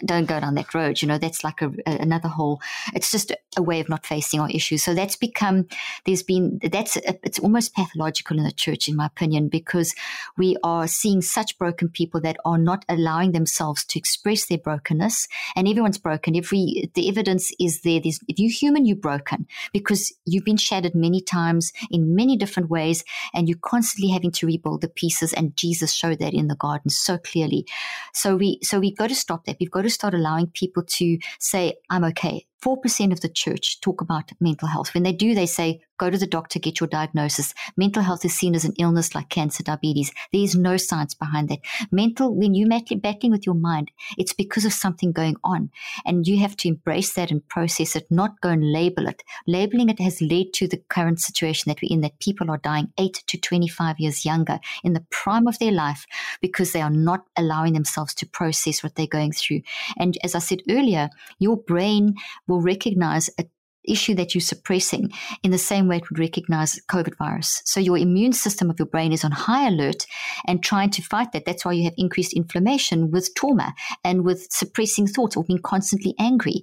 don't 0.05 0.27
go 0.27 0.41
down 0.41 0.55
that 0.55 0.75
road. 0.75 1.03
You 1.03 1.09
know, 1.09 1.19
that's 1.19 1.45
like 1.45 1.63
a, 1.63 1.71
a, 1.87 1.97
another 2.01 2.29
whole, 2.29 2.61
it's 2.95 3.11
just 3.11 3.33
a 3.57 3.63
way 3.63 3.81
of 3.81 3.89
not 3.89 4.07
facing 4.07 4.41
our 4.41 4.51
issues. 4.51 4.83
So 4.83 4.95
that's 4.95 5.17
become, 5.17 5.67
there's 6.05 6.23
been, 6.23 6.59
that's, 6.63 6.97
it's 6.97 7.39
almost 7.39 7.75
pathological 7.75 8.39
in 8.39 8.45
the 8.45 8.53
church, 8.53 8.89
in 8.89 8.97
my 8.97 9.07
opinion, 9.07 9.49
because 9.49 9.95
we 10.39 10.57
are 10.63 10.87
seeing 10.87 11.23
such 11.23 11.59
broken 11.59 11.89
people 11.89 12.21
that 12.23 12.37
are 12.45 12.59
not 12.59 12.85
allowing 12.89 13.33
themselves 13.33 13.85
to 13.87 13.99
express 13.99 14.47
their 14.47 14.59
brokenness. 14.59 15.29
And 15.55 15.69
everyone's 15.69 15.99
broken. 15.99 16.37
Every 16.37 16.91
the 16.95 17.09
evidence 17.09 17.53
is 17.59 17.83
there. 17.83 18.01
There's, 18.01 18.21
if 18.29 18.39
you're 18.39 18.51
human, 18.51 18.87
you're 18.87 18.97
broken 18.97 19.47
because 19.73 20.15
you've 20.37 20.45
been 20.45 20.57
shattered 20.57 20.95
many 20.95 21.21
times 21.21 21.73
in 21.91 22.15
many 22.15 22.37
different 22.37 22.71
ways, 22.71 23.03
and 23.35 23.49
you're 23.49 23.59
constantly 23.59 24.13
having 24.13 24.31
to 24.33 24.47
rebuild 24.47 24.83
the 24.83 24.89
pieces. 24.89 25.33
And 25.33 25.57
Jesus 25.57 25.93
showed 25.93 26.19
that 26.19 26.35
in 26.35 26.49
the 26.49 26.55
garden 26.55 26.91
so 26.91 27.19
clearly. 27.19 27.67
So 28.13 28.37
we 28.37 28.61
so 28.63 28.79
we've 28.79 28.97
got 28.97 29.09
to 29.09 29.15
stop 29.15 29.47
that. 29.47 29.57
We've 29.59 29.71
got 29.71 29.83
to 29.83 29.91
start 29.91 30.15
allowing 30.15 30.49
people 30.49 30.85
to 30.99 31.19
say, 31.41 31.75
"I'm 31.89 32.05
okay." 32.05 32.47
4% 32.63 33.13
of 33.13 33.21
the 33.21 33.29
church 33.29 33.81
talk 33.81 34.01
about 34.01 34.33
mental 34.41 34.69
health. 34.69 34.95
When 34.95 35.03
they 35.03 35.13
do, 35.13 35.35
they 35.35 35.47
say, 35.47 35.83
go 35.99 36.11
to 36.11 36.19
the 36.19 36.27
doctor, 36.27 36.59
get 36.59 36.81
your 36.81 36.89
diagnosis. 36.89 37.55
Mental 37.77 38.03
health 38.03 38.25
is 38.25 38.35
seen 38.35 38.55
as 38.55 38.65
an 38.65 38.75
illness 38.79 39.15
like 39.15 39.29
cancer, 39.29 39.63
diabetes. 39.63 40.13
There 40.33 40.43
is 40.43 40.55
no 40.55 40.77
science 40.77 41.15
behind 41.15 41.49
that. 41.49 41.61
Mental, 41.91 42.35
when 42.35 42.55
you're 42.55 42.69
battling 42.69 43.33
with 43.33 43.47
your 43.47 43.55
mind, 43.55 43.91
it's 44.19 44.33
because 44.33 44.65
of 44.65 44.73
something 44.73 45.13
going 45.13 45.37
on. 45.45 45.71
And 46.05 46.27
you 46.27 46.39
have 46.41 46.57
to 46.59 46.69
embrace 46.69 47.15
that 47.15 47.31
and 47.31 47.47
process 47.49 47.97
it, 47.97 48.07
not 48.11 48.41
go 48.41 48.51
and 48.51 48.73
label 48.73 49.07
it. 49.07 49.23
Labeling 49.47 49.89
it 49.89 50.01
has 50.01 50.21
led 50.21 50.53
to 50.55 50.69
the 50.69 50.83
current 50.89 51.21
situation 51.21 51.71
that 51.71 51.81
we're 51.81 51.93
in, 51.93 52.01
that 52.03 52.21
people 52.21 52.51
are 52.51 52.59
dying 52.59 52.93
8 52.99 53.23
to 53.27 53.39
25 53.39 53.99
years 53.99 54.25
younger 54.25 54.59
in 54.85 54.93
the 54.93 55.05
prime 55.11 55.47
of 55.47 55.59
their 55.59 55.73
life 55.73 56.07
because 56.41 56.73
they 56.73 56.83
are 56.83 56.91
not 56.91 57.25
allowing 57.37 57.73
themselves 57.73 58.15
to 58.15 58.27
process 58.27 58.83
what 58.83 58.95
they're 58.95 59.07
going 59.07 59.33
through. 59.33 59.63
And 59.97 60.19
as 60.23 60.35
I 60.35 60.41
said 60.41 60.63
earlier, 60.69 61.11
your 61.39 61.57
brain 61.57 62.15
will 62.47 62.61
recognize 62.61 63.31
a 63.39 63.45
issue 63.87 64.15
that 64.15 64.35
you're 64.35 64.41
suppressing 64.41 65.11
in 65.43 65.51
the 65.51 65.59
same 65.59 65.89
way 65.89 65.99
it 65.99 66.11
would 66.11 66.19
recognize 66.19 66.81
COVID 66.89 67.17
virus. 67.17 67.63
So 67.65 67.81
your 67.81 67.99
immune 67.99 68.33
system 68.33 68.71
of 68.71 68.79
your 68.79 68.87
brain 68.87 69.13
is 69.13 69.25
on 69.25 69.31
high 69.33 69.69
alert 69.69 70.07
and 70.47 70.63
trying 70.63 70.91
to 70.91 71.03
fight 71.03 71.33
that. 71.33 71.45
That's 71.45 71.65
why 71.65 71.73
you 71.73 71.85
have 71.85 71.95
increased 71.97 72.35
inflammation 72.35 73.11
with 73.11 73.35
trauma 73.35 73.75
and 74.05 74.25
with 74.25 74.49
suppressing 74.51 75.07
thoughts 75.07 75.37
or 75.37 75.45
being 75.45 75.63
constantly 75.63 76.15
angry. 76.19 76.63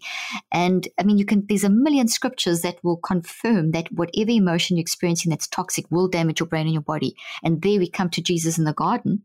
And 0.52 0.88
I 1.00 1.04
mean, 1.04 1.18
you 1.18 1.26
can, 1.26 1.46
there's 1.48 1.64
a 1.64 1.70
million 1.70 2.08
scriptures 2.08 2.62
that 2.62 2.84
will 2.84 2.98
confirm 2.98 3.72
that 3.72 3.92
whatever 3.92 4.32
emotion 4.32 4.78
you're 4.78 4.82
experiencing 4.82 5.30
that's 5.30 5.48
toxic 5.48 5.86
will 5.90 6.08
damage 6.08 6.40
your 6.40 6.48
brain 6.48 6.66
and 6.66 6.74
your 6.74 6.82
body. 6.82 7.16
And 7.44 7.62
there 7.62 7.80
we 7.80 7.90
come 7.90 8.10
to 8.12 8.22
Jesus 8.22 8.58
in 8.58 8.66
the 8.66 8.74
garden 8.74 9.24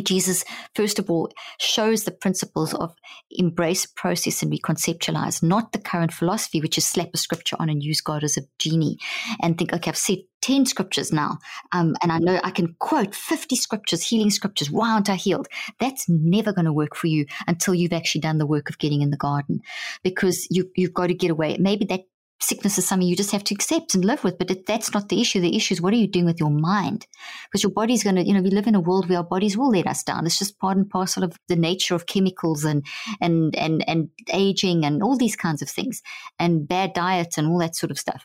Jesus, 0.00 0.44
first 0.74 0.98
of 0.98 1.10
all, 1.10 1.30
shows 1.58 2.04
the 2.04 2.10
principles 2.10 2.74
of 2.74 2.94
embrace, 3.30 3.86
process, 3.86 4.42
and 4.42 4.52
reconceptualize, 4.52 5.42
not 5.42 5.72
the 5.72 5.78
current 5.78 6.12
philosophy, 6.12 6.60
which 6.60 6.78
is 6.78 6.86
slap 6.86 7.10
a 7.14 7.16
scripture 7.16 7.56
on 7.58 7.68
and 7.68 7.82
use 7.82 8.00
God 8.00 8.24
as 8.24 8.36
a 8.36 8.42
genie 8.58 8.98
and 9.42 9.56
think, 9.56 9.72
okay, 9.72 9.90
I've 9.90 9.96
said 9.96 10.18
10 10.42 10.66
scriptures 10.66 11.12
now, 11.12 11.38
um, 11.72 11.96
and 12.02 12.12
I 12.12 12.18
know 12.18 12.38
I 12.44 12.50
can 12.50 12.74
quote 12.78 13.14
50 13.14 13.56
scriptures, 13.56 14.02
healing 14.02 14.30
scriptures. 14.30 14.70
Why 14.70 14.90
aren't 14.90 15.08
I 15.08 15.14
healed? 15.14 15.48
That's 15.80 16.06
never 16.08 16.52
going 16.52 16.66
to 16.66 16.72
work 16.72 16.94
for 16.94 17.06
you 17.06 17.26
until 17.46 17.74
you've 17.74 17.94
actually 17.94 18.20
done 18.20 18.38
the 18.38 18.46
work 18.46 18.68
of 18.68 18.78
getting 18.78 19.00
in 19.00 19.10
the 19.10 19.16
garden 19.16 19.60
because 20.02 20.46
you, 20.50 20.70
you've 20.76 20.92
got 20.92 21.06
to 21.06 21.14
get 21.14 21.30
away. 21.30 21.56
Maybe 21.58 21.86
that 21.86 22.02
sickness 22.40 22.78
is 22.78 22.86
something 22.86 23.08
you 23.08 23.16
just 23.16 23.30
have 23.32 23.44
to 23.44 23.54
accept 23.54 23.94
and 23.94 24.04
live 24.04 24.22
with. 24.24 24.38
But 24.38 24.50
it, 24.50 24.66
that's 24.66 24.92
not 24.92 25.08
the 25.08 25.20
issue. 25.20 25.40
The 25.40 25.56
issue 25.56 25.74
is 25.74 25.80
what 25.80 25.92
are 25.92 25.96
you 25.96 26.06
doing 26.06 26.26
with 26.26 26.40
your 26.40 26.50
mind? 26.50 27.06
Because 27.44 27.62
your 27.62 27.72
body's 27.72 28.04
going 28.04 28.16
to, 28.16 28.22
you 28.22 28.34
know, 28.34 28.42
we 28.42 28.50
live 28.50 28.66
in 28.66 28.74
a 28.74 28.80
world 28.80 29.08
where 29.08 29.18
our 29.18 29.24
bodies 29.24 29.56
will 29.56 29.70
let 29.70 29.86
us 29.86 30.02
down. 30.02 30.26
It's 30.26 30.38
just 30.38 30.58
part 30.58 30.76
and 30.76 30.88
parcel 30.88 31.24
of 31.24 31.38
the 31.48 31.56
nature 31.56 31.94
of 31.94 32.06
chemicals 32.06 32.64
and 32.64 32.84
and 33.20 33.54
and 33.56 33.84
and 33.88 34.10
aging 34.32 34.84
and 34.84 35.02
all 35.02 35.16
these 35.16 35.36
kinds 35.36 35.62
of 35.62 35.70
things 35.70 36.02
and 36.38 36.68
bad 36.68 36.92
diet 36.92 37.38
and 37.38 37.48
all 37.48 37.58
that 37.58 37.76
sort 37.76 37.90
of 37.90 37.98
stuff. 37.98 38.24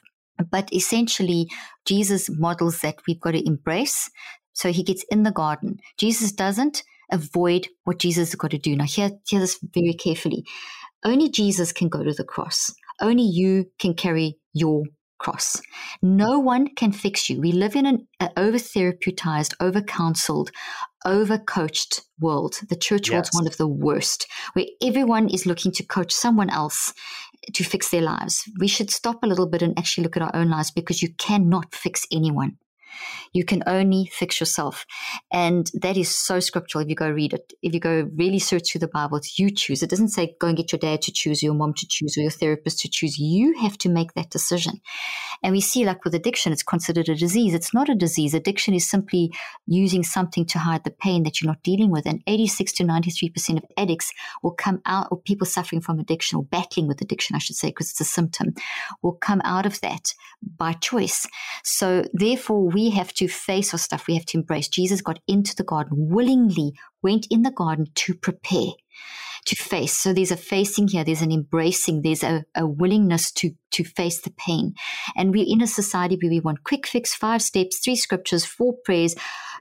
But 0.51 0.71
essentially, 0.73 1.49
Jesus 1.85 2.29
models 2.29 2.81
that 2.81 2.95
we've 3.07 3.19
got 3.19 3.31
to 3.31 3.45
embrace. 3.45 4.09
So 4.53 4.71
he 4.71 4.83
gets 4.83 5.03
in 5.09 5.23
the 5.23 5.31
garden. 5.31 5.79
Jesus 5.97 6.31
doesn't 6.31 6.83
avoid 7.11 7.67
what 7.83 7.99
Jesus 7.99 8.29
has 8.29 8.35
got 8.35 8.51
to 8.51 8.57
do. 8.57 8.75
Now, 8.75 8.85
hear, 8.85 9.11
hear 9.27 9.39
this 9.39 9.59
very 9.73 9.93
carefully. 9.93 10.45
Only 11.03 11.29
Jesus 11.29 11.71
can 11.71 11.89
go 11.89 12.03
to 12.03 12.13
the 12.13 12.23
cross. 12.23 12.73
Only 13.01 13.23
you 13.23 13.65
can 13.79 13.93
carry 13.93 14.37
your 14.53 14.83
cross. 15.19 15.61
No 16.01 16.39
one 16.39 16.73
can 16.75 16.91
fix 16.91 17.29
you. 17.29 17.39
We 17.39 17.51
live 17.51 17.75
in 17.75 17.85
an 17.85 18.07
over 18.37 18.57
therapeutized, 18.57 19.53
over 19.59 19.81
counseled, 19.81 20.49
over 21.05 21.37
coached 21.37 22.01
world. 22.19 22.59
The 22.69 22.75
church 22.75 23.09
yes. 23.09 23.13
world's 23.13 23.33
one 23.33 23.47
of 23.47 23.57
the 23.57 23.67
worst, 23.67 24.27
where 24.53 24.65
everyone 24.81 25.29
is 25.29 25.45
looking 25.45 25.71
to 25.73 25.85
coach 25.85 26.11
someone 26.11 26.49
else 26.49 26.93
to 27.53 27.63
fix 27.63 27.89
their 27.89 28.01
lives. 28.01 28.43
We 28.59 28.67
should 28.67 28.89
stop 28.89 29.23
a 29.23 29.27
little 29.27 29.47
bit 29.47 29.61
and 29.61 29.77
actually 29.77 30.03
look 30.03 30.17
at 30.17 30.23
our 30.23 30.35
own 30.35 30.49
lives 30.49 30.71
because 30.71 31.01
you 31.01 31.13
cannot 31.17 31.75
fix 31.75 32.05
anyone. 32.11 32.57
You 33.33 33.45
can 33.45 33.63
only 33.67 34.09
fix 34.11 34.39
yourself. 34.39 34.85
And 35.31 35.69
that 35.73 35.97
is 35.97 36.13
so 36.15 36.39
scriptural 36.39 36.83
if 36.83 36.89
you 36.89 36.95
go 36.95 37.09
read 37.09 37.33
it. 37.33 37.53
If 37.61 37.73
you 37.73 37.79
go 37.79 38.09
really 38.15 38.39
search 38.39 38.71
through 38.71 38.79
the 38.79 38.87
Bible, 38.87 39.17
it's 39.17 39.37
you 39.37 39.51
choose. 39.51 39.83
It 39.83 39.89
doesn't 39.89 40.09
say 40.09 40.35
go 40.39 40.47
and 40.47 40.57
get 40.57 40.71
your 40.71 40.79
dad 40.79 41.01
to 41.03 41.11
choose, 41.11 41.43
or 41.43 41.47
your 41.47 41.55
mom 41.55 41.73
to 41.75 41.87
choose, 41.87 42.17
or 42.17 42.21
your 42.21 42.31
therapist 42.31 42.79
to 42.79 42.89
choose. 42.89 43.17
You 43.19 43.59
have 43.59 43.77
to 43.79 43.89
make 43.89 44.13
that 44.13 44.29
decision. 44.29 44.81
And 45.43 45.53
we 45.53 45.61
see, 45.61 45.85
like 45.85 46.03
with 46.03 46.15
addiction, 46.15 46.51
it's 46.51 46.63
considered 46.63 47.09
a 47.09 47.15
disease. 47.15 47.53
It's 47.53 47.73
not 47.73 47.89
a 47.89 47.95
disease. 47.95 48.33
Addiction 48.33 48.73
is 48.73 48.89
simply 48.89 49.31
using 49.67 50.03
something 50.03 50.45
to 50.47 50.59
hide 50.59 50.83
the 50.83 50.91
pain 50.91 51.23
that 51.23 51.41
you're 51.41 51.51
not 51.51 51.63
dealing 51.63 51.91
with. 51.91 52.05
And 52.05 52.21
86 52.27 52.73
to 52.73 52.83
93% 52.83 53.57
of 53.57 53.63
addicts 53.77 54.11
will 54.43 54.51
come 54.51 54.81
out, 54.85 55.07
or 55.11 55.19
people 55.19 55.45
suffering 55.45 55.81
from 55.81 55.99
addiction, 55.99 56.37
or 56.37 56.43
battling 56.43 56.87
with 56.87 57.01
addiction, 57.01 57.35
I 57.35 57.39
should 57.39 57.55
say, 57.55 57.69
because 57.69 57.91
it's 57.91 58.01
a 58.01 58.05
symptom, 58.05 58.53
will 59.01 59.13
come 59.13 59.41
out 59.43 59.65
of 59.65 59.79
that 59.81 60.13
by 60.57 60.73
choice. 60.73 61.27
So 61.63 62.05
therefore, 62.13 62.69
we 62.69 62.78
have 62.87 63.13
to 63.15 63.27
face 63.27 63.73
our 63.73 63.77
stuff. 63.77 64.07
We 64.07 64.15
have 64.15 64.25
to 64.27 64.37
embrace. 64.37 64.69
Jesus 64.69 65.01
got 65.01 65.19
into 65.27 65.53
the 65.53 65.65
garden 65.65 66.09
willingly, 66.09 66.71
went 67.03 67.27
in 67.29 67.41
the 67.41 67.51
garden 67.51 67.87
to 67.95 68.13
prepare, 68.13 68.71
to 69.45 69.55
face. 69.55 69.97
So 69.97 70.13
there's 70.13 70.31
a 70.31 70.37
facing 70.37 70.87
here, 70.87 71.03
there's 71.03 71.21
an 71.21 71.31
embracing, 71.31 72.01
there's 72.01 72.23
a, 72.23 72.45
a 72.55 72.65
willingness 72.65 73.31
to, 73.33 73.51
to 73.71 73.83
face 73.83 74.21
the 74.21 74.31
pain. 74.31 74.75
And 75.17 75.33
we're 75.33 75.45
in 75.47 75.61
a 75.61 75.67
society 75.67 76.17
where 76.21 76.31
we 76.31 76.39
want 76.39 76.63
quick 76.63 76.87
fix, 76.87 77.13
five 77.13 77.41
steps, 77.41 77.79
three 77.83 77.97
scriptures, 77.97 78.45
four 78.45 78.75
prayers, 78.85 79.15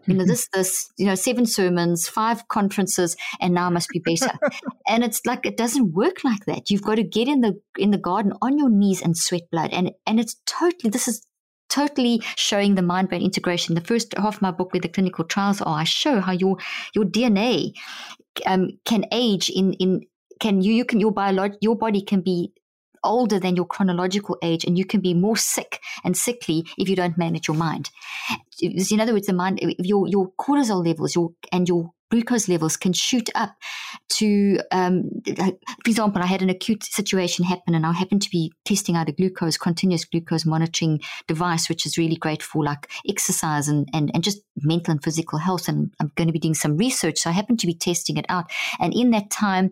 you 0.06 0.14
know, 0.14 0.20
mm-hmm. 0.20 0.30
this, 0.30 0.48
this, 0.52 0.90
you 0.96 1.06
know, 1.06 1.14
seven 1.14 1.44
sermons, 1.44 2.08
five 2.08 2.46
conferences, 2.48 3.16
and 3.40 3.54
now 3.54 3.66
I 3.66 3.70
must 3.70 3.88
be 3.88 3.98
better. 3.98 4.30
and 4.88 5.04
it's 5.04 5.20
like, 5.26 5.44
it 5.44 5.56
doesn't 5.56 5.92
work 5.92 6.24
like 6.24 6.46
that. 6.46 6.70
You've 6.70 6.82
got 6.82 6.94
to 6.94 7.02
get 7.02 7.28
in 7.28 7.40
the, 7.40 7.60
in 7.76 7.90
the 7.90 7.98
garden 7.98 8.32
on 8.40 8.58
your 8.58 8.70
knees 8.70 9.02
and 9.02 9.16
sweat 9.16 9.50
blood. 9.50 9.70
And, 9.72 9.90
and 10.06 10.18
it's 10.18 10.36
totally, 10.46 10.90
this 10.90 11.08
is 11.08 11.26
totally 11.68 12.22
showing 12.36 12.74
the 12.74 12.82
mind 12.82 13.08
brain 13.08 13.22
integration. 13.22 13.74
The 13.74 13.80
first 13.80 14.14
half 14.16 14.36
of 14.36 14.42
my 14.42 14.50
book, 14.50 14.72
where 14.72 14.80
the 14.80 14.88
clinical 14.88 15.24
trials 15.24 15.60
are, 15.60 15.80
I 15.80 15.84
show 15.84 16.20
how 16.20 16.32
your 16.32 16.56
your 16.94 17.04
DNA 17.04 17.72
um, 18.46 18.70
can 18.84 19.04
age 19.12 19.50
in 19.50 19.72
in 19.74 20.02
can 20.40 20.60
you 20.62 20.72
you 20.72 20.84
can 20.84 21.00
your 21.00 21.12
biolog- 21.12 21.58
your 21.60 21.76
body 21.76 22.02
can 22.02 22.20
be 22.20 22.52
older 23.04 23.38
than 23.38 23.56
your 23.56 23.64
chronological 23.64 24.36
age 24.42 24.64
and 24.64 24.76
you 24.76 24.84
can 24.84 25.00
be 25.00 25.14
more 25.14 25.36
sick 25.36 25.80
and 26.04 26.16
sickly 26.16 26.66
if 26.76 26.88
you 26.88 26.96
don't 26.96 27.16
manage 27.16 27.46
your 27.46 27.56
mind 27.56 27.90
in 28.60 29.00
other 29.00 29.12
words 29.12 29.28
the 29.28 29.32
mind 29.32 29.60
your 29.78 30.08
your 30.08 30.32
cortisol 30.32 30.84
levels 30.84 31.14
your 31.14 31.30
and 31.52 31.68
your 31.68 31.92
glucose 32.10 32.48
levels 32.48 32.76
can 32.76 32.92
shoot 32.92 33.28
up 33.34 33.54
to, 34.08 34.58
um, 34.70 35.10
for 35.26 35.52
example, 35.86 36.22
I 36.22 36.26
had 36.26 36.42
an 36.42 36.50
acute 36.50 36.84
situation 36.84 37.44
happen 37.44 37.74
and 37.74 37.84
I 37.84 37.92
happened 37.92 38.22
to 38.22 38.30
be 38.30 38.52
testing 38.64 38.96
out 38.96 39.08
a 39.08 39.12
glucose, 39.12 39.56
continuous 39.56 40.04
glucose 40.04 40.46
monitoring 40.46 41.00
device, 41.26 41.68
which 41.68 41.84
is 41.86 41.98
really 41.98 42.16
great 42.16 42.42
for 42.42 42.64
like 42.64 42.90
exercise 43.08 43.68
and, 43.68 43.88
and, 43.92 44.10
and 44.14 44.24
just 44.24 44.40
mental 44.56 44.92
and 44.92 45.02
physical 45.02 45.38
health. 45.38 45.68
And 45.68 45.92
I'm 46.00 46.10
going 46.16 46.28
to 46.28 46.32
be 46.32 46.38
doing 46.38 46.54
some 46.54 46.76
research. 46.76 47.18
So 47.18 47.30
I 47.30 47.34
happened 47.34 47.60
to 47.60 47.66
be 47.66 47.74
testing 47.74 48.16
it 48.16 48.26
out. 48.28 48.50
And 48.80 48.94
in 48.94 49.10
that 49.10 49.30
time, 49.30 49.70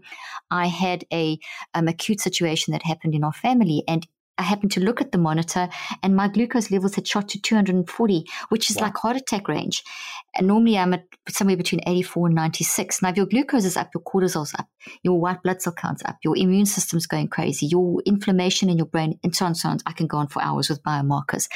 I 0.50 0.66
had 0.66 1.04
a 1.12 1.38
um, 1.74 1.88
acute 1.88 2.20
situation 2.20 2.72
that 2.72 2.82
happened 2.82 3.14
in 3.14 3.24
our 3.24 3.32
family. 3.32 3.82
And 3.88 4.06
I 4.38 4.42
happened 4.42 4.72
to 4.72 4.80
look 4.80 5.00
at 5.00 5.12
the 5.12 5.18
monitor 5.18 5.68
and 6.02 6.14
my 6.14 6.28
glucose 6.28 6.70
levels 6.70 6.94
had 6.94 7.08
shot 7.08 7.28
to 7.30 7.40
240, 7.40 8.24
which 8.50 8.70
is 8.70 8.76
wow. 8.76 8.82
like 8.82 8.96
heart 8.96 9.16
attack 9.16 9.48
range. 9.48 9.82
And 10.36 10.46
normally 10.46 10.76
I'm 10.76 10.92
at 10.92 11.04
somewhere 11.28 11.56
between 11.56 11.80
84 11.86 12.26
and 12.26 12.36
96. 12.36 13.02
Now, 13.02 13.08
if 13.10 13.16
your 13.16 13.26
glucose 13.26 13.64
is 13.64 13.76
up, 13.76 13.90
your 13.94 14.02
cortisol's 14.02 14.54
up, 14.58 14.68
your 15.02 15.18
white 15.18 15.42
blood 15.42 15.62
cell 15.62 15.72
count's 15.72 16.02
up, 16.04 16.18
your 16.22 16.36
immune 16.36 16.66
system's 16.66 17.06
going 17.06 17.28
crazy, 17.28 17.66
your 17.66 18.02
inflammation 18.04 18.68
in 18.68 18.76
your 18.76 18.86
brain, 18.86 19.18
and 19.24 19.34
so 19.34 19.46
on 19.46 19.50
and 19.50 19.56
so 19.56 19.68
on. 19.70 19.78
I 19.86 19.92
can 19.92 20.06
go 20.06 20.18
on 20.18 20.28
for 20.28 20.42
hours 20.42 20.68
with 20.68 20.82
biomarkers. 20.82 21.48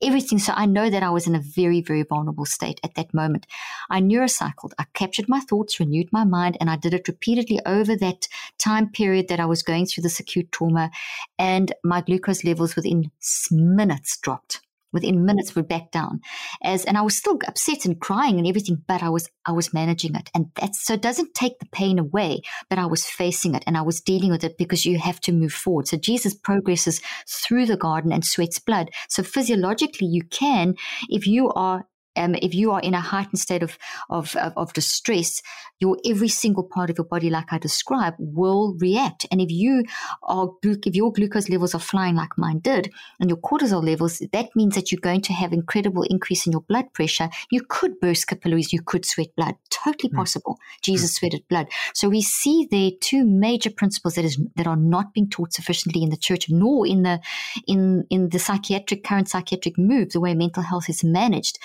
Everything. 0.00 0.38
So 0.38 0.52
I 0.54 0.66
know 0.66 0.90
that 0.90 1.02
I 1.02 1.10
was 1.10 1.26
in 1.26 1.34
a 1.34 1.40
very, 1.40 1.80
very 1.80 2.04
vulnerable 2.04 2.44
state 2.44 2.78
at 2.84 2.94
that 2.94 3.12
moment. 3.12 3.46
I 3.90 4.00
neurocycled. 4.00 4.72
I 4.78 4.84
captured 4.94 5.28
my 5.28 5.40
thoughts, 5.40 5.80
renewed 5.80 6.12
my 6.12 6.22
mind, 6.22 6.56
and 6.60 6.70
I 6.70 6.76
did 6.76 6.94
it 6.94 7.08
repeatedly 7.08 7.58
over 7.66 7.96
that 7.96 8.28
time 8.58 8.90
period 8.90 9.26
that 9.28 9.40
I 9.40 9.46
was 9.46 9.64
going 9.64 9.86
through 9.86 10.02
this 10.02 10.20
acute 10.20 10.52
trauma. 10.52 10.90
And 11.36 11.72
my 11.82 12.00
glucose 12.00 12.17
levels 12.44 12.76
within 12.76 13.10
minutes 13.50 14.18
dropped 14.18 14.60
within 14.92 15.24
minutes 15.24 15.54
we're 15.54 15.62
back 15.62 15.90
down. 15.90 16.20
As 16.62 16.84
and 16.84 16.96
i 16.96 17.02
was 17.02 17.16
still 17.16 17.38
upset 17.46 17.84
and 17.84 18.00
crying 18.00 18.38
and 18.38 18.46
everything 18.46 18.82
but 18.86 19.02
i 19.02 19.08
was 19.08 19.28
i 19.46 19.52
was 19.52 19.74
managing 19.74 20.14
it. 20.14 20.30
And 20.34 20.46
that's 20.60 20.84
so 20.84 20.94
it 20.94 21.02
doesn't 21.02 21.34
take 21.34 21.58
the 21.58 21.66
pain 21.66 21.98
away 21.98 22.40
but 22.68 22.78
i 22.78 22.86
was 22.86 23.04
facing 23.04 23.54
it 23.54 23.64
and 23.66 23.76
i 23.76 23.82
was 23.82 24.00
dealing 24.00 24.30
with 24.30 24.44
it 24.44 24.58
because 24.58 24.86
you 24.86 24.98
have 24.98 25.20
to 25.20 25.32
move 25.32 25.52
forward. 25.52 25.88
So 25.88 25.96
jesus 25.96 26.34
progresses 26.34 27.00
through 27.28 27.66
the 27.66 27.76
garden 27.76 28.12
and 28.12 28.24
sweats 28.24 28.58
blood. 28.58 28.90
So 29.08 29.22
physiologically 29.22 30.08
you 30.08 30.22
can 30.24 30.74
if 31.08 31.26
you 31.26 31.50
are 31.50 31.86
um, 32.18 32.34
if 32.34 32.54
you 32.54 32.72
are 32.72 32.80
in 32.80 32.94
a 32.94 33.00
heightened 33.00 33.38
state 33.38 33.62
of, 33.62 33.78
of, 34.10 34.34
of, 34.36 34.52
of, 34.56 34.72
distress, 34.72 35.40
your 35.78 35.96
every 36.04 36.28
single 36.28 36.64
part 36.64 36.90
of 36.90 36.98
your 36.98 37.06
body, 37.06 37.30
like 37.30 37.52
I 37.52 37.58
described, 37.58 38.16
will 38.18 38.76
react. 38.78 39.26
And 39.30 39.40
if 39.40 39.50
you 39.50 39.84
are, 40.24 40.50
if 40.62 40.94
your 40.94 41.12
glucose 41.12 41.48
levels 41.48 41.74
are 41.74 41.80
flying 41.80 42.16
like 42.16 42.36
mine 42.36 42.58
did, 42.58 42.92
and 43.20 43.30
your 43.30 43.38
cortisol 43.38 43.84
levels, 43.84 44.20
that 44.32 44.48
means 44.56 44.74
that 44.74 44.90
you're 44.90 45.00
going 45.00 45.22
to 45.22 45.32
have 45.32 45.52
incredible 45.52 46.02
increase 46.02 46.46
in 46.46 46.52
your 46.52 46.62
blood 46.62 46.92
pressure. 46.92 47.30
You 47.50 47.62
could 47.68 48.00
burst 48.00 48.26
capillaries, 48.26 48.72
you 48.72 48.82
could 48.82 49.04
sweat 49.04 49.34
blood. 49.36 49.54
Totally 49.70 50.10
mm. 50.10 50.16
possible. 50.16 50.58
Jesus 50.82 51.12
mm. 51.12 51.18
sweated 51.20 51.48
blood. 51.48 51.68
So 51.94 52.08
we 52.08 52.22
see 52.22 52.66
there 52.70 52.90
two 53.00 53.24
major 53.24 53.70
principles 53.70 54.14
that 54.14 54.24
is 54.24 54.40
that 54.56 54.66
are 54.66 54.76
not 54.76 55.14
being 55.14 55.30
taught 55.30 55.52
sufficiently 55.52 56.02
in 56.02 56.10
the 56.10 56.16
church, 56.16 56.46
nor 56.50 56.86
in 56.86 57.02
the 57.02 57.20
in 57.66 58.04
in 58.10 58.30
the 58.30 58.38
psychiatric 58.38 59.04
current 59.04 59.28
psychiatric 59.28 59.78
move, 59.78 60.10
the 60.10 60.20
way 60.20 60.34
mental 60.34 60.62
health 60.62 60.88
is 60.88 61.04
managed 61.04 61.58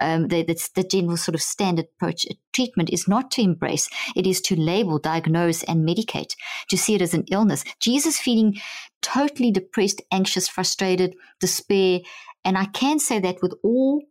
um, 0.00 0.28
the, 0.28 0.42
the, 0.42 0.68
the, 0.74 0.84
general 0.84 1.16
sort 1.16 1.34
of 1.34 1.42
standard 1.42 1.86
approach 1.96 2.26
uh, 2.30 2.34
treatment 2.52 2.90
is 2.90 3.06
not 3.06 3.30
to 3.32 3.42
embrace, 3.42 3.88
it 4.16 4.26
is 4.26 4.40
to 4.42 4.56
label, 4.56 4.98
diagnose, 4.98 5.62
and 5.64 5.88
medicate, 5.88 6.34
to 6.68 6.76
see 6.76 6.94
it 6.94 7.02
as 7.02 7.14
an 7.14 7.24
illness. 7.30 7.64
Jesus 7.80 8.18
feeling 8.18 8.56
totally 9.02 9.50
depressed, 9.50 10.02
anxious, 10.10 10.48
frustrated, 10.48 11.14
despair. 11.40 12.00
And 12.44 12.58
I 12.58 12.66
can 12.66 12.98
say 12.98 13.20
that 13.20 13.42
with 13.42 13.54
all 13.62 14.02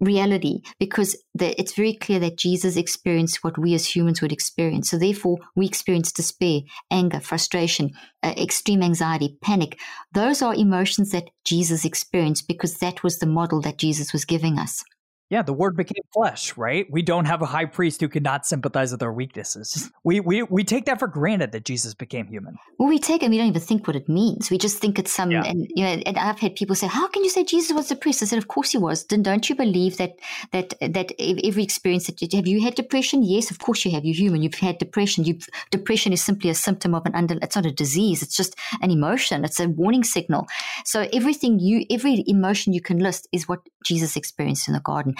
reality 0.00 0.60
because 0.78 1.16
the, 1.34 1.58
it's 1.60 1.74
very 1.74 1.94
clear 1.94 2.18
that 2.18 2.36
Jesus 2.36 2.76
experienced 2.76 3.42
what 3.42 3.58
we 3.58 3.74
as 3.74 3.86
humans 3.86 4.20
would 4.20 4.32
experience. 4.32 4.90
So 4.90 4.98
therefore, 4.98 5.38
we 5.54 5.66
experience 5.66 6.12
despair, 6.12 6.60
anger, 6.90 7.20
frustration, 7.20 7.92
uh, 8.22 8.34
extreme 8.36 8.82
anxiety, 8.82 9.38
panic. 9.42 9.78
Those 10.12 10.42
are 10.42 10.54
emotions 10.54 11.10
that 11.12 11.30
Jesus 11.44 11.84
experienced 11.84 12.48
because 12.48 12.78
that 12.78 13.02
was 13.02 13.18
the 13.18 13.26
model 13.26 13.60
that 13.62 13.78
Jesus 13.78 14.12
was 14.12 14.24
giving 14.24 14.58
us. 14.58 14.84
Yeah, 15.28 15.42
the 15.42 15.52
word 15.52 15.76
became 15.76 16.04
flesh, 16.14 16.56
right? 16.56 16.86
We 16.88 17.02
don't 17.02 17.24
have 17.24 17.42
a 17.42 17.46
high 17.46 17.64
priest 17.64 18.00
who 18.00 18.08
could 18.08 18.22
not 18.22 18.46
sympathize 18.46 18.92
with 18.92 19.02
our 19.02 19.12
weaknesses. 19.12 19.90
We 20.04 20.20
we 20.20 20.44
we 20.44 20.62
take 20.62 20.84
that 20.84 21.00
for 21.00 21.08
granted 21.08 21.50
that 21.50 21.64
Jesus 21.64 21.92
became 21.92 22.28
human. 22.28 22.58
Well, 22.78 22.88
we 22.88 23.00
take 23.00 23.24
it, 23.24 23.30
we 23.30 23.38
don't 23.38 23.48
even 23.48 23.60
think 23.60 23.88
what 23.88 23.96
it 23.96 24.08
means. 24.08 24.52
We 24.52 24.58
just 24.58 24.78
think 24.78 25.00
it's 25.00 25.12
some 25.12 25.32
yeah. 25.32 25.42
and 25.42 25.66
you 25.74 25.82
know, 25.82 26.00
and 26.06 26.16
I've 26.16 26.38
had 26.38 26.54
people 26.54 26.76
say, 26.76 26.86
How 26.86 27.08
can 27.08 27.24
you 27.24 27.30
say 27.30 27.42
Jesus 27.42 27.72
was 27.72 27.90
a 27.90 27.96
priest? 27.96 28.22
I 28.22 28.26
said, 28.26 28.38
Of 28.38 28.46
course 28.46 28.70
he 28.70 28.78
was. 28.78 29.04
Then 29.04 29.24
don't 29.24 29.48
you 29.48 29.56
believe 29.56 29.96
that 29.96 30.12
that 30.52 30.74
that 30.80 31.10
every 31.18 31.64
experience 31.64 32.06
that 32.06 32.22
you 32.22 32.28
have 32.36 32.46
you 32.46 32.62
had 32.62 32.76
depression? 32.76 33.24
Yes, 33.24 33.50
of 33.50 33.58
course 33.58 33.84
you 33.84 33.90
have. 33.90 34.04
You're 34.04 34.14
human. 34.14 34.42
You've 34.42 34.54
had 34.54 34.78
depression. 34.78 35.24
You 35.24 35.40
depression 35.72 36.12
is 36.12 36.22
simply 36.22 36.50
a 36.50 36.54
symptom 36.54 36.94
of 36.94 37.04
an 37.04 37.16
under 37.16 37.36
it's 37.42 37.56
not 37.56 37.66
a 37.66 37.72
disease, 37.72 38.22
it's 38.22 38.36
just 38.36 38.54
an 38.80 38.92
emotion. 38.92 39.44
It's 39.44 39.58
a 39.58 39.68
warning 39.68 40.04
signal. 40.04 40.46
So 40.84 41.08
everything 41.12 41.58
you 41.58 41.84
every 41.90 42.22
emotion 42.28 42.72
you 42.72 42.80
can 42.80 43.00
list 43.00 43.26
is 43.32 43.48
what 43.48 43.60
Jesus 43.84 44.14
experienced 44.14 44.68
in 44.68 44.74
the 44.74 44.80
garden. 44.80 45.15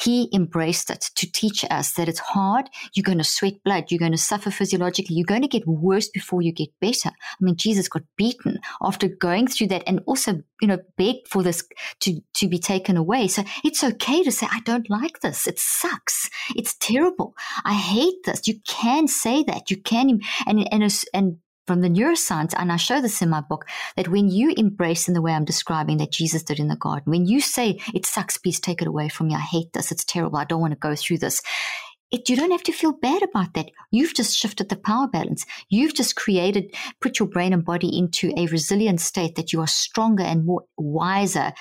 He 0.00 0.28
embraced 0.34 0.90
it 0.90 1.10
to 1.14 1.30
teach 1.30 1.64
us 1.70 1.92
that 1.92 2.08
it's 2.08 2.18
hard. 2.18 2.68
You're 2.94 3.04
going 3.04 3.18
to 3.18 3.24
sweat 3.24 3.62
blood. 3.64 3.84
You're 3.88 4.00
going 4.00 4.12
to 4.12 4.18
suffer 4.18 4.50
physiologically. 4.50 5.14
You're 5.14 5.24
going 5.24 5.42
to 5.42 5.48
get 5.48 5.66
worse 5.66 6.08
before 6.08 6.42
you 6.42 6.52
get 6.52 6.70
better. 6.80 7.10
I 7.10 7.36
mean, 7.40 7.56
Jesus 7.56 7.88
got 7.88 8.02
beaten 8.16 8.58
after 8.82 9.06
going 9.06 9.46
through 9.46 9.68
that 9.68 9.84
and 9.86 10.00
also, 10.06 10.42
you 10.60 10.68
know, 10.68 10.78
begged 10.96 11.28
for 11.28 11.44
this 11.44 11.62
to, 12.00 12.20
to 12.34 12.48
be 12.48 12.58
taken 12.58 12.96
away. 12.96 13.28
So 13.28 13.44
it's 13.64 13.84
okay 13.84 14.24
to 14.24 14.32
say, 14.32 14.48
I 14.50 14.60
don't 14.60 14.90
like 14.90 15.20
this. 15.20 15.46
It 15.46 15.60
sucks. 15.60 16.28
It's 16.56 16.74
terrible. 16.78 17.34
I 17.64 17.74
hate 17.74 18.24
this. 18.24 18.48
You 18.48 18.60
can 18.66 19.06
say 19.06 19.44
that. 19.44 19.70
You 19.70 19.80
can, 19.80 20.20
and, 20.46 20.66
and, 20.72 21.04
and 21.14 21.36
from 21.72 21.80
the 21.80 21.88
neuroscience, 21.88 22.52
and 22.58 22.70
I 22.70 22.76
show 22.76 23.00
this 23.00 23.22
in 23.22 23.30
my 23.30 23.40
book, 23.40 23.64
that 23.96 24.08
when 24.08 24.28
you 24.28 24.52
embrace 24.58 25.08
in 25.08 25.14
the 25.14 25.22
way 25.22 25.32
I'm 25.32 25.46
describing 25.46 25.96
that 25.96 26.12
Jesus 26.12 26.42
did 26.42 26.60
in 26.60 26.68
the 26.68 26.76
garden, 26.76 27.10
when 27.10 27.24
you 27.24 27.40
say, 27.40 27.80
it 27.94 28.04
sucks, 28.04 28.36
please 28.36 28.60
take 28.60 28.82
it 28.82 28.88
away 28.88 29.08
from 29.08 29.28
me, 29.28 29.34
I 29.34 29.40
hate 29.40 29.72
this, 29.72 29.90
it's 29.90 30.04
terrible, 30.04 30.36
I 30.36 30.44
don't 30.44 30.60
want 30.60 30.74
to 30.74 30.78
go 30.78 30.94
through 30.94 31.16
this, 31.16 31.40
it, 32.12 32.28
you 32.28 32.36
don't 32.36 32.50
have 32.50 32.62
to 32.64 32.72
feel 32.72 32.92
bad 32.92 33.22
about 33.22 33.54
that. 33.54 33.70
You've 33.90 34.14
just 34.14 34.36
shifted 34.36 34.68
the 34.68 34.76
power 34.76 35.08
balance. 35.08 35.46
You've 35.70 35.94
just 35.94 36.14
created, 36.14 36.74
put 37.00 37.18
your 37.18 37.28
brain 37.28 37.54
and 37.54 37.64
body 37.64 37.98
into 37.98 38.32
a 38.36 38.46
resilient 38.46 39.00
state 39.00 39.34
that 39.36 39.52
you 39.52 39.60
are 39.60 39.66
stronger 39.66 40.22
and 40.22 40.44
more 40.44 40.64
wiser 40.76 41.52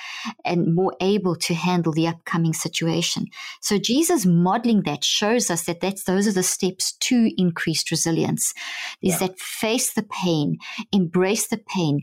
and 0.43 0.76
more 0.76 0.93
able 0.99 1.38
to 1.38 1.54
handle 1.54 1.93
the 1.93 2.08
upcoming 2.08 2.54
situation. 2.54 3.28
So 3.62 3.78
Jesus 3.78 4.26
modeling 4.26 4.84
that 4.84 5.06
shows 5.06 5.49
us 5.49 5.64
that 5.64 5.80
that's, 5.80 6.04
those 6.04 6.28
are 6.28 6.34
the 6.34 6.43
steps 6.43 6.91
to 6.93 7.32
increased 7.38 7.89
resilience 7.89 8.54
is 9.02 9.14
yeah. 9.14 9.28
that 9.28 9.39
face 9.39 9.93
the 9.93 10.04
pain, 10.04 10.58
embrace 10.91 11.47
the 11.47 11.58
pain, 11.58 12.02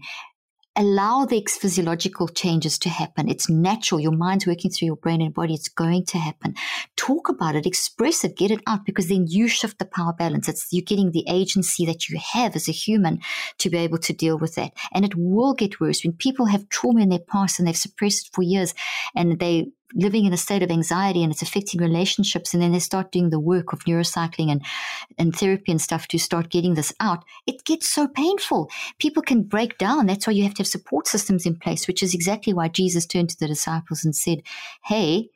allow 0.79 1.25
the 1.25 1.45
physiological 1.49 2.29
changes 2.29 2.79
to 2.79 2.89
happen. 2.89 3.29
It's 3.29 3.51
natural. 3.51 4.01
Your 4.01 4.13
mind's 4.13 4.47
working 4.47 4.71
through 4.71 4.87
your 4.87 4.97
brain 4.97 5.21
and 5.21 5.35
body. 5.35 5.55
It's 5.55 5.69
going 5.69 6.05
to 6.07 6.19
happen. 6.19 6.55
Talk 6.97 7.29
about 7.29 7.57
it, 7.57 7.67
express 7.67 8.25
it, 8.25 8.37
get 8.37 8.53
it 8.53 8.61
out 8.67 8.87
because 8.87 9.09
then 9.09 9.27
you 9.27 9.49
shift 9.49 9.81
the 9.81 9.85
power 9.85 10.13
balance. 10.13 10.49
It's 10.49 10.69
you're 10.73 10.83
getting 10.83 11.11
the 11.11 11.25
agency 11.29 11.85
that 11.87 12.09
you 12.09 12.19
have 12.33 12.55
as 12.55 12.69
a 12.69 12.73
human 12.73 13.19
to 13.59 13.71
be 13.71 13.79
able 13.79 13.99
to 13.99 14.13
deal 14.13 14.39
with 14.39 14.55
that. 14.55 14.73
And 14.93 15.05
it 15.05 15.17
will 15.17 15.53
get 15.53 15.81
worse 15.81 16.05
when 16.05 16.13
people 16.13 16.47
have 16.47 16.69
trauma 16.69 17.01
in 17.03 17.09
their 17.09 17.19
past 17.19 17.59
and 17.59 17.67
they've 17.67 17.77
suppressed 17.77 18.29
it 18.29 18.33
for 18.33 18.43
years 18.43 18.73
and 19.17 19.41
they 19.41 19.73
living 19.95 20.25
in 20.25 20.33
a 20.33 20.37
state 20.37 20.63
of 20.63 20.71
anxiety 20.71 21.23
and 21.23 21.33
it's 21.33 21.43
affecting 21.43 21.81
relationships 21.81 22.53
and 22.53 22.63
then 22.63 22.73
they 22.73 22.79
start 22.79 23.13
doing 23.13 23.31
the 23.31 23.41
work 23.41 23.73
of 23.73 23.81
neurocycling 23.81 24.51
and, 24.51 24.63
and 25.19 25.35
therapy 25.35 25.73
and 25.73 25.81
stuff 25.81 26.07
to 26.09 26.19
start 26.19 26.51
getting 26.51 26.75
this 26.75 26.93
out, 27.01 27.25
it 27.47 27.65
gets 27.65 27.89
so 27.89 28.07
painful. 28.07 28.71
People 28.99 29.23
can 29.23 29.43
break 29.43 29.79
down. 29.79 30.07
That's 30.07 30.27
why 30.27 30.35
you 30.35 30.45
have 30.45 30.55
to 30.55 30.63
have 30.63 30.69
support 30.69 31.07
systems 31.07 31.47
in 31.47 31.57
place, 31.57 31.87
which 31.87 32.03
is 32.03 32.15
exactly 32.15 32.53
why 32.53 32.69
Jesus 32.69 33.07
turned 33.07 33.31
to 33.31 33.39
the 33.39 33.49
disciples 33.49 34.05
and 34.05 34.15
said, 34.15 34.43
Hey, 34.85 35.31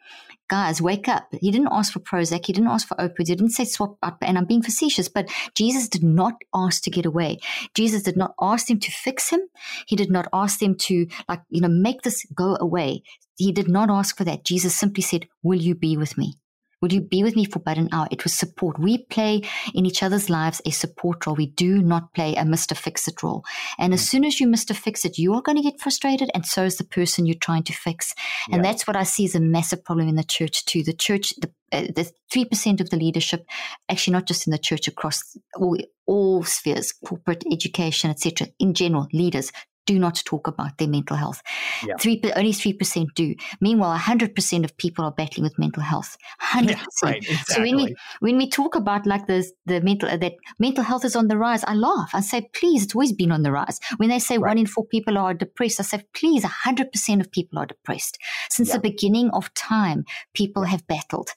guys, 0.52 0.82
wake 0.82 1.08
up. 1.08 1.28
He 1.40 1.50
didn't 1.50 1.72
ask 1.72 1.94
for 1.94 2.00
Prozac. 2.00 2.44
He 2.44 2.52
didn't 2.52 2.68
ask 2.68 2.86
for 2.86 2.94
opioids. 2.96 3.28
He 3.28 3.34
didn't 3.36 3.52
say 3.52 3.64
swap 3.64 3.96
up. 4.02 4.18
And 4.20 4.36
I'm 4.36 4.44
being 4.44 4.62
facetious, 4.62 5.08
but 5.08 5.30
Jesus 5.54 5.88
did 5.88 6.02
not 6.02 6.34
ask 6.54 6.82
to 6.82 6.90
get 6.90 7.06
away. 7.06 7.38
Jesus 7.74 8.02
did 8.02 8.18
not 8.18 8.34
ask 8.38 8.66
them 8.66 8.78
to 8.80 8.90
fix 8.90 9.30
him. 9.30 9.40
He 9.86 9.96
did 9.96 10.10
not 10.10 10.28
ask 10.30 10.58
them 10.58 10.74
to, 10.88 11.06
like, 11.26 11.40
you 11.48 11.62
know, 11.62 11.70
make 11.70 12.02
this 12.02 12.26
go 12.34 12.58
away. 12.60 13.02
He 13.38 13.50
did 13.50 13.66
not 13.66 13.88
ask 13.90 14.14
for 14.14 14.24
that. 14.24 14.44
Jesus 14.44 14.76
simply 14.76 15.02
said, 15.02 15.26
Will 15.42 15.58
you 15.58 15.74
be 15.74 15.96
with 15.96 16.18
me? 16.18 16.34
Will 16.82 16.92
you 16.92 17.00
be 17.00 17.22
with 17.22 17.36
me 17.36 17.44
for 17.44 17.60
but 17.60 17.78
an 17.78 17.88
hour? 17.92 18.08
It 18.10 18.24
was 18.24 18.34
support. 18.34 18.78
We 18.78 18.98
play 18.98 19.42
in 19.72 19.86
each 19.86 20.02
other's 20.02 20.28
lives 20.28 20.60
a 20.66 20.70
support 20.70 21.24
role. 21.24 21.36
We 21.36 21.46
do 21.46 21.80
not 21.80 22.12
play 22.12 22.34
a 22.34 22.42
Mr. 22.42 22.76
Fix 22.76 23.06
It 23.06 23.22
role. 23.22 23.44
And 23.78 23.94
as 23.94 24.02
mm. 24.02 24.08
soon 24.08 24.24
as 24.24 24.40
you 24.40 24.48
Mr. 24.48 24.74
Fix 24.74 25.04
It, 25.04 25.16
you 25.16 25.32
are 25.34 25.42
going 25.42 25.56
to 25.56 25.62
get 25.62 25.80
frustrated, 25.80 26.30
and 26.34 26.44
so 26.44 26.64
is 26.64 26.76
the 26.76 26.84
person 26.84 27.24
you're 27.24 27.36
trying 27.36 27.62
to 27.64 27.72
fix. 27.72 28.12
And 28.50 28.56
yeah. 28.56 28.70
that's 28.70 28.86
what 28.86 28.96
I 28.96 29.04
see 29.04 29.24
as 29.24 29.36
a 29.36 29.40
massive 29.40 29.84
problem 29.84 30.08
in 30.08 30.16
the 30.16 30.24
church, 30.24 30.64
too. 30.64 30.82
The 30.82 30.92
church, 30.92 31.34
the 31.40 31.50
uh, 31.72 31.86
the 31.94 32.10
three 32.30 32.44
percent 32.44 32.80
of 32.80 32.90
the 32.90 32.98
leadership, 32.98 33.46
actually 33.88 34.12
not 34.12 34.26
just 34.26 34.46
in 34.46 34.50
the 34.50 34.58
church, 34.58 34.88
across 34.88 35.22
all 35.56 35.78
all 36.04 36.42
spheres, 36.42 36.92
corporate, 36.92 37.44
education, 37.50 38.10
etc. 38.10 38.48
In 38.58 38.74
general, 38.74 39.06
leaders 39.12 39.52
do 39.86 39.98
not 39.98 40.22
talk 40.24 40.46
about 40.46 40.78
their 40.78 40.88
mental 40.88 41.16
health. 41.16 41.42
Yeah. 41.86 41.96
Three, 41.98 42.20
only 42.36 42.52
3% 42.52 43.06
do. 43.14 43.34
Meanwhile, 43.60 43.98
100% 43.98 44.64
of 44.64 44.76
people 44.76 45.04
are 45.04 45.12
battling 45.12 45.44
with 45.44 45.58
mental 45.58 45.82
health. 45.82 46.16
100%. 46.40 46.68
Yeah, 46.68 46.84
right, 47.02 47.16
exactly. 47.16 47.36
So 47.54 47.60
when 47.62 47.76
we, 47.76 47.94
when 48.20 48.36
we 48.36 48.48
talk 48.48 48.74
about 48.74 49.06
like 49.06 49.26
the, 49.26 49.44
the 49.66 49.80
mental, 49.80 50.08
uh, 50.08 50.16
that 50.18 50.34
mental 50.58 50.84
health 50.84 51.04
is 51.04 51.16
on 51.16 51.28
the 51.28 51.36
rise, 51.36 51.64
I 51.64 51.74
laugh. 51.74 52.10
I 52.14 52.20
say, 52.20 52.48
please, 52.54 52.84
it's 52.84 52.94
always 52.94 53.12
been 53.12 53.32
on 53.32 53.42
the 53.42 53.52
rise. 53.52 53.80
When 53.96 54.08
they 54.08 54.18
say 54.18 54.38
right. 54.38 54.50
one 54.50 54.58
in 54.58 54.66
four 54.66 54.84
people 54.84 55.18
are 55.18 55.34
depressed, 55.34 55.80
I 55.80 55.84
say, 55.84 56.04
please, 56.14 56.44
100% 56.44 57.20
of 57.20 57.30
people 57.30 57.58
are 57.58 57.66
depressed. 57.66 58.18
Since 58.50 58.68
yeah. 58.68 58.76
the 58.76 58.80
beginning 58.80 59.30
of 59.30 59.52
time, 59.54 60.04
people 60.34 60.64
have 60.64 60.86
battled. 60.86 61.30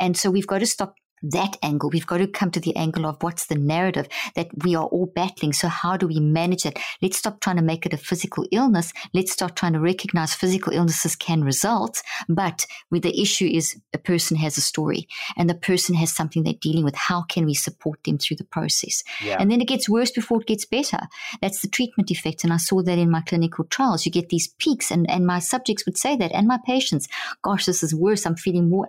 And 0.00 0.16
so 0.16 0.30
we've 0.30 0.46
got 0.46 0.58
to 0.58 0.66
stop 0.66 0.94
that 1.22 1.56
angle. 1.62 1.90
We've 1.90 2.06
got 2.06 2.18
to 2.18 2.26
come 2.26 2.50
to 2.52 2.60
the 2.60 2.74
angle 2.76 3.06
of 3.06 3.22
what's 3.22 3.46
the 3.46 3.54
narrative 3.54 4.08
that 4.34 4.48
we 4.64 4.74
are 4.74 4.86
all 4.86 5.06
battling. 5.06 5.52
So 5.52 5.68
how 5.68 5.96
do 5.96 6.06
we 6.06 6.20
manage 6.20 6.66
it? 6.66 6.78
Let's 7.00 7.18
stop 7.18 7.40
trying 7.40 7.56
to 7.56 7.62
make 7.62 7.86
it 7.86 7.92
a 7.92 7.96
physical 7.96 8.46
illness. 8.50 8.92
Let's 9.14 9.32
start 9.32 9.56
trying 9.56 9.74
to 9.74 9.80
recognize 9.80 10.34
physical 10.34 10.72
illnesses 10.72 11.16
can 11.16 11.44
result, 11.44 12.02
but 12.28 12.66
where 12.88 13.00
the 13.00 13.20
issue 13.20 13.46
is 13.46 13.80
a 13.92 13.98
person 13.98 14.36
has 14.38 14.58
a 14.58 14.60
story 14.60 15.08
and 15.36 15.48
the 15.48 15.54
person 15.54 15.94
has 15.94 16.12
something 16.12 16.42
they're 16.42 16.54
dealing 16.54 16.84
with. 16.84 16.94
How 16.94 17.22
can 17.22 17.46
we 17.46 17.54
support 17.54 18.02
them 18.04 18.18
through 18.18 18.36
the 18.36 18.44
process? 18.44 19.02
Yeah. 19.22 19.36
And 19.38 19.50
then 19.50 19.60
it 19.60 19.68
gets 19.68 19.88
worse 19.88 20.10
before 20.10 20.40
it 20.40 20.46
gets 20.46 20.64
better. 20.64 20.98
That's 21.40 21.60
the 21.60 21.68
treatment 21.68 22.10
effect. 22.10 22.44
And 22.44 22.52
I 22.52 22.56
saw 22.56 22.82
that 22.82 22.98
in 22.98 23.10
my 23.10 23.20
clinical 23.20 23.64
trials. 23.64 24.04
You 24.04 24.12
get 24.12 24.28
these 24.28 24.48
peaks 24.48 24.90
and, 24.90 25.08
and 25.10 25.26
my 25.26 25.38
subjects 25.38 25.86
would 25.86 25.98
say 25.98 26.16
that 26.16 26.32
and 26.32 26.46
my 26.46 26.58
patients, 26.64 27.08
gosh, 27.42 27.66
this 27.66 27.82
is 27.82 27.94
worse. 27.94 28.26
I'm 28.26 28.36
feeling 28.36 28.68
more 28.68 28.88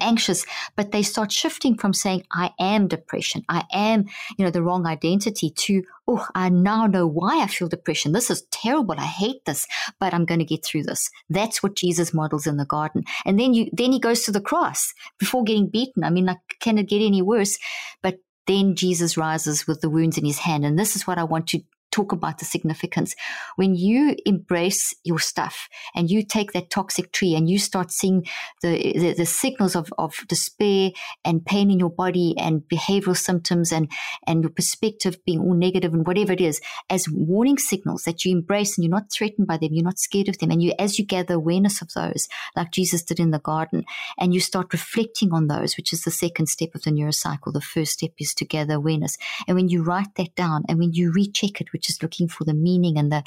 anxious, 0.00 0.46
but 0.76 0.92
they 0.92 1.02
start 1.02 1.32
shifting 1.32 1.76
from 1.76 1.92
saying, 1.92 2.24
I 2.32 2.50
am 2.58 2.88
depression. 2.88 3.44
I 3.48 3.64
am, 3.72 4.06
you 4.36 4.44
know, 4.44 4.50
the 4.50 4.62
wrong 4.62 4.86
identity 4.86 5.50
to, 5.50 5.82
oh, 6.06 6.26
I 6.34 6.48
now 6.48 6.86
know 6.86 7.06
why 7.06 7.42
I 7.42 7.46
feel 7.46 7.68
depression. 7.68 8.12
This 8.12 8.30
is 8.30 8.42
terrible. 8.50 8.94
I 8.98 9.04
hate 9.04 9.44
this, 9.44 9.66
but 9.98 10.14
I'm 10.14 10.24
going 10.24 10.40
to 10.40 10.44
get 10.44 10.64
through 10.64 10.84
this. 10.84 11.10
That's 11.28 11.62
what 11.62 11.76
Jesus 11.76 12.14
models 12.14 12.46
in 12.46 12.56
the 12.56 12.64
garden. 12.64 13.04
And 13.24 13.38
then 13.38 13.54
you, 13.54 13.68
then 13.72 13.92
he 13.92 13.98
goes 14.00 14.22
to 14.24 14.32
the 14.32 14.40
cross 14.40 14.92
before 15.18 15.44
getting 15.44 15.68
beaten. 15.68 16.04
I 16.04 16.10
mean, 16.10 16.26
like, 16.26 16.38
can 16.60 16.78
it 16.78 16.88
get 16.88 17.04
any 17.04 17.22
worse? 17.22 17.58
But 18.02 18.18
then 18.46 18.74
Jesus 18.74 19.16
rises 19.16 19.66
with 19.66 19.80
the 19.80 19.90
wounds 19.90 20.18
in 20.18 20.24
his 20.24 20.38
hand. 20.38 20.64
And 20.64 20.78
this 20.78 20.96
is 20.96 21.06
what 21.06 21.18
I 21.18 21.24
want 21.24 21.48
to 21.48 21.62
talk 21.90 22.12
about 22.12 22.38
the 22.38 22.44
significance. 22.44 23.14
When 23.56 23.74
you 23.74 24.16
embrace 24.26 24.94
your 25.04 25.18
stuff 25.18 25.68
and 25.94 26.10
you 26.10 26.22
take 26.22 26.52
that 26.52 26.70
toxic 26.70 27.12
tree 27.12 27.34
and 27.34 27.48
you 27.48 27.58
start 27.58 27.90
seeing 27.90 28.26
the, 28.62 28.92
the, 28.94 29.14
the, 29.14 29.26
signals 29.26 29.76
of, 29.76 29.92
of 29.98 30.14
despair 30.28 30.90
and 31.24 31.44
pain 31.44 31.70
in 31.70 31.78
your 31.78 31.90
body 31.90 32.34
and 32.38 32.62
behavioral 32.62 33.16
symptoms 33.16 33.72
and, 33.72 33.90
and 34.26 34.42
your 34.42 34.50
perspective 34.50 35.18
being 35.24 35.40
all 35.40 35.54
negative 35.54 35.94
and 35.94 36.06
whatever 36.06 36.32
it 36.32 36.40
is 36.40 36.60
as 36.88 37.08
warning 37.08 37.58
signals 37.58 38.02
that 38.02 38.24
you 38.24 38.32
embrace 38.32 38.76
and 38.76 38.84
you're 38.84 38.90
not 38.90 39.10
threatened 39.10 39.46
by 39.46 39.56
them, 39.56 39.70
you're 39.72 39.84
not 39.84 39.98
scared 39.98 40.28
of 40.28 40.38
them. 40.38 40.50
And 40.50 40.62
you, 40.62 40.72
as 40.78 40.98
you 40.98 41.04
gather 41.04 41.34
awareness 41.34 41.82
of 41.82 41.92
those, 41.94 42.28
like 42.56 42.72
Jesus 42.72 43.02
did 43.02 43.20
in 43.20 43.30
the 43.30 43.38
garden, 43.38 43.84
and 44.18 44.34
you 44.34 44.40
start 44.40 44.72
reflecting 44.72 45.32
on 45.32 45.46
those, 45.46 45.76
which 45.76 45.92
is 45.92 46.02
the 46.02 46.10
second 46.10 46.46
step 46.46 46.74
of 46.74 46.82
the 46.82 46.90
neurocycle. 46.90 47.52
The 47.52 47.60
first 47.60 47.92
step 47.92 48.10
is 48.18 48.34
to 48.34 48.44
gather 48.44 48.74
awareness. 48.74 49.16
And 49.46 49.56
when 49.56 49.68
you 49.68 49.82
write 49.82 50.14
that 50.16 50.34
down 50.34 50.64
and 50.68 50.78
when 50.78 50.92
you 50.92 51.12
recheck 51.12 51.60
it, 51.60 51.72
is 51.88 52.02
looking 52.02 52.28
for 52.28 52.44
the 52.44 52.54
meaning 52.54 52.98
and 52.98 53.10
the 53.10 53.22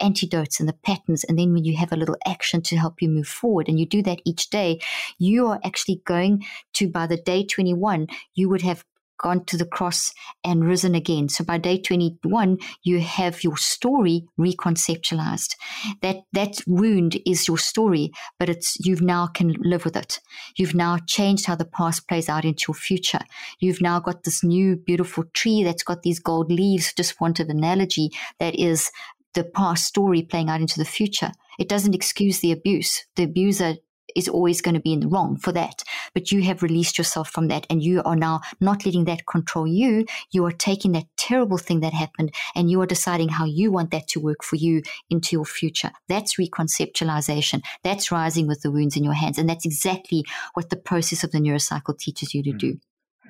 antidotes 0.00 0.60
and 0.60 0.68
the 0.68 0.72
patterns. 0.84 1.24
And 1.24 1.38
then 1.38 1.52
when 1.52 1.64
you 1.64 1.76
have 1.76 1.92
a 1.92 1.96
little 1.96 2.16
action 2.26 2.62
to 2.62 2.76
help 2.76 3.02
you 3.02 3.08
move 3.08 3.28
forward 3.28 3.68
and 3.68 3.78
you 3.78 3.86
do 3.86 4.02
that 4.02 4.20
each 4.24 4.50
day, 4.50 4.80
you 5.18 5.46
are 5.48 5.60
actually 5.64 6.00
going 6.04 6.44
to, 6.74 6.88
by 6.88 7.06
the 7.06 7.16
day 7.16 7.44
21, 7.44 8.06
you 8.34 8.48
would 8.48 8.62
have 8.62 8.84
gone 9.18 9.44
to 9.46 9.56
the 9.56 9.66
cross 9.66 10.12
and 10.44 10.64
risen 10.64 10.94
again. 10.94 11.28
So 11.28 11.44
by 11.44 11.58
day 11.58 11.80
21, 11.80 12.58
you 12.82 13.00
have 13.00 13.44
your 13.44 13.56
story 13.56 14.26
reconceptualized. 14.38 15.54
That, 16.02 16.18
that 16.32 16.60
wound 16.66 17.20
is 17.26 17.48
your 17.48 17.58
story, 17.58 18.12
but 18.38 18.48
it's, 18.48 18.76
you've 18.84 19.02
now 19.02 19.26
can 19.26 19.54
live 19.60 19.84
with 19.84 19.96
it. 19.96 20.20
You've 20.56 20.74
now 20.74 20.98
changed 21.06 21.46
how 21.46 21.56
the 21.56 21.64
past 21.64 22.08
plays 22.08 22.28
out 22.28 22.44
into 22.44 22.66
your 22.68 22.74
future. 22.74 23.20
You've 23.60 23.80
now 23.80 24.00
got 24.00 24.24
this 24.24 24.42
new 24.42 24.76
beautiful 24.76 25.24
tree 25.34 25.62
that's 25.62 25.82
got 25.82 26.02
these 26.02 26.20
gold 26.20 26.50
leaves, 26.50 26.94
just 26.94 27.20
wanted 27.20 27.48
analogy 27.48 28.10
that 28.38 28.58
is 28.58 28.90
the 29.34 29.44
past 29.44 29.84
story 29.84 30.22
playing 30.22 30.48
out 30.48 30.60
into 30.60 30.78
the 30.78 30.84
future. 30.84 31.32
It 31.58 31.68
doesn't 31.68 31.94
excuse 31.94 32.40
the 32.40 32.52
abuse. 32.52 33.04
The 33.16 33.24
abuser 33.24 33.76
is 34.18 34.28
always 34.28 34.60
going 34.60 34.74
to 34.74 34.80
be 34.80 34.92
in 34.92 35.00
the 35.00 35.08
wrong 35.08 35.36
for 35.36 35.52
that. 35.52 35.82
But 36.12 36.32
you 36.32 36.42
have 36.42 36.62
released 36.62 36.98
yourself 36.98 37.30
from 37.30 37.48
that 37.48 37.66
and 37.70 37.82
you 37.82 38.02
are 38.02 38.16
now 38.16 38.40
not 38.60 38.84
letting 38.84 39.04
that 39.04 39.26
control 39.26 39.66
you. 39.66 40.04
You 40.32 40.44
are 40.44 40.52
taking 40.52 40.92
that 40.92 41.06
terrible 41.16 41.58
thing 41.58 41.80
that 41.80 41.94
happened 41.94 42.34
and 42.54 42.70
you 42.70 42.80
are 42.82 42.86
deciding 42.86 43.28
how 43.28 43.44
you 43.44 43.70
want 43.70 43.92
that 43.92 44.08
to 44.08 44.20
work 44.20 44.42
for 44.42 44.56
you 44.56 44.82
into 45.08 45.36
your 45.36 45.44
future. 45.44 45.92
That's 46.08 46.36
reconceptualization. 46.36 47.62
That's 47.84 48.10
rising 48.10 48.48
with 48.48 48.62
the 48.62 48.70
wounds 48.70 48.96
in 48.96 49.04
your 49.04 49.14
hands. 49.14 49.38
And 49.38 49.48
that's 49.48 49.64
exactly 49.64 50.24
what 50.54 50.70
the 50.70 50.76
process 50.76 51.24
of 51.24 51.30
the 51.30 51.38
neurocycle 51.38 51.98
teaches 51.98 52.34
you 52.34 52.42
to 52.42 52.50
mm. 52.50 52.58
do. 52.58 52.80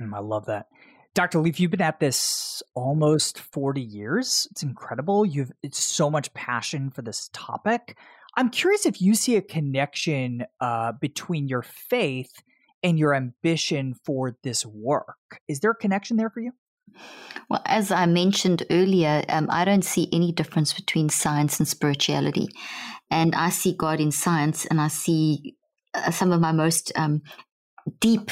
Mm, 0.01 0.14
I 0.14 0.20
love 0.20 0.47
that. 0.47 0.66
Dr. 1.14 1.41
Leaf, 1.41 1.59
you've 1.59 1.72
been 1.72 1.82
at 1.82 1.99
this 1.99 2.62
almost 2.74 3.41
40 3.41 3.80
years. 3.80 4.47
It's 4.53 4.62
incredible. 4.62 5.26
You've 5.26 5.51
it's 5.62 5.82
so 5.82 6.11
much 6.11 6.32
passion 6.32 6.91
for 6.91 7.03
this 7.03 7.28
topic. 7.32 7.97
I'm 8.37 8.51
curious 8.51 8.87
if 8.87 9.01
you 9.01 9.14
see 9.14 9.37
a 9.37 9.43
connection 9.43 10.47
uh, 10.61 10.93
between 10.93 11.49
your 11.49 11.62
faith 11.62 12.33
and 12.83 12.99
your 12.99 13.14
ambition 13.14 13.95
for 14.05 14.37
this 14.43 14.64
work. 14.64 15.41
Is 15.49 15.61
there 15.61 15.72
a 15.72 15.76
connection 15.76 16.16
there 16.16 16.31
for 16.31 16.41
you? 16.41 16.53
Well, 17.49 17.62
as 17.66 17.91
I 17.91 18.07
mentioned 18.07 18.64
earlier, 18.70 19.24
um, 19.29 19.49
I 19.51 19.64
don't 19.64 19.85
see 19.85 20.09
any 20.12 20.33
difference 20.33 20.72
between 20.72 21.09
science 21.09 21.59
and 21.59 21.66
spirituality. 21.66 22.49
And 23.11 23.35
I 23.35 23.51
see 23.51 23.72
God 23.72 24.01
in 24.01 24.12
science, 24.12 24.66
and 24.66 24.81
I 24.81 24.89
see 24.89 25.57
uh, 25.95 26.11
some 26.11 26.33
of 26.33 26.41
my 26.41 26.53
most 26.53 26.93
um, 26.95 27.22
deep 28.01 28.31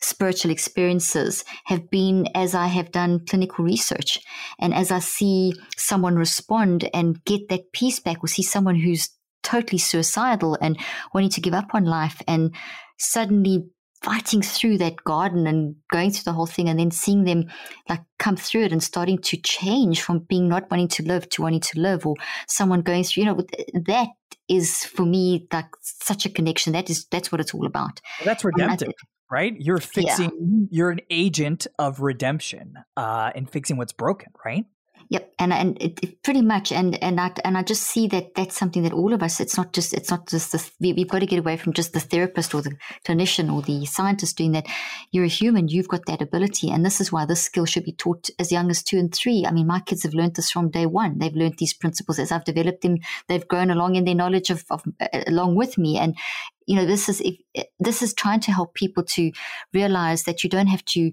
spiritual 0.00 0.50
experiences 0.50 1.44
have 1.64 1.90
been 1.90 2.28
as 2.34 2.54
I 2.54 2.66
have 2.66 2.92
done 2.92 3.24
clinical 3.26 3.64
research. 3.64 4.20
And 4.58 4.74
as 4.74 4.90
I 4.90 4.98
see 4.98 5.54
someone 5.76 6.16
respond 6.16 6.88
and 6.92 7.24
get 7.24 7.48
that 7.48 7.72
peace 7.72 8.00
back, 8.00 8.22
or 8.22 8.28
see 8.28 8.42
someone 8.42 8.76
who's 8.76 9.10
totally 9.46 9.78
suicidal 9.78 10.58
and 10.60 10.78
wanting 11.14 11.30
to 11.30 11.40
give 11.40 11.54
up 11.54 11.74
on 11.74 11.84
life 11.84 12.20
and 12.26 12.54
suddenly 12.98 13.64
fighting 14.02 14.42
through 14.42 14.76
that 14.78 15.02
garden 15.04 15.46
and 15.46 15.74
going 15.90 16.10
through 16.10 16.24
the 16.24 16.32
whole 16.32 16.46
thing 16.46 16.68
and 16.68 16.78
then 16.78 16.90
seeing 16.90 17.24
them 17.24 17.44
like 17.88 18.02
come 18.18 18.36
through 18.36 18.64
it 18.64 18.72
and 18.72 18.82
starting 18.82 19.18
to 19.18 19.36
change 19.38 20.02
from 20.02 20.18
being 20.18 20.48
not 20.48 20.70
wanting 20.70 20.88
to 20.88 21.02
live 21.02 21.28
to 21.28 21.42
wanting 21.42 21.60
to 21.60 21.80
live 21.80 22.06
or 22.06 22.14
someone 22.46 22.82
going 22.82 23.02
through 23.02 23.24
you 23.24 23.26
know 23.26 23.40
that 23.86 24.08
is 24.48 24.84
for 24.84 25.04
me 25.04 25.46
like 25.52 25.66
such 25.80 26.26
a 26.26 26.28
connection. 26.28 26.72
That 26.72 26.90
is 26.90 27.06
that's 27.06 27.32
what 27.32 27.40
it's 27.40 27.54
all 27.54 27.66
about. 27.66 28.00
Well, 28.20 28.26
that's 28.26 28.44
redemptive 28.44 28.92
right? 29.30 29.54
You're 29.58 29.78
fixing 29.78 30.30
yeah. 30.30 30.66
you're 30.70 30.90
an 30.90 31.00
agent 31.10 31.66
of 31.78 32.00
redemption 32.00 32.74
uh 32.96 33.32
and 33.34 33.50
fixing 33.50 33.76
what's 33.76 33.92
broken 33.92 34.32
right 34.44 34.66
Yep, 35.08 35.34
and 35.38 35.52
and 35.52 35.80
it, 35.80 36.00
it 36.02 36.22
pretty 36.24 36.42
much, 36.42 36.72
and 36.72 37.00
and 37.00 37.20
I 37.20 37.30
and 37.44 37.56
I 37.56 37.62
just 37.62 37.84
see 37.84 38.08
that 38.08 38.34
that's 38.34 38.58
something 38.58 38.82
that 38.82 38.92
all 38.92 39.12
of 39.12 39.22
us. 39.22 39.38
It's 39.38 39.56
not 39.56 39.72
just 39.72 39.94
it's 39.94 40.10
not 40.10 40.28
just 40.28 40.50
this. 40.50 40.72
We, 40.80 40.94
have 40.98 41.08
got 41.08 41.20
to 41.20 41.26
get 41.26 41.38
away 41.38 41.56
from 41.56 41.74
just 41.74 41.92
the 41.92 42.00
therapist 42.00 42.54
or 42.54 42.62
the 42.62 42.76
clinician 43.06 43.52
or 43.52 43.62
the 43.62 43.86
scientist 43.86 44.36
doing 44.36 44.52
that. 44.52 44.66
You're 45.12 45.24
a 45.24 45.28
human. 45.28 45.68
You've 45.68 45.86
got 45.86 46.06
that 46.06 46.22
ability, 46.22 46.70
and 46.70 46.84
this 46.84 47.00
is 47.00 47.12
why 47.12 47.24
this 47.24 47.42
skill 47.42 47.66
should 47.66 47.84
be 47.84 47.92
taught 47.92 48.28
as 48.40 48.50
young 48.50 48.68
as 48.68 48.82
two 48.82 48.98
and 48.98 49.14
three. 49.14 49.44
I 49.46 49.52
mean, 49.52 49.68
my 49.68 49.78
kids 49.78 50.02
have 50.02 50.14
learned 50.14 50.34
this 50.34 50.50
from 50.50 50.70
day 50.70 50.86
one. 50.86 51.18
They've 51.18 51.32
learned 51.32 51.58
these 51.58 51.74
principles 51.74 52.18
as 52.18 52.32
I've 52.32 52.44
developed 52.44 52.82
them. 52.82 52.98
They've 53.28 53.46
grown 53.46 53.70
along 53.70 53.94
in 53.94 54.06
their 54.06 54.14
knowledge 54.14 54.50
of, 54.50 54.64
of 54.70 54.82
uh, 55.00 55.22
along 55.28 55.54
with 55.54 55.78
me, 55.78 55.98
and 55.98 56.16
you 56.66 56.74
know 56.74 56.86
this 56.86 57.08
is 57.08 57.20
if, 57.20 57.36
this 57.78 58.02
is 58.02 58.12
trying 58.12 58.40
to 58.40 58.50
help 58.50 58.74
people 58.74 59.04
to 59.04 59.30
realize 59.72 60.24
that 60.24 60.42
you 60.42 60.50
don't 60.50 60.66
have 60.66 60.84
to 60.86 61.12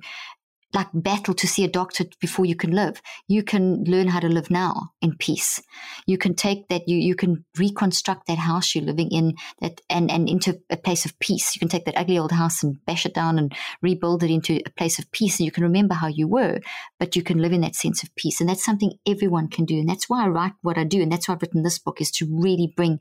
like 0.73 0.87
battle 0.93 1.33
to 1.35 1.47
see 1.47 1.63
a 1.63 1.69
doctor 1.69 2.05
before 2.19 2.45
you 2.45 2.55
can 2.55 2.71
live. 2.71 3.01
You 3.27 3.43
can 3.43 3.83
learn 3.83 4.07
how 4.07 4.19
to 4.19 4.27
live 4.27 4.49
now 4.49 4.91
in 5.01 5.15
peace. 5.17 5.61
You 6.07 6.17
can 6.17 6.33
take 6.33 6.67
that 6.69 6.87
you 6.87 6.97
you 6.97 7.15
can 7.15 7.45
reconstruct 7.57 8.27
that 8.27 8.39
house 8.39 8.73
you're 8.73 8.83
living 8.83 9.09
in 9.11 9.35
that 9.61 9.81
and 9.89 10.09
and 10.09 10.27
into 10.27 10.59
a 10.69 10.77
place 10.77 11.05
of 11.05 11.17
peace. 11.19 11.55
You 11.55 11.59
can 11.59 11.69
take 11.69 11.85
that 11.85 11.97
ugly 11.97 12.17
old 12.17 12.31
house 12.31 12.63
and 12.63 12.83
bash 12.85 13.05
it 13.05 13.13
down 13.13 13.37
and 13.37 13.53
rebuild 13.81 14.23
it 14.23 14.31
into 14.31 14.61
a 14.65 14.69
place 14.71 14.99
of 14.99 15.11
peace. 15.11 15.39
And 15.39 15.45
you 15.45 15.51
can 15.51 15.63
remember 15.63 15.93
how 15.93 16.07
you 16.07 16.27
were, 16.27 16.59
but 16.99 17.15
you 17.15 17.23
can 17.23 17.37
live 17.37 17.53
in 17.53 17.61
that 17.61 17.75
sense 17.75 18.03
of 18.03 18.13
peace. 18.15 18.39
And 18.39 18.49
that's 18.49 18.65
something 18.65 18.93
everyone 19.07 19.49
can 19.49 19.65
do. 19.65 19.79
And 19.79 19.89
that's 19.89 20.09
why 20.09 20.25
I 20.25 20.27
write 20.29 20.53
what 20.61 20.77
I 20.77 20.83
do. 20.83 21.01
And 21.01 21.11
that's 21.11 21.27
why 21.27 21.35
I've 21.35 21.41
written 21.41 21.63
this 21.63 21.79
book 21.79 22.01
is 22.01 22.11
to 22.11 22.27
really 22.29 22.73
bring 22.75 22.99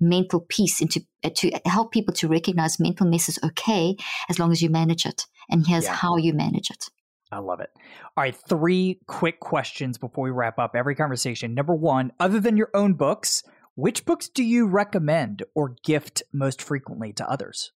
mental 0.00 0.40
peace 0.40 0.80
into 0.80 1.00
uh, 1.22 1.30
to 1.36 1.50
help 1.64 1.92
people 1.92 2.12
to 2.14 2.28
recognize 2.28 2.80
mental 2.80 3.06
mess 3.06 3.28
is 3.28 3.38
okay 3.42 3.96
as 4.28 4.38
long 4.38 4.52
as 4.52 4.62
you 4.62 4.70
manage 4.70 5.06
it. 5.06 5.26
And 5.48 5.66
here's 5.66 5.84
yeah. 5.84 5.94
how 5.94 6.16
you 6.16 6.32
manage 6.32 6.70
it. 6.70 6.90
I 7.34 7.38
love 7.38 7.60
it. 7.60 7.70
All 8.16 8.22
right, 8.22 8.34
three 8.34 9.00
quick 9.06 9.40
questions 9.40 9.98
before 9.98 10.24
we 10.24 10.30
wrap 10.30 10.58
up 10.58 10.74
every 10.74 10.94
conversation. 10.94 11.54
Number 11.54 11.74
one, 11.74 12.12
other 12.20 12.40
than 12.40 12.56
your 12.56 12.70
own 12.74 12.94
books, 12.94 13.42
which 13.74 14.04
books 14.04 14.28
do 14.28 14.44
you 14.44 14.66
recommend 14.66 15.42
or 15.54 15.76
gift 15.84 16.22
most 16.32 16.62
frequently 16.62 17.12
to 17.14 17.28
others? 17.28 17.72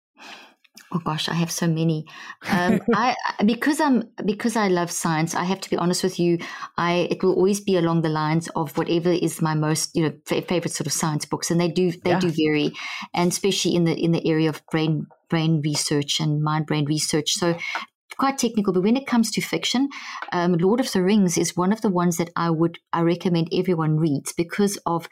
Oh 0.92 1.00
gosh, 1.00 1.30
I 1.30 1.34
have 1.34 1.52
so 1.52 1.68
many. 1.68 2.06
Um, 2.52 2.80
I 2.94 3.16
because 3.46 3.82
I'm 3.82 4.10
because 4.24 4.56
I 4.56 4.68
love 4.68 4.92
science. 4.92 5.34
I 5.34 5.44
have 5.46 5.60
to 5.62 5.70
be 5.70 5.78
honest 5.78 6.04
with 6.04 6.20
you. 6.20 6.38
I 6.78 7.08
it 7.10 7.24
will 7.24 7.34
always 7.34 7.60
be 7.60 7.76
along 7.76 8.02
the 8.02 8.10
lines 8.10 8.48
of 8.56 8.78
whatever 8.78 9.10
is 9.10 9.42
my 9.42 9.56
most 9.56 9.96
you 9.96 10.04
know 10.04 10.14
favorite 10.26 10.72
sort 10.72 10.88
of 10.88 10.94
science 10.94 11.26
books, 11.26 11.50
and 11.50 11.60
they 11.60 11.70
do 11.70 11.92
they 11.92 12.12
yeah. 12.12 12.20
do 12.20 12.30
vary, 12.30 12.72
and 13.14 13.32
especially 13.32 13.76
in 13.76 13.86
the 13.86 13.94
in 13.94 14.12
the 14.12 14.26
area 14.28 14.50
of 14.50 14.62
brain 14.68 15.08
brain 15.30 15.62
research 15.64 16.20
and 16.20 16.44
mind 16.44 16.68
brain 16.68 16.86
research. 16.86 17.34
So 17.34 17.58
quite 18.18 18.38
technical, 18.38 18.74
but 18.74 18.84
when 18.84 18.98
it 18.98 19.08
comes 19.08 19.32
to 19.32 19.42
fiction, 19.42 19.90
um, 20.32 20.54
Lord 20.54 20.80
of 20.80 20.92
the 20.92 21.04
Rings 21.04 21.38
is 21.38 21.56
one 21.56 21.72
of 21.72 21.82
the 21.82 21.90
ones 21.90 22.18
that 22.18 22.30
I 22.36 22.50
would 22.50 22.80
I 22.94 23.02
recommend 23.02 23.50
everyone 23.54 23.98
reads 23.98 24.34
because 24.34 24.78
of 24.86 25.08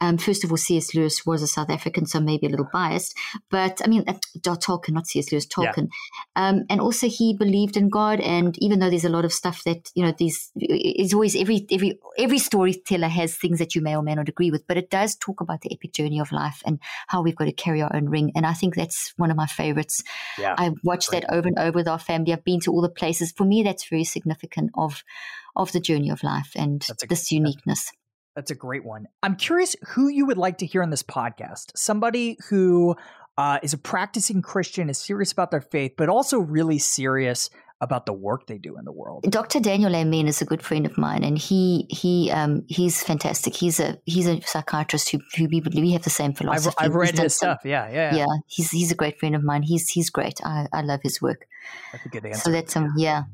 um, 0.00 0.16
first 0.16 0.44
of 0.44 0.50
all, 0.50 0.56
C.S. 0.56 0.94
Lewis 0.94 1.26
was 1.26 1.42
a 1.42 1.48
South 1.48 1.70
African, 1.70 2.06
so 2.06 2.20
maybe 2.20 2.46
a 2.46 2.50
little 2.50 2.68
biased, 2.72 3.16
but 3.50 3.80
I 3.84 3.88
mean 3.88 4.04
uh, 4.06 4.14
Tolkien, 4.40 4.92
not 4.92 5.06
C.S. 5.06 5.32
Lewis, 5.32 5.46
Tolkien, 5.46 5.88
yeah. 6.36 6.48
um, 6.48 6.64
and 6.70 6.80
also 6.80 7.08
he 7.08 7.34
believed 7.36 7.76
in 7.76 7.88
God, 7.88 8.20
and 8.20 8.56
even 8.58 8.78
though 8.78 8.90
there's 8.90 9.04
a 9.04 9.08
lot 9.08 9.24
of 9.24 9.32
stuff 9.32 9.62
that 9.64 9.90
you 9.94 10.04
know, 10.04 10.12
these 10.16 10.50
it's 10.56 11.14
always 11.14 11.34
every 11.34 11.66
every 11.70 11.98
every 12.16 12.38
storyteller 12.38 13.08
has 13.08 13.36
things 13.36 13.58
that 13.58 13.74
you 13.74 13.80
may 13.80 13.96
or 13.96 14.02
may 14.02 14.14
not 14.14 14.28
agree 14.28 14.50
with, 14.50 14.66
but 14.66 14.76
it 14.76 14.90
does 14.90 15.16
talk 15.16 15.40
about 15.40 15.60
the 15.62 15.72
epic 15.72 15.92
journey 15.92 16.20
of 16.20 16.32
life 16.32 16.62
and 16.64 16.78
how 17.08 17.22
we've 17.22 17.36
got 17.36 17.46
to 17.46 17.52
carry 17.52 17.82
our 17.82 17.94
own 17.94 18.08
ring, 18.08 18.32
and 18.34 18.46
I 18.46 18.54
think 18.54 18.74
that's 18.74 19.12
one 19.16 19.30
of 19.30 19.36
my 19.36 19.46
favorites. 19.46 20.02
Yeah, 20.38 20.54
I 20.56 20.70
watched 20.84 21.10
that 21.10 21.32
over 21.32 21.48
and 21.48 21.58
over 21.58 21.76
with 21.76 21.88
our 21.88 21.98
family. 21.98 22.32
I've 22.32 22.44
been 22.48 22.60
to 22.60 22.72
all 22.72 22.80
the 22.80 22.88
places. 22.88 23.30
For 23.36 23.44
me, 23.44 23.62
that's 23.62 23.86
very 23.88 24.04
significant 24.04 24.70
of 24.74 25.04
of 25.54 25.72
the 25.72 25.80
journey 25.80 26.08
of 26.08 26.22
life 26.22 26.52
and 26.56 26.86
a, 26.88 27.06
this 27.06 27.30
uniqueness. 27.30 27.92
That's 28.34 28.50
a 28.50 28.54
great 28.54 28.84
one. 28.84 29.06
I'm 29.22 29.36
curious 29.36 29.76
who 29.88 30.08
you 30.08 30.24
would 30.26 30.38
like 30.38 30.58
to 30.58 30.66
hear 30.66 30.82
on 30.82 30.90
this 30.90 31.02
podcast. 31.02 31.72
Somebody 31.76 32.38
who 32.48 32.96
uh, 33.36 33.58
is 33.62 33.74
a 33.74 33.78
practicing 33.78 34.40
Christian, 34.40 34.88
is 34.88 34.98
serious 34.98 35.32
about 35.32 35.50
their 35.50 35.60
faith, 35.60 35.92
but 35.98 36.08
also 36.08 36.38
really 36.38 36.78
serious 36.78 37.50
about 37.80 38.06
the 38.06 38.12
work 38.12 38.46
they 38.46 38.58
do 38.58 38.76
in 38.76 38.84
the 38.84 38.92
world. 38.92 39.24
Dr. 39.28 39.60
Daniel 39.60 39.94
Amen 39.94 40.26
is 40.26 40.42
a 40.42 40.44
good 40.44 40.62
friend 40.62 40.84
of 40.84 40.98
mine, 40.98 41.22
and 41.22 41.38
he 41.38 41.86
he 41.90 42.30
um, 42.30 42.64
he's 42.68 43.02
fantastic. 43.02 43.54
He's 43.54 43.78
a 43.78 43.98
he's 44.04 44.26
a 44.26 44.40
psychiatrist 44.42 45.10
who, 45.10 45.20
who 45.36 45.46
we 45.46 45.60
we 45.60 45.92
have 45.92 46.02
the 46.02 46.10
same 46.10 46.32
philosophy. 46.32 46.74
I've, 46.78 46.86
I've 46.86 46.94
read 46.94 47.18
his 47.18 47.36
some, 47.36 47.50
stuff. 47.50 47.60
Yeah, 47.64 47.88
yeah, 47.90 48.14
yeah. 48.16 48.26
He's 48.46 48.70
he's 48.70 48.90
a 48.90 48.96
great 48.96 49.18
friend 49.18 49.36
of 49.36 49.42
mine. 49.42 49.62
He's 49.62 49.88
he's 49.88 50.10
great. 50.10 50.40
I, 50.44 50.66
I 50.72 50.82
love 50.82 51.00
his 51.02 51.22
work. 51.22 51.46
That's 51.92 52.06
a 52.06 52.08
good 52.08 52.26
answer. 52.26 52.40
So 52.40 52.50
that's 52.50 52.76
um 52.76 52.92
yeah. 52.96 53.24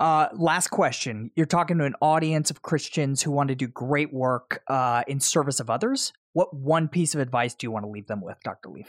Uh, 0.00 0.28
last 0.32 0.68
question. 0.68 1.32
You're 1.34 1.46
talking 1.46 1.78
to 1.78 1.84
an 1.84 1.96
audience 2.00 2.52
of 2.52 2.62
Christians 2.62 3.22
who 3.22 3.32
want 3.32 3.48
to 3.48 3.56
do 3.56 3.66
great 3.66 4.12
work 4.12 4.62
uh, 4.68 5.02
in 5.08 5.18
service 5.18 5.58
of 5.58 5.70
others. 5.70 6.12
What 6.34 6.54
one 6.54 6.86
piece 6.86 7.16
of 7.16 7.20
advice 7.20 7.54
do 7.54 7.66
you 7.66 7.72
want 7.72 7.84
to 7.84 7.90
leave 7.90 8.06
them 8.06 8.20
with, 8.20 8.36
Dr. 8.44 8.68
Leaf? 8.68 8.86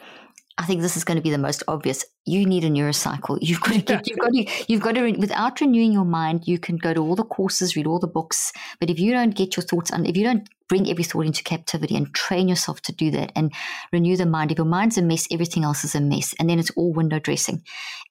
I 0.60 0.66
think 0.66 0.82
this 0.82 0.98
is 0.98 1.06
going 1.06 1.16
to 1.16 1.24
be 1.24 1.32
the 1.32 1.38
most 1.38 1.64
obvious. 1.70 2.06
You 2.26 2.46
need 2.46 2.66
a 2.66 2.70
neurocycle. 2.70 3.40
You've 3.42 3.62
got 3.62 3.74
to 3.74 3.82
get, 3.82 4.08
you've 4.08 4.20
got 4.20 4.34
to, 4.34 4.46
you've 4.68 4.82
got 4.82 4.96
to, 4.96 5.12
without 5.14 5.62
renewing 5.62 5.94
your 5.94 6.04
mind, 6.04 6.48
you 6.48 6.60
can 6.60 6.76
go 6.76 6.94
to 6.94 7.00
all 7.00 7.16
the 7.16 7.24
courses, 7.24 7.78
read 7.78 7.88
all 7.88 7.98
the 7.98 8.08
books. 8.08 8.52
But 8.80 8.90
if 8.90 9.00
you 9.00 9.14
don't 9.14 9.34
get 9.34 9.56
your 9.56 9.64
thoughts 9.64 9.90
on, 9.92 10.06
if 10.06 10.18
you 10.18 10.26
don't 10.26 10.50
bring 10.68 10.90
every 10.90 11.06
thought 11.06 11.26
into 11.26 11.44
captivity 11.44 11.96
and 11.96 12.14
train 12.14 12.50
yourself 12.50 12.82
to 12.82 12.92
do 12.92 13.10
that 13.12 13.32
and 13.38 13.54
renew 13.94 14.18
the 14.18 14.26
mind, 14.26 14.52
if 14.52 14.58
your 14.58 14.68
mind's 14.68 14.98
a 14.98 15.02
mess, 15.02 15.28
everything 15.32 15.64
else 15.64 15.86
is 15.86 15.96
a 15.96 16.02
mess. 16.02 16.36
And 16.38 16.50
then 16.50 16.60
it's 16.60 16.72
all 16.72 16.92
window 16.92 17.20
dressing. 17.20 17.64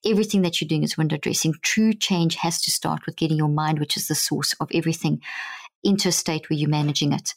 Everything 0.07 0.41
that 0.43 0.59
you're 0.59 0.69
doing 0.69 0.83
is 0.83 0.97
window 0.97 1.19
dressing. 1.19 1.55
True 1.63 1.93
change 1.93 2.37
has 2.37 2.63
to 2.63 2.71
start 2.71 3.05
with 3.05 3.17
getting 3.17 3.37
your 3.37 3.49
mind, 3.49 3.79
which 3.79 3.97
is 3.97 4.09
the 4.09 4.15
source 4.15 4.55
of 4.59 4.71
everything, 4.73 5.21
into 5.85 6.09
a 6.09 6.13
state 6.13 6.49
where 6.49 6.59
you're 6.59 6.69
managing 6.69 7.13
it 7.13 7.35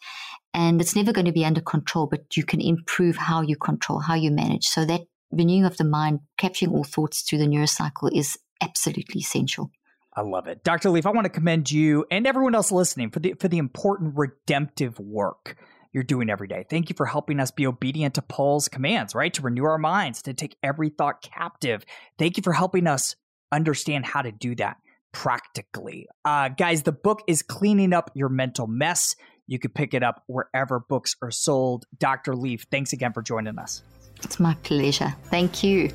and 0.54 0.82
it's 0.82 0.96
never 0.96 1.14
going 1.14 1.26
to 1.26 1.32
be 1.32 1.46
under 1.46 1.62
control, 1.62 2.08
but 2.08 2.36
you 2.36 2.44
can 2.44 2.60
improve 2.60 3.16
how 3.16 3.42
you 3.42 3.56
control, 3.56 4.00
how 4.00 4.16
you 4.16 4.32
manage. 4.32 4.66
So 4.66 4.86
that 4.86 5.02
renewing 5.32 5.66
of 5.66 5.78
the 5.78 5.86
mind, 5.86 6.20
capturing 6.38 6.72
all 6.72 6.84
thoughts 6.84 7.22
through 7.22 7.40
the 7.40 7.46
neurocycle 7.46 8.12
is 8.14 8.38
absolutely 8.62 9.22
essential. 9.22 9.72
I 10.14 10.22
love 10.22 10.48
it. 10.48 10.64
Dr. 10.64 10.90
Leaf, 10.90 11.06
I 11.06 11.12
want 11.12 11.26
to 11.26 11.30
commend 11.30 11.72
you 11.72 12.06
and 12.12 12.28
everyone 12.28 12.54
else 12.54 12.72
listening 12.72 13.12
for 13.12 13.22
the 13.22 13.34
for 13.36 13.48
the 13.48 13.60
important 13.60 14.14
redemptive 14.18 15.00
work 15.00 15.56
you're 15.94 16.04
doing 16.04 16.30
every 16.30 16.48
day. 16.48 16.66
Thank 16.70 16.90
you 16.90 16.96
for 16.96 17.06
helping 17.06 17.40
us 17.40 17.50
be 17.50 17.66
obedient 17.66 18.16
to 18.16 18.22
Paul's 18.22 18.68
commands, 18.68 19.16
right? 19.16 19.34
To 19.34 19.42
renew 19.42 19.64
our 19.64 19.78
minds, 19.78 20.22
to 20.24 20.34
take 20.34 20.58
every 20.62 20.90
thought 20.90 21.22
captive. 21.22 21.86
Thank 22.20 22.36
you 22.36 22.44
for 22.44 22.52
helping 22.52 22.88
us 22.88 23.16
understand 23.54 24.06
how 24.06 24.22
to 24.22 24.34
do 24.34 24.56
that 24.56 24.78
practically. 25.12 26.08
Uh, 26.26 26.50
guys, 26.50 26.84
the 26.84 26.92
book 26.92 27.22
is 27.28 27.42
Cleaning 27.42 27.94
Up 27.94 28.12
Your 28.14 28.30
Mental 28.30 28.68
Mess. 28.68 29.16
You 29.48 29.60
can 29.60 29.72
pick 29.72 29.94
it 29.94 30.04
up 30.04 30.24
wherever 30.28 30.80
books 30.80 31.16
are 31.22 31.32
sold. 31.32 31.86
Dr. 31.98 32.36
Leaf, 32.36 32.66
thanks 32.72 32.94
again 32.94 33.14
for 33.14 33.22
joining 33.22 33.60
us. 33.60 33.84
It's 34.24 34.40
my 34.40 34.56
pleasure. 34.64 35.14
Thank 35.26 35.64
you. 35.64 35.92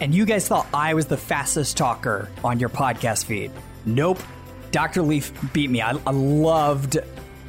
And 0.00 0.14
you 0.14 0.26
guys 0.26 0.46
thought 0.46 0.66
I 0.72 0.94
was 0.94 1.06
the 1.06 1.16
fastest 1.16 1.76
talker 1.76 2.28
on 2.44 2.60
your 2.60 2.68
podcast 2.68 3.24
feed. 3.24 3.50
Nope. 3.84 4.18
Dr. 4.70 5.02
Leaf 5.02 5.32
beat 5.52 5.70
me. 5.70 5.80
I, 5.80 5.92
I 6.06 6.10
loved 6.10 6.98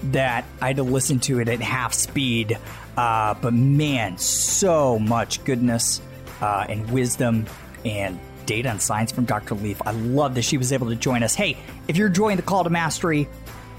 that 0.04 0.46
I 0.62 0.68
had 0.68 0.78
to 0.78 0.84
listen 0.84 1.20
to 1.22 1.40
it 1.40 1.50
at 1.50 1.62
half 1.62 1.94
speed. 1.94 2.58
Uh, 2.96 3.34
but 3.36 3.54
man, 3.54 4.18
so 4.18 4.98
much 4.98 5.44
goodness 5.44 6.02
uh, 6.42 6.66
and 6.70 6.90
wisdom 6.90 7.46
and 7.86 8.20
data 8.50 8.68
and 8.68 8.82
science 8.82 9.12
from 9.12 9.26
Dr. 9.26 9.54
Leaf. 9.54 9.80
I 9.86 9.92
love 9.92 10.34
that 10.34 10.42
she 10.42 10.58
was 10.58 10.74
able 10.74 10.90
to 10.90 10.96
join 10.96 11.22
us. 11.22 11.36
Hey, 11.36 11.56
if 11.88 11.98
you're 11.98 12.08
enjoying 12.08 12.36
the 12.36 12.42
call 12.42 12.64
to 12.64 12.72
mastery, 12.72 13.30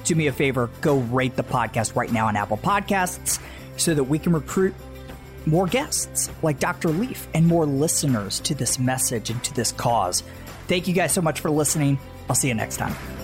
do 0.05 0.15
me 0.15 0.29
a 0.29 0.33
favor, 0.33 0.71
go 0.81 0.99
rate 0.99 1.35
the 1.35 1.43
podcast 1.43 1.97
right 1.97 2.11
now 2.11 2.29
on 2.29 2.37
Apple 2.37 2.57
Podcasts 2.57 3.41
so 3.77 3.95
that 3.95 4.05
we 4.05 4.17
can 4.17 4.33
recruit 4.33 4.73
more 5.45 5.67
guests 5.67 6.31
like 6.43 6.61
Dr. 6.61 6.89
Leaf 6.89 7.27
and 7.35 7.49
more 7.49 7.67
listeners 7.67 8.39
to 8.41 8.55
this 8.55 8.79
message 8.79 9.29
and 9.31 9.43
to 9.43 9.53
this 9.55 9.73
cause. 9.73 10.23
Thank 10.69 10.87
you 10.87 10.95
guys 10.95 11.13
so 11.13 11.21
much 11.21 11.41
for 11.41 11.51
listening. 11.51 11.99
I'll 12.29 12.37
see 12.37 12.47
you 12.47 12.55
next 12.55 12.77
time. 12.77 13.20